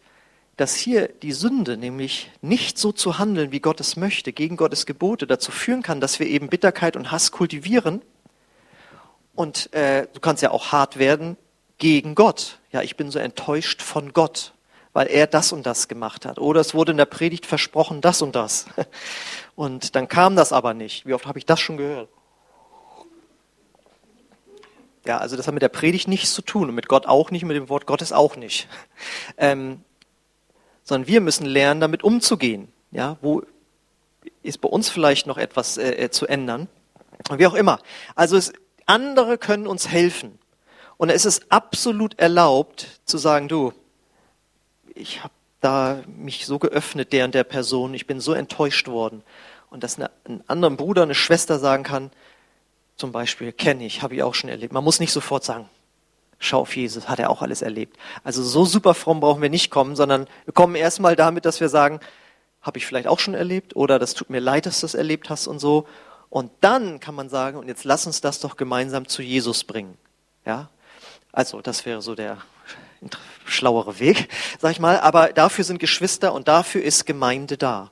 dass 0.56 0.76
hier 0.76 1.08
die 1.08 1.32
Sünde, 1.32 1.76
nämlich 1.76 2.30
nicht 2.42 2.78
so 2.78 2.92
zu 2.92 3.18
handeln, 3.18 3.50
wie 3.50 3.58
Gott 3.58 3.80
es 3.80 3.96
möchte, 3.96 4.32
gegen 4.32 4.56
Gottes 4.56 4.86
Gebote, 4.86 5.26
dazu 5.26 5.50
führen 5.50 5.82
kann, 5.82 6.00
dass 6.00 6.20
wir 6.20 6.28
eben 6.28 6.46
Bitterkeit 6.46 6.94
und 6.94 7.10
Hass 7.10 7.32
kultivieren. 7.32 8.02
Und 9.34 9.72
äh, 9.72 10.06
du 10.12 10.20
kannst 10.20 10.44
ja 10.44 10.52
auch 10.52 10.70
hart 10.70 11.00
werden 11.00 11.36
gegen 11.78 12.14
Gott. 12.14 12.60
Ja, 12.70 12.82
ich 12.82 12.96
bin 12.96 13.10
so 13.10 13.18
enttäuscht 13.18 13.82
von 13.82 14.12
Gott, 14.12 14.52
weil 14.92 15.06
er 15.06 15.26
das 15.26 15.52
und 15.52 15.64
das 15.64 15.88
gemacht 15.88 16.26
hat. 16.26 16.38
Oder 16.38 16.60
es 16.60 16.74
wurde 16.74 16.92
in 16.92 16.98
der 16.98 17.06
Predigt 17.06 17.46
versprochen, 17.46 18.00
das 18.00 18.22
und 18.22 18.36
das. 18.36 18.66
Und 19.54 19.96
dann 19.96 20.08
kam 20.08 20.34
das 20.34 20.50
aber 20.50 20.72
nicht. 20.72 21.04
Wie 21.06 21.12
oft 21.12 21.26
habe 21.26 21.38
ich 21.38 21.44
das 21.44 21.60
schon 21.60 21.76
gehört? 21.76 22.08
Ja, 25.04 25.18
also 25.18 25.36
das 25.36 25.46
hat 25.46 25.52
mit 25.52 25.62
der 25.62 25.68
Predigt 25.68 26.08
nichts 26.08 26.32
zu 26.32 26.40
tun 26.40 26.70
und 26.70 26.74
mit 26.74 26.88
Gott 26.88 27.06
auch 27.06 27.30
nicht, 27.30 27.44
mit 27.44 27.56
dem 27.56 27.68
Wort 27.68 27.86
Gottes 27.86 28.12
auch 28.12 28.36
nicht. 28.36 28.68
Ähm, 29.36 29.82
sondern 30.84 31.06
wir 31.06 31.20
müssen 31.20 31.46
lernen, 31.46 31.80
damit 31.80 32.02
umzugehen. 32.02 32.72
Ja, 32.90 33.18
wo 33.20 33.42
ist 34.42 34.60
bei 34.60 34.68
uns 34.68 34.88
vielleicht 34.88 35.26
noch 35.26 35.38
etwas 35.38 35.76
äh, 35.76 35.92
äh 35.92 36.10
zu 36.10 36.26
ändern? 36.26 36.68
Und 37.28 37.38
wie 37.38 37.46
auch 37.46 37.54
immer. 37.54 37.78
Also 38.14 38.36
es, 38.36 38.52
andere 38.86 39.38
können 39.38 39.66
uns 39.66 39.88
helfen. 39.88 40.38
Und 40.96 41.10
es 41.10 41.24
ist 41.24 41.50
absolut 41.50 42.18
erlaubt 42.18 43.00
zu 43.04 43.18
sagen, 43.18 43.48
du, 43.48 43.72
ich 44.94 45.22
habe 45.22 45.32
da 45.60 46.02
mich 46.06 46.46
so 46.46 46.58
geöffnet, 46.58 47.12
der 47.12 47.24
und 47.24 47.34
der 47.34 47.44
Person, 47.44 47.94
ich 47.94 48.06
bin 48.06 48.20
so 48.20 48.32
enttäuscht 48.32 48.88
worden. 48.88 49.22
Und 49.70 49.84
dass 49.84 49.96
eine, 49.96 50.10
ein 50.26 50.42
anderer 50.48 50.72
Bruder, 50.72 51.02
eine 51.02 51.14
Schwester 51.14 51.58
sagen 51.58 51.82
kann, 51.82 52.10
zum 52.96 53.12
Beispiel, 53.12 53.52
kenne 53.52 53.86
ich, 53.86 54.02
habe 54.02 54.14
ich 54.14 54.22
auch 54.22 54.34
schon 54.34 54.50
erlebt. 54.50 54.72
Man 54.72 54.84
muss 54.84 55.00
nicht 55.00 55.12
sofort 55.12 55.44
sagen, 55.44 55.68
schau 56.38 56.60
auf 56.60 56.76
Jesus, 56.76 57.08
hat 57.08 57.20
er 57.20 57.30
auch 57.30 57.42
alles 57.42 57.62
erlebt. 57.62 57.96
Also 58.24 58.42
so 58.42 58.64
super 58.64 58.94
fromm 58.94 59.20
brauchen 59.20 59.40
wir 59.40 59.50
nicht 59.50 59.70
kommen, 59.70 59.96
sondern 59.96 60.26
wir 60.44 60.52
kommen 60.52 60.74
erstmal 60.74 61.16
damit, 61.16 61.44
dass 61.44 61.60
wir 61.60 61.68
sagen, 61.68 62.00
habe 62.60 62.78
ich 62.78 62.86
vielleicht 62.86 63.06
auch 63.06 63.18
schon 63.18 63.34
erlebt 63.34 63.74
oder 63.74 63.98
das 63.98 64.14
tut 64.14 64.30
mir 64.30 64.40
leid, 64.40 64.66
dass 64.66 64.80
du 64.80 64.84
das 64.84 64.94
erlebt 64.94 65.30
hast 65.30 65.46
und 65.46 65.58
so. 65.58 65.86
Und 66.28 66.50
dann 66.60 67.00
kann 67.00 67.14
man 67.14 67.28
sagen, 67.28 67.58
und 67.58 67.68
jetzt 67.68 67.84
lass 67.84 68.06
uns 68.06 68.20
das 68.20 68.40
doch 68.40 68.56
gemeinsam 68.56 69.06
zu 69.06 69.22
Jesus 69.22 69.64
bringen. 69.64 69.96
Ja? 70.44 70.70
Also, 71.30 71.60
das 71.60 71.84
wäre 71.86 72.02
so 72.02 72.14
der 72.14 72.38
schlauere 73.44 73.98
Weg, 73.98 74.28
sag 74.60 74.72
ich 74.72 74.80
mal. 74.80 75.00
Aber 75.00 75.32
dafür 75.32 75.64
sind 75.64 75.78
Geschwister 75.78 76.32
und 76.32 76.48
dafür 76.48 76.82
ist 76.82 77.06
Gemeinde 77.06 77.56
da. 77.56 77.90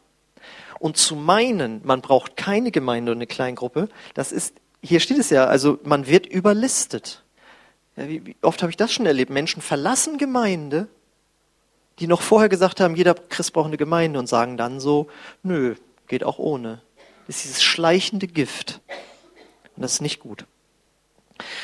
Und 0.79 0.97
zu 0.97 1.15
meinen, 1.15 1.81
man 1.85 2.01
braucht 2.01 2.37
keine 2.37 2.71
Gemeinde 2.71 3.13
und 3.13 3.19
eine 3.19 3.27
Kleingruppe, 3.27 3.89
das 4.15 4.33
ist 4.33 4.55
hier 4.83 5.01
steht 5.01 5.19
es 5.19 5.31
ja, 5.31 5.47
also 5.47 5.79
man 5.85 6.07
wird 6.07 6.27
überlistet. 6.27 7.23
Ja, 7.97 8.09
wie, 8.09 8.25
wie 8.27 8.37
oft 8.43 8.63
habe 8.63 8.71
ich 8.71 8.77
das 8.77 8.93
schon 8.93 9.07
erlebt? 9.07 9.31
Menschen 9.31 9.63
verlassen 9.63 10.19
Gemeinde, 10.19 10.89
die 11.99 12.07
noch 12.07 12.23
vorher 12.23 12.49
gesagt 12.49 12.81
haben, 12.81 12.97
jeder 12.97 13.15
Christ 13.15 13.53
braucht 13.53 13.67
eine 13.67 13.77
Gemeinde 13.77 14.19
und 14.19 14.27
sagen 14.27 14.57
dann 14.57 14.81
so, 14.81 15.09
nö, 15.43 15.75
geht 16.09 16.25
auch 16.25 16.39
ohne. 16.39 16.81
Das 17.27 17.37
ist 17.37 17.45
dieses 17.45 17.63
schleichende 17.63 18.27
Gift. 18.27 18.81
Und 19.77 19.83
das 19.83 19.95
ist 19.95 20.01
nicht 20.01 20.21
gut. 20.21 20.47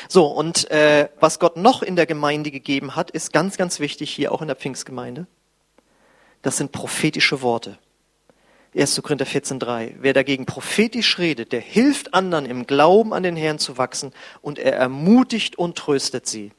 So, 0.07 0.25
und 0.27 0.69
äh, 0.71 1.09
was 1.19 1.39
Gott 1.39 1.57
noch 1.57 1.81
in 1.81 1.95
der 1.95 2.05
Gemeinde 2.05 2.51
gegeben 2.51 2.95
hat, 2.95 3.11
ist 3.11 3.33
ganz, 3.33 3.57
ganz 3.57 3.79
wichtig 3.79 4.11
hier 4.11 4.31
auch 4.31 4.41
in 4.41 4.47
der 4.47 4.55
Pfingstgemeinde. 4.55 5.27
Das 6.41 6.57
sind 6.57 6.71
prophetische 6.71 7.41
Worte. 7.41 7.77
1. 8.75 9.01
Korinther 9.01 9.25
14.3. 9.25 9.95
Wer 9.99 10.13
dagegen 10.13 10.45
prophetisch 10.45 11.17
redet, 11.17 11.51
der 11.51 11.61
hilft 11.61 12.13
anderen 12.13 12.45
im 12.45 12.67
Glauben 12.67 13.13
an 13.13 13.23
den 13.23 13.35
Herrn 13.35 13.59
zu 13.59 13.77
wachsen 13.77 14.13
und 14.41 14.59
er 14.59 14.73
ermutigt 14.73 15.57
und 15.57 15.77
tröstet 15.77 16.27
sie. 16.27 16.51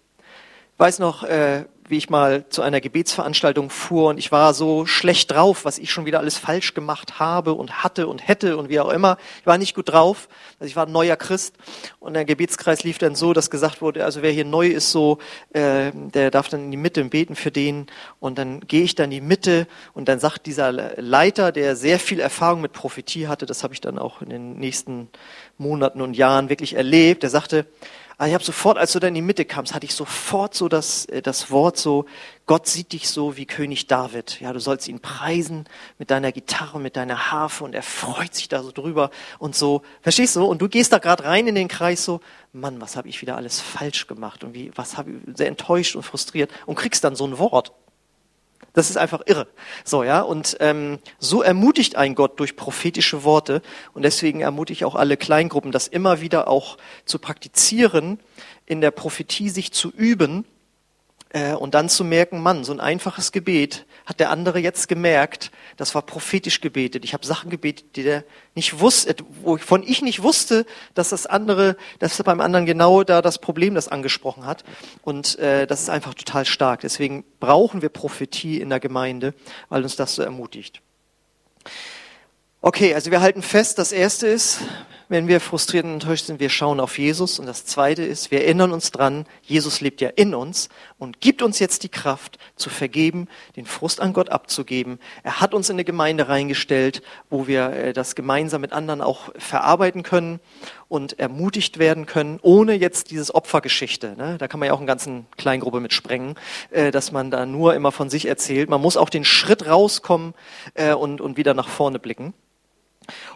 Weiß 0.78 0.98
noch, 0.98 1.24
äh, 1.24 1.64
wie 1.90 1.96
ich 1.96 2.11
mal 2.11 2.48
zu 2.48 2.62
einer 2.62 2.81
Gebetsveranstaltung 2.81 3.70
fuhr 3.70 4.11
und 4.11 4.18
ich 4.18 4.31
war 4.31 4.55
so 4.55 4.87
schlecht 4.87 5.31
drauf, 5.31 5.64
was 5.64 5.79
ich 5.79 5.90
schon 5.90 6.07
wieder 6.07 6.18
alles 6.18 6.37
falsch 6.37 6.74
gemacht 6.74 7.18
habe 7.18 7.55
und 7.55 7.83
hatte 7.83 8.07
und 8.09 8.27
hätte 8.27 8.57
und 8.57 8.68
wie 8.68 8.81
auch 8.81 8.90
immer. 8.90 9.16
Ich 9.40 9.46
war 9.46 9.59
nicht 9.59 9.74
gut 9.74 9.90
drauf. 9.90 10.29
Also 10.61 10.68
ich 10.68 10.77
war 10.77 10.87
ein 10.87 10.92
neuer 10.92 11.16
Christ 11.16 11.57
und 12.01 12.14
der 12.14 12.24
Gebetskreis 12.24 12.85
lief 12.85 12.98
dann 12.98 13.14
so, 13.14 13.33
dass 13.33 13.51
gesagt 13.51 13.81
wurde, 13.81 14.05
also 14.05 14.22
wer 14.22 14.31
hier 14.31 14.44
neu 14.44 14.68
ist, 14.68 14.90
so, 14.90 15.18
äh, 15.53 15.92
der 15.94 16.31
darf 16.31 16.48
dann 16.48 16.64
in 16.64 16.70
die 16.70 16.77
Mitte 16.77 17.05
beten 17.05 17.37
für 17.37 17.51
den 17.51 17.87
und 18.20 18.38
dann 18.38 18.61
gehe 18.61 18.83
ich 18.83 18.94
dann 18.94 19.07
in 19.07 19.11
die 19.11 19.20
Mitte 19.20 19.66
und 19.94 20.09
dann 20.09 20.20
sagt 20.20 20.46
dieser 20.46 20.72
Leiter, 20.72 21.53
der 21.53 21.77
sehr 21.77 21.98
viel 21.98 22.20
Erfahrung 22.20 22.61
mit 22.61 22.72
Prophetie 22.72 23.29
hatte, 23.29 23.46
das 23.46 23.62
habe 23.62 23.74
ich 23.74 23.81
dann 23.81 23.98
auch 23.98 24.20
in 24.22 24.31
den 24.31 24.59
nächsten 24.59 25.09
Monaten 25.57 26.01
und 26.01 26.16
Jahren 26.16 26.48
wirklich 26.48 26.74
erlebt, 26.74 27.22
der 27.22 27.31
sagte, 27.31 27.66
aber 28.18 28.26
ich 28.26 28.35
habe 28.35 28.42
sofort, 28.42 28.78
als 28.78 28.92
du 28.92 28.98
dann 28.98 29.11
in 29.11 29.14
die 29.14 29.22
Mitte 29.22 29.44
kamst, 29.44 29.74
hatte 29.74 29.87
ich 29.87 29.94
sofort 29.94 30.52
so 30.52 30.68
das, 30.68 31.04
äh, 31.04 31.22
das 31.22 31.52
Wort 31.52 31.76
so, 31.76 32.04
Gott 32.46 32.66
sieht 32.66 32.92
dich 32.92 33.09
so 33.09 33.37
wie 33.37 33.46
König 33.46 33.87
David. 33.87 34.40
Ja, 34.40 34.52
du 34.52 34.59
sollst 34.59 34.88
ihn 34.88 34.98
preisen 34.98 35.66
mit 35.98 36.11
deiner 36.11 36.33
Gitarre, 36.33 36.81
mit 36.81 36.96
deiner 36.96 37.31
Harfe 37.31 37.62
und 37.62 37.76
er 37.76 37.85
freut 37.85 38.35
sich 38.35 38.48
da 38.48 38.64
so 38.64 38.72
drüber 38.72 39.11
und 39.38 39.54
so. 39.54 39.83
Verstehst 40.02 40.35
du? 40.35 40.44
Und 40.44 40.61
du 40.61 40.68
gehst 40.68 40.92
da 40.92 40.98
gerade 40.98 41.24
rein 41.24 41.46
in 41.46 41.54
den 41.54 41.68
Kreis 41.68 42.04
so, 42.04 42.20
Mann, 42.52 42.81
was 42.81 42.96
habe 42.96 43.09
ich 43.09 43.22
wieder 43.22 43.37
alles 43.37 43.61
falsch 43.61 44.09
gemacht 44.09 44.42
und 44.42 44.52
wie, 44.52 44.72
was 44.74 44.96
habe 44.96 45.12
ich 45.12 45.37
sehr 45.37 45.46
enttäuscht 45.46 45.94
und 45.94 46.02
frustriert 46.02 46.50
und 46.66 46.74
kriegst 46.74 47.04
dann 47.04 47.14
so 47.14 47.24
ein 47.24 47.38
Wort. 47.38 47.72
Das 48.72 48.90
ist 48.90 48.96
einfach 48.96 49.22
irre. 49.26 49.48
So, 49.85 50.04
ja. 50.04 50.20
Und 50.20 50.57
ähm, 50.61 50.98
so 51.18 51.42
ermutigt 51.42 51.96
ein 51.96 52.14
Gott 52.14 52.38
durch 52.38 52.57
prophetische 52.57 53.24
Worte. 53.24 53.62
Und 53.94 54.02
deswegen 54.02 54.40
ermutige 54.40 54.78
ich 54.78 54.85
auch 54.85 54.94
alle 54.94 55.16
Kleingruppen, 55.16 55.72
das 55.72 55.88
immer 55.88 56.20
wieder 56.20 56.48
auch 56.48 56.76
zu 57.04 57.18
praktizieren, 57.18 58.20
in 58.66 58.81
der 58.81 58.90
Prophetie 58.90 59.48
sich 59.48 59.72
zu 59.72 59.90
üben 59.90 60.44
und 61.58 61.74
dann 61.74 61.90
zu 61.90 62.04
merken, 62.04 62.40
Mann, 62.40 62.64
so 62.64 62.72
ein 62.72 62.80
einfaches 62.80 63.32
Gebet 63.32 63.84
hat 64.06 64.18
der 64.18 64.30
andere 64.30 64.58
jetzt 64.60 64.88
gemerkt, 64.88 65.50
das 65.76 65.94
war 65.94 66.00
prophetisch 66.00 66.62
gebetet. 66.62 67.04
Ich 67.04 67.12
habe 67.12 67.26
Sachen 67.26 67.50
gebetet, 67.50 67.96
die 67.96 68.02
der 68.02 68.24
nicht 68.54 68.80
wusste, 68.80 69.14
wovon 69.42 69.82
ich 69.82 70.00
nicht 70.00 70.22
wusste, 70.22 70.64
dass 70.94 71.10
das 71.10 71.26
andere, 71.26 71.76
dass 71.98 72.22
beim 72.22 72.40
anderen 72.40 72.64
genau 72.64 73.04
da 73.04 73.20
das 73.20 73.38
Problem 73.38 73.74
das 73.74 73.88
angesprochen 73.88 74.46
hat. 74.46 74.64
Und 75.02 75.38
äh, 75.38 75.66
das 75.66 75.83
ist 75.83 75.90
einfach 75.90 76.14
total 76.14 76.46
stark. 76.46 76.81
Deswegen 76.81 77.24
brauchen 77.40 77.83
wir 77.83 77.90
Prophetie 77.90 78.58
in 78.58 78.70
der 78.70 78.81
Gemeinde, 78.81 79.35
weil 79.68 79.83
uns 79.83 79.96
das 79.96 80.14
so 80.14 80.22
ermutigt. 80.22 80.81
Okay, 82.60 82.94
also 82.94 83.10
wir 83.10 83.20
halten 83.20 83.42
fest, 83.42 83.79
das 83.79 83.92
erste 83.92 84.26
ist, 84.26 84.62
wenn 85.08 85.29
wir 85.29 85.40
frustriert 85.40 85.85
und 85.85 85.92
enttäuscht 85.92 86.26
sind, 86.26 86.40
wir 86.40 86.50
schauen 86.50 86.81
auf 86.81 86.98
Jesus. 86.98 87.38
Und 87.38 87.46
das 87.46 87.64
Zweite 87.64 88.02
ist, 88.02 88.31
wir 88.31 88.42
erinnern 88.42 88.72
uns 88.72 88.90
dran, 88.90 89.26
Jesus 89.42 89.81
lebt 89.81 90.00
ja 90.00 90.08
in 90.08 90.35
uns 90.35 90.68
und 90.99 91.21
gibt 91.21 91.42
uns 91.42 91.59
jetzt 91.59 91.85
die 91.85 91.88
Kraft 91.88 92.38
zu 92.57 92.71
vergeben, 92.71 93.29
den 93.57 93.67
Frust 93.67 94.01
an 94.01 94.13
Gott 94.13 94.31
abzugeben. 94.31 94.99
Er 95.23 95.40
hat 95.40 95.55
uns 95.55 95.69
in 95.69 95.77
eine 95.77 95.85
Gemeinde 95.85 96.29
reingestellt, 96.29 97.03
wo 97.31 97.46
wir 97.46 97.71
äh, 97.71 97.92
das 97.92 98.15
gemeinsam 98.15 98.61
mit 98.61 98.73
anderen 98.73 99.01
auch 99.01 99.31
verarbeiten 99.37 100.03
können 100.03 100.40
und 100.88 101.19
ermutigt 101.19 101.79
werden 101.79 102.07
können, 102.07 102.38
ohne 102.42 102.75
jetzt 102.75 103.11
dieses 103.11 103.35
Opfergeschichte. 103.35 104.15
Ne? 104.17 104.37
Da 104.38 104.49
kann 104.49 104.59
man 104.59 104.67
ja 104.67 104.73
auch 104.73 104.79
eine 104.79 104.87
ganzen 104.87 105.27
Kleingruppe 105.37 105.81
mit 105.81 105.92
sprengen, 105.92 106.35
äh, 106.71 106.90
dass 106.90 107.13
man 107.13 107.31
da 107.31 107.46
nur 107.46 107.75
immer 107.75 107.92
von 107.92 108.11
sich 108.11 108.27
erzählt. 108.27 108.69
Man 108.69 108.81
muss 108.81 108.96
auch 108.96 109.11
den 109.11 109.25
Schritt 109.25 109.67
rauskommen 109.67 110.35
äh, 110.75 110.94
und, 110.94 111.21
und 111.21 111.37
wieder 111.37 111.55
nach 111.55 111.69
vorne 111.69 111.99
blicken. 111.99 112.35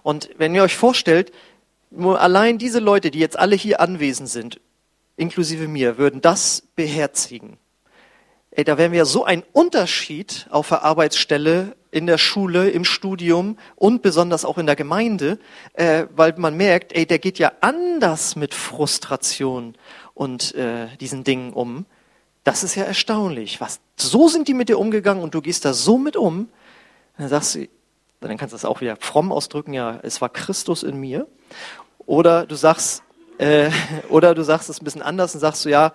Und 0.02 0.30
wenn 0.36 0.54
ihr 0.54 0.62
euch 0.62 0.76
vorstellt, 0.76 1.32
nur 1.90 2.20
allein 2.20 2.58
diese 2.58 2.80
Leute, 2.80 3.10
die 3.10 3.18
jetzt 3.18 3.38
alle 3.38 3.54
hier 3.54 3.80
anwesend 3.80 4.28
sind, 4.28 4.60
inklusive 5.16 5.68
mir, 5.68 5.98
würden 5.98 6.20
das 6.20 6.62
beherzigen. 6.76 7.58
ey, 8.50 8.64
da 8.64 8.76
wären 8.78 8.92
wir 8.92 9.06
so 9.06 9.24
ein 9.24 9.42
Unterschied 9.52 10.46
auf 10.50 10.68
der 10.68 10.82
Arbeitsstelle, 10.82 11.74
in 11.92 12.06
der 12.06 12.18
Schule, 12.18 12.70
im 12.70 12.84
Studium 12.84 13.58
und 13.76 14.00
besonders 14.02 14.44
auch 14.46 14.56
in 14.58 14.66
der 14.66 14.76
Gemeinde, 14.76 15.38
äh, 15.74 16.06
weil 16.16 16.34
man 16.38 16.56
merkt, 16.56 16.96
ey, 16.96 17.06
der 17.06 17.18
geht 17.18 17.38
ja 17.38 17.52
anders 17.60 18.34
mit 18.34 18.54
Frustration 18.54 19.74
und 20.14 20.54
äh, 20.54 20.88
diesen 20.96 21.22
Dingen 21.22 21.52
um. 21.52 21.84
Das 22.44 22.64
ist 22.64 22.74
ja 22.74 22.84
erstaunlich. 22.84 23.60
Was, 23.60 23.80
so 23.96 24.28
sind 24.28 24.48
die 24.48 24.54
mit 24.54 24.70
dir 24.70 24.78
umgegangen 24.78 25.22
und 25.22 25.34
du 25.34 25.42
gehst 25.42 25.66
da 25.66 25.74
so 25.74 25.98
mit 25.98 26.16
um. 26.16 26.48
Dann 27.18 27.28
sagst 27.28 27.56
du, 27.56 27.68
dann 28.20 28.38
kannst 28.38 28.52
du 28.52 28.56
das 28.56 28.64
auch 28.64 28.80
wieder 28.80 28.96
fromm 28.96 29.30
ausdrücken, 29.30 29.74
ja, 29.74 30.00
es 30.02 30.20
war 30.22 30.30
Christus 30.30 30.82
in 30.82 30.98
mir. 30.98 31.26
Oder 32.06 32.46
du 32.46 32.54
sagst, 32.54 33.02
äh, 33.42 33.70
oder 34.08 34.34
du 34.34 34.42
sagst 34.44 34.70
es 34.70 34.80
ein 34.80 34.84
bisschen 34.84 35.02
anders 35.02 35.34
und 35.34 35.40
sagst 35.40 35.64
du, 35.64 35.68
ja, 35.68 35.92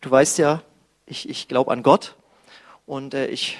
du 0.00 0.10
weißt 0.10 0.38
ja, 0.38 0.62
ich, 1.06 1.28
ich 1.28 1.48
glaube 1.48 1.70
an 1.70 1.82
Gott 1.82 2.16
und 2.86 3.14
äh, 3.14 3.28
ich 3.28 3.56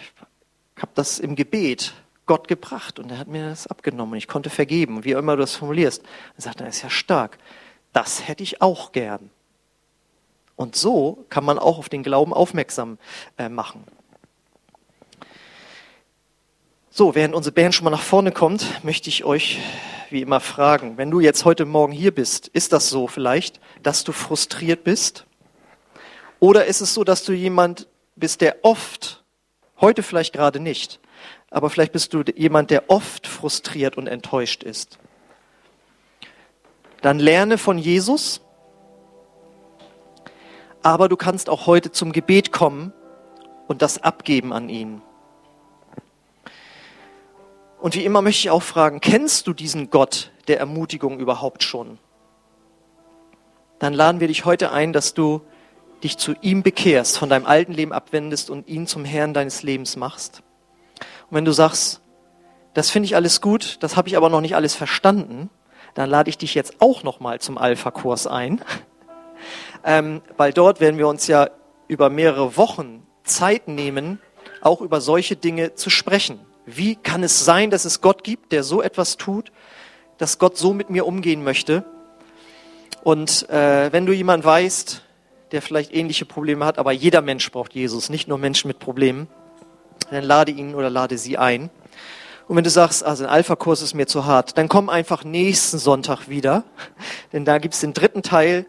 habe 0.76 0.90
das 0.94 1.18
im 1.18 1.36
Gebet 1.36 1.94
Gott 2.26 2.48
gebracht 2.48 2.98
und 2.98 3.10
er 3.10 3.18
hat 3.18 3.28
mir 3.28 3.48
das 3.48 3.66
abgenommen. 3.66 4.16
Ich 4.16 4.28
konnte 4.28 4.50
vergeben, 4.50 5.04
wie 5.04 5.12
immer 5.12 5.36
du 5.36 5.40
das 5.40 5.54
formulierst. 5.54 6.02
Er 6.36 6.42
sagt, 6.42 6.60
das 6.60 6.76
ist 6.76 6.82
ja 6.82 6.90
stark. 6.90 7.38
Das 7.92 8.26
hätte 8.28 8.42
ich 8.42 8.60
auch 8.60 8.92
gern. 8.92 9.30
Und 10.56 10.76
so 10.76 11.24
kann 11.30 11.44
man 11.44 11.58
auch 11.58 11.78
auf 11.78 11.88
den 11.88 12.02
Glauben 12.02 12.34
aufmerksam 12.34 12.98
äh, 13.38 13.48
machen. 13.48 13.84
So, 16.98 17.14
während 17.14 17.32
unsere 17.36 17.52
Band 17.52 17.76
schon 17.76 17.84
mal 17.84 17.90
nach 17.90 18.02
vorne 18.02 18.32
kommt, 18.32 18.82
möchte 18.82 19.08
ich 19.08 19.22
euch 19.24 19.60
wie 20.10 20.20
immer 20.20 20.40
fragen, 20.40 20.96
wenn 20.96 21.12
du 21.12 21.20
jetzt 21.20 21.44
heute 21.44 21.64
Morgen 21.64 21.92
hier 21.92 22.12
bist, 22.12 22.48
ist 22.48 22.72
das 22.72 22.90
so 22.90 23.06
vielleicht, 23.06 23.60
dass 23.84 24.02
du 24.02 24.10
frustriert 24.10 24.82
bist? 24.82 25.24
Oder 26.40 26.64
ist 26.64 26.80
es 26.80 26.94
so, 26.94 27.04
dass 27.04 27.22
du 27.22 27.32
jemand 27.32 27.86
bist, 28.16 28.40
der 28.40 28.64
oft 28.64 29.22
Heute 29.80 30.02
vielleicht 30.02 30.32
gerade 30.32 30.58
nicht, 30.58 30.98
aber 31.52 31.70
vielleicht 31.70 31.92
bist 31.92 32.12
du 32.14 32.24
jemand, 32.34 32.72
der 32.72 32.90
oft 32.90 33.28
frustriert 33.28 33.96
und 33.96 34.08
enttäuscht 34.08 34.64
ist. 34.64 34.98
Dann 37.00 37.20
lerne 37.20 37.58
von 37.58 37.78
Jesus, 37.78 38.40
aber 40.82 41.08
du 41.08 41.16
kannst 41.16 41.48
auch 41.48 41.68
heute 41.68 41.92
zum 41.92 42.10
Gebet 42.10 42.50
kommen 42.50 42.92
und 43.68 43.82
das 43.82 44.02
abgeben 44.02 44.52
an 44.52 44.68
ihn. 44.68 45.00
Und 47.80 47.94
wie 47.94 48.04
immer 48.04 48.22
möchte 48.22 48.40
ich 48.40 48.50
auch 48.50 48.62
fragen, 48.62 49.00
kennst 49.00 49.46
du 49.46 49.52
diesen 49.52 49.90
Gott 49.90 50.32
der 50.48 50.58
Ermutigung 50.58 51.20
überhaupt 51.20 51.62
schon? 51.62 51.98
Dann 53.78 53.94
laden 53.94 54.20
wir 54.20 54.28
dich 54.28 54.44
heute 54.44 54.72
ein, 54.72 54.92
dass 54.92 55.14
du 55.14 55.42
dich 56.02 56.16
zu 56.16 56.34
ihm 56.40 56.62
bekehrst, 56.62 57.18
von 57.18 57.28
deinem 57.28 57.46
alten 57.46 57.72
Leben 57.72 57.92
abwendest 57.92 58.50
und 58.50 58.68
ihn 58.68 58.86
zum 58.86 59.04
Herrn 59.04 59.34
deines 59.34 59.62
Lebens 59.62 59.96
machst. 59.96 60.42
Und 61.30 61.36
wenn 61.36 61.44
du 61.44 61.52
sagst, 61.52 62.00
das 62.74 62.90
finde 62.90 63.06
ich 63.06 63.16
alles 63.16 63.40
gut, 63.40 63.78
das 63.80 63.96
habe 63.96 64.08
ich 64.08 64.16
aber 64.16 64.28
noch 64.28 64.40
nicht 64.40 64.56
alles 64.56 64.74
verstanden, 64.74 65.50
dann 65.94 66.10
lade 66.10 66.30
ich 66.30 66.38
dich 66.38 66.54
jetzt 66.54 66.76
auch 66.80 67.02
noch 67.02 67.20
mal 67.20 67.40
zum 67.40 67.58
Alpha-Kurs 67.58 68.26
ein, 68.26 68.62
ähm, 69.84 70.22
weil 70.36 70.52
dort 70.52 70.80
werden 70.80 70.98
wir 70.98 71.08
uns 71.08 71.26
ja 71.26 71.50
über 71.86 72.10
mehrere 72.10 72.56
Wochen 72.56 73.06
Zeit 73.24 73.68
nehmen, 73.68 74.20
auch 74.60 74.80
über 74.80 75.00
solche 75.00 75.36
Dinge 75.36 75.74
zu 75.74 75.90
sprechen. 75.90 76.40
Wie 76.76 76.96
kann 76.96 77.22
es 77.22 77.46
sein, 77.46 77.70
dass 77.70 77.86
es 77.86 78.02
Gott 78.02 78.22
gibt, 78.22 78.52
der 78.52 78.62
so 78.62 78.82
etwas 78.82 79.16
tut, 79.16 79.52
dass 80.18 80.38
Gott 80.38 80.58
so 80.58 80.74
mit 80.74 80.90
mir 80.90 81.06
umgehen 81.06 81.42
möchte? 81.42 81.84
Und 83.02 83.48
äh, 83.48 83.90
wenn 83.90 84.04
du 84.04 84.12
jemand 84.12 84.44
weißt, 84.44 85.02
der 85.52 85.62
vielleicht 85.62 85.94
ähnliche 85.94 86.26
Probleme 86.26 86.66
hat, 86.66 86.78
aber 86.78 86.92
jeder 86.92 87.22
Mensch 87.22 87.50
braucht 87.50 87.74
Jesus, 87.74 88.10
nicht 88.10 88.28
nur 88.28 88.36
Menschen 88.36 88.68
mit 88.68 88.80
Problemen, 88.80 89.28
dann 90.10 90.24
lade 90.24 90.52
ihn 90.52 90.74
oder 90.74 90.90
lade 90.90 91.16
sie 91.16 91.38
ein. 91.38 91.70
Und 92.48 92.56
wenn 92.56 92.64
du 92.64 92.70
sagst, 92.70 93.02
also 93.02 93.24
ein 93.24 93.30
Alpha-Kurs 93.30 93.80
ist 93.80 93.94
mir 93.94 94.06
zu 94.06 94.26
hart, 94.26 94.58
dann 94.58 94.68
komm 94.68 94.90
einfach 94.90 95.24
nächsten 95.24 95.78
Sonntag 95.78 96.28
wieder, 96.28 96.64
denn 97.32 97.46
da 97.46 97.56
gibt's 97.56 97.80
den 97.80 97.94
dritten 97.94 98.22
Teil 98.22 98.66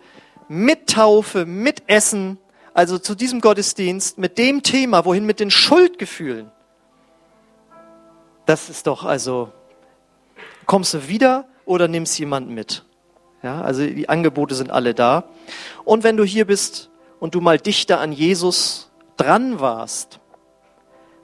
mit 0.48 0.88
Taufe, 0.88 1.46
mit 1.46 1.84
Essen, 1.88 2.38
also 2.74 2.98
zu 2.98 3.14
diesem 3.14 3.42
Gottesdienst, 3.42 4.18
mit 4.18 4.38
dem 4.38 4.64
Thema, 4.64 5.04
wohin 5.04 5.26
mit 5.26 5.42
den 5.42 5.52
Schuldgefühlen. 5.52 6.50
Das 8.50 8.68
ist 8.68 8.88
doch 8.88 9.06
also, 9.06 9.52
kommst 10.66 10.96
du 10.96 11.08
wieder 11.08 11.46
oder 11.66 11.88
nimmst 11.88 12.18
jemand 12.18 12.50
mit? 12.50 12.84
Ja, 13.44 13.62
also 13.62 13.86
die 13.86 14.10
Angebote 14.10 14.56
sind 14.56 14.72
alle 14.72 14.96
da. 14.96 15.26
Und 15.86 16.04
wenn 16.04 16.18
du 16.18 16.24
hier 16.24 16.48
bist 16.48 16.90
und 17.20 17.36
du 17.36 17.42
mal 17.42 17.60
dichter 17.60 18.00
an 18.00 18.12
Jesus 18.12 18.90
dran 19.18 19.60
warst, 19.60 20.20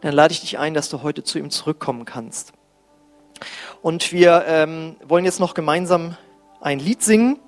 dann 0.01 0.13
lade 0.13 0.33
ich 0.33 0.41
dich 0.41 0.59
ein, 0.59 0.75
dass 0.75 0.89
du 0.89 1.01
heute 1.01 1.23
zu 1.23 1.39
ihm 1.39 1.49
zurückkommen 1.49 2.05
kannst. 2.05 2.53
Und 3.81 4.11
wir 4.11 4.43
ähm, 4.45 4.95
wollen 5.03 5.25
jetzt 5.25 5.39
noch 5.39 5.55
gemeinsam 5.55 6.17
ein 6.61 6.77
Lied 6.77 7.01
singen, 7.01 7.39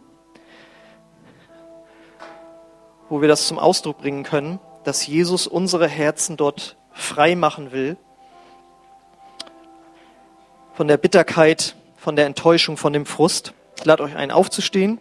wo 3.09 3.21
wir 3.21 3.27
das 3.27 3.45
zum 3.45 3.59
Ausdruck 3.59 3.99
bringen 3.99 4.23
können, 4.23 4.59
dass 4.85 5.05
Jesus 5.05 5.45
unsere 5.45 5.87
Herzen 5.87 6.35
dort 6.35 6.77
frei 6.93 7.35
machen 7.35 7.71
will 7.71 7.95
von 10.77 10.87
der 10.87 10.97
Bitterkeit, 10.97 11.75
von 11.97 12.15
der 12.15 12.27
Enttäuschung, 12.27 12.77
von 12.77 12.93
dem 12.93 13.07
Frust. 13.07 13.51
Ich 13.79 13.85
lade 13.85 14.03
euch 14.03 14.15
ein, 14.15 14.29
aufzustehen. 14.29 14.99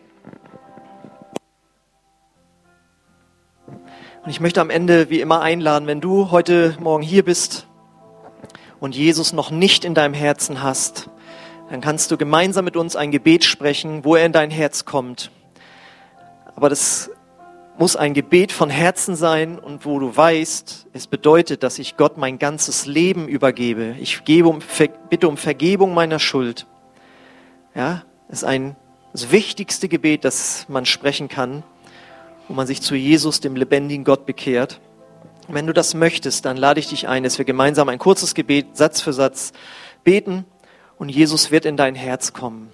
Und 4.24 4.30
ich 4.30 4.40
möchte 4.40 4.62
am 4.62 4.70
Ende 4.70 5.10
wie 5.10 5.20
immer 5.20 5.42
einladen, 5.42 5.86
wenn 5.86 6.00
du 6.00 6.30
heute 6.30 6.78
Morgen 6.80 7.02
hier 7.02 7.22
bist 7.22 7.66
und 8.80 8.96
Jesus 8.96 9.34
noch 9.34 9.50
nicht 9.50 9.84
in 9.84 9.92
deinem 9.92 10.14
Herzen 10.14 10.62
hast, 10.62 11.10
dann 11.68 11.82
kannst 11.82 12.10
du 12.10 12.16
gemeinsam 12.16 12.64
mit 12.64 12.78
uns 12.78 12.96
ein 12.96 13.10
Gebet 13.10 13.44
sprechen, 13.44 14.02
wo 14.02 14.16
er 14.16 14.24
in 14.24 14.32
dein 14.32 14.50
Herz 14.50 14.86
kommt. 14.86 15.30
Aber 16.54 16.70
das 16.70 17.10
muss 17.78 17.94
ein 17.94 18.14
Gebet 18.14 18.52
von 18.52 18.70
Herzen 18.70 19.16
sein 19.16 19.58
und 19.58 19.84
wo 19.84 19.98
du 19.98 20.16
weißt, 20.16 20.86
es 20.92 21.06
bedeutet, 21.06 21.62
dass 21.62 21.78
ich 21.78 21.96
Gott 21.96 22.16
mein 22.16 22.38
ganzes 22.38 22.86
Leben 22.86 23.28
übergebe. 23.28 23.96
Ich 24.00 24.24
gebe 24.24 24.48
um, 24.48 24.60
bitte 25.10 25.28
um 25.28 25.36
Vergebung 25.36 25.92
meiner 25.92 26.18
Schuld. 26.18 26.66
Ja, 27.74 28.04
ist 28.28 28.44
ein, 28.44 28.76
das 29.12 29.30
wichtigste 29.30 29.88
Gebet, 29.88 30.24
das 30.24 30.64
man 30.68 30.86
sprechen 30.86 31.28
kann, 31.28 31.62
wo 32.48 32.54
man 32.54 32.66
sich 32.66 32.80
zu 32.80 32.94
Jesus, 32.94 33.40
dem 33.40 33.56
lebendigen 33.56 34.04
Gott, 34.04 34.24
bekehrt. 34.24 34.80
wenn 35.48 35.66
du 35.66 35.74
das 35.74 35.94
möchtest, 35.94 36.44
dann 36.46 36.56
lade 36.56 36.80
ich 36.80 36.88
dich 36.88 37.08
ein, 37.08 37.22
dass 37.24 37.38
wir 37.38 37.44
gemeinsam 37.44 37.88
ein 37.90 37.98
kurzes 37.98 38.34
Gebet, 38.34 38.76
Satz 38.76 39.02
für 39.02 39.12
Satz, 39.12 39.52
beten 40.02 40.46
und 40.96 41.10
Jesus 41.10 41.50
wird 41.50 41.66
in 41.66 41.76
dein 41.76 41.94
Herz 41.94 42.32
kommen. 42.32 42.72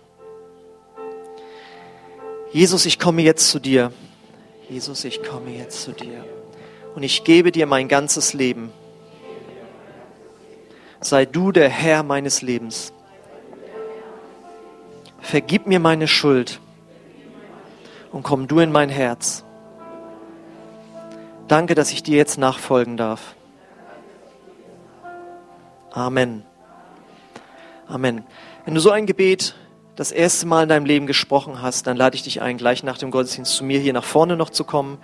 Jesus, 2.53 2.86
ich 2.86 2.98
komme 2.98 3.22
jetzt 3.22 3.50
zu 3.50 3.59
dir. 3.59 3.92
Jesus, 4.72 5.04
ich 5.04 5.22
komme 5.22 5.50
jetzt 5.50 5.82
zu 5.82 5.92
dir. 5.92 6.24
Und 6.94 7.02
ich 7.02 7.24
gebe 7.24 7.52
dir 7.52 7.66
mein 7.66 7.88
ganzes 7.88 8.32
Leben. 8.32 8.72
Sei 11.02 11.26
du 11.26 11.52
der 11.52 11.68
Herr 11.68 12.02
meines 12.02 12.40
Lebens. 12.40 12.94
Vergib 15.20 15.66
mir 15.66 15.78
meine 15.78 16.08
Schuld 16.08 16.58
und 18.12 18.22
komm 18.22 18.48
du 18.48 18.60
in 18.60 18.72
mein 18.72 18.88
Herz. 18.88 19.44
Danke, 21.48 21.74
dass 21.74 21.92
ich 21.92 22.02
dir 22.02 22.16
jetzt 22.16 22.38
nachfolgen 22.38 22.96
darf. 22.96 23.34
Amen. 25.90 26.44
Amen. 27.88 28.24
Wenn 28.64 28.74
du 28.74 28.80
so 28.80 28.90
ein 28.90 29.04
Gebet 29.04 29.54
das 29.97 30.11
erste 30.11 30.47
Mal 30.47 30.64
in 30.64 30.68
deinem 30.68 30.86
Leben 30.86 31.07
gesprochen 31.07 31.61
hast, 31.61 31.86
dann 31.86 31.97
lade 31.97 32.16
ich 32.16 32.22
dich 32.22 32.40
ein, 32.40 32.57
gleich 32.57 32.82
nach 32.82 32.99
dem 32.99 33.11
Gottesdienst 33.11 33.55
zu 33.55 33.64
mir 33.64 33.78
hier 33.78 33.93
nach 33.93 34.05
vorne 34.05 34.36
noch 34.36 34.51
zu 34.51 34.64
kommen. 34.64 34.99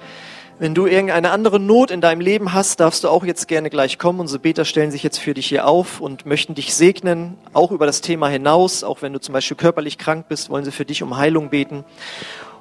Wenn 0.61 0.74
du 0.74 0.86
irgendeine 0.86 1.30
andere 1.30 1.61
Not 1.61 1.93
in 1.93 2.01
deinem 2.01 2.20
Leben 2.20 2.53
hast, 2.53 2.80
darfst 2.80 3.05
du 3.05 3.09
auch 3.09 3.24
jetzt 3.24 3.47
gerne 3.47 3.70
gleich 3.70 3.99
kommen. 3.99 4.18
Unsere 4.18 4.41
Beter 4.41 4.64
stellen 4.64 4.91
sich 4.91 5.05
jetzt 5.05 5.18
für 5.18 5.34
dich 5.34 5.47
hier 5.47 5.68
auf 5.68 6.01
und 6.01 6.26
möchten 6.26 6.55
dich 6.55 6.74
segnen, 6.74 7.39
auch 7.53 7.70
über 7.70 7.86
das 7.86 8.01
Thema 8.01 8.28
hinaus. 8.28 8.82
Auch 8.82 9.01
wenn 9.03 9.12
du 9.12 9.20
zum 9.20 9.34
Beispiel 9.34 9.57
körperlich 9.57 9.99
krank 9.99 10.26
bist, 10.28 10.51
wollen 10.51 10.64
sie 10.64 10.72
für 10.72 10.84
dich 10.84 11.03
um 11.03 11.16
Heilung 11.16 11.51
beten. 11.51 11.84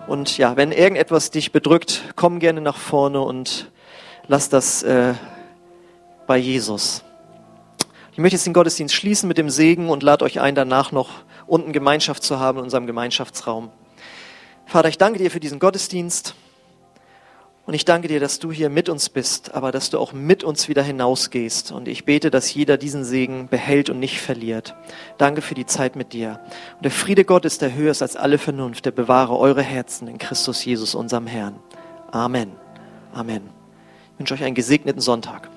Und 0.05 0.37
ja, 0.37 0.55
wenn 0.57 0.71
irgendetwas 0.71 1.31
dich 1.31 1.51
bedrückt, 1.51 2.03
komm 2.15 2.39
gerne 2.39 2.61
nach 2.61 2.77
vorne 2.77 3.21
und 3.21 3.71
lass 4.27 4.49
das 4.49 4.83
äh, 4.83 5.15
bei 6.27 6.37
Jesus. 6.37 7.03
Ich 8.11 8.19
möchte 8.19 8.35
jetzt 8.35 8.45
den 8.45 8.53
Gottesdienst 8.53 8.93
schließen 8.93 9.27
mit 9.27 9.37
dem 9.37 9.49
Segen 9.49 9.89
und 9.89 10.03
lade 10.03 10.23
euch 10.23 10.39
ein, 10.39 10.53
danach 10.53 10.91
noch 10.91 11.09
unten 11.47 11.73
Gemeinschaft 11.73 12.23
zu 12.23 12.39
haben 12.39 12.59
in 12.59 12.63
unserem 12.65 12.87
Gemeinschaftsraum. 12.87 13.71
Vater, 14.65 14.89
ich 14.89 14.97
danke 14.97 15.19
dir 15.19 15.31
für 15.31 15.39
diesen 15.39 15.59
Gottesdienst. 15.59 16.35
Und 17.67 17.73
ich 17.73 17.83
danke 17.83 18.07
dir, 18.07 18.21
dass 18.21 18.39
du 18.39 18.49
hier 18.49 18.69
mit 18.69 18.87
uns 18.87 19.09
bist, 19.09 19.53
aber 19.53 19.73
dass 19.73 19.89
du 19.89 19.99
auch 19.99 20.13
mit 20.13 20.45
uns 20.45 20.69
wieder 20.69 20.81
hinausgehst. 20.81 21.73
Und 21.73 21.89
ich 21.89 22.05
bete, 22.05 22.31
dass 22.31 22.53
jeder 22.53 22.77
diesen 22.77 23.03
Segen 23.03 23.49
behält 23.49 23.89
und 23.89 23.99
nicht 23.99 24.21
verliert. 24.21 24.73
Danke 25.17 25.41
für 25.41 25.53
die 25.53 25.65
Zeit 25.65 25.97
mit 25.97 26.13
dir. 26.13 26.39
Und 26.77 26.85
der 26.85 26.91
Friede 26.91 27.25
Gottes, 27.25 27.57
der 27.57 27.75
höher 27.75 27.91
ist 27.91 28.01
als 28.01 28.15
alle 28.15 28.37
Vernunft, 28.37 28.85
der 28.85 28.91
bewahre 28.91 29.37
eure 29.37 29.61
Herzen 29.61 30.07
in 30.07 30.17
Christus 30.17 30.63
Jesus, 30.63 30.95
unserem 30.95 31.27
Herrn. 31.27 31.59
Amen. 32.09 32.53
Amen. 33.13 33.49
Ich 34.13 34.19
wünsche 34.19 34.33
euch 34.33 34.43
einen 34.45 34.55
gesegneten 34.55 35.01
Sonntag. 35.01 35.49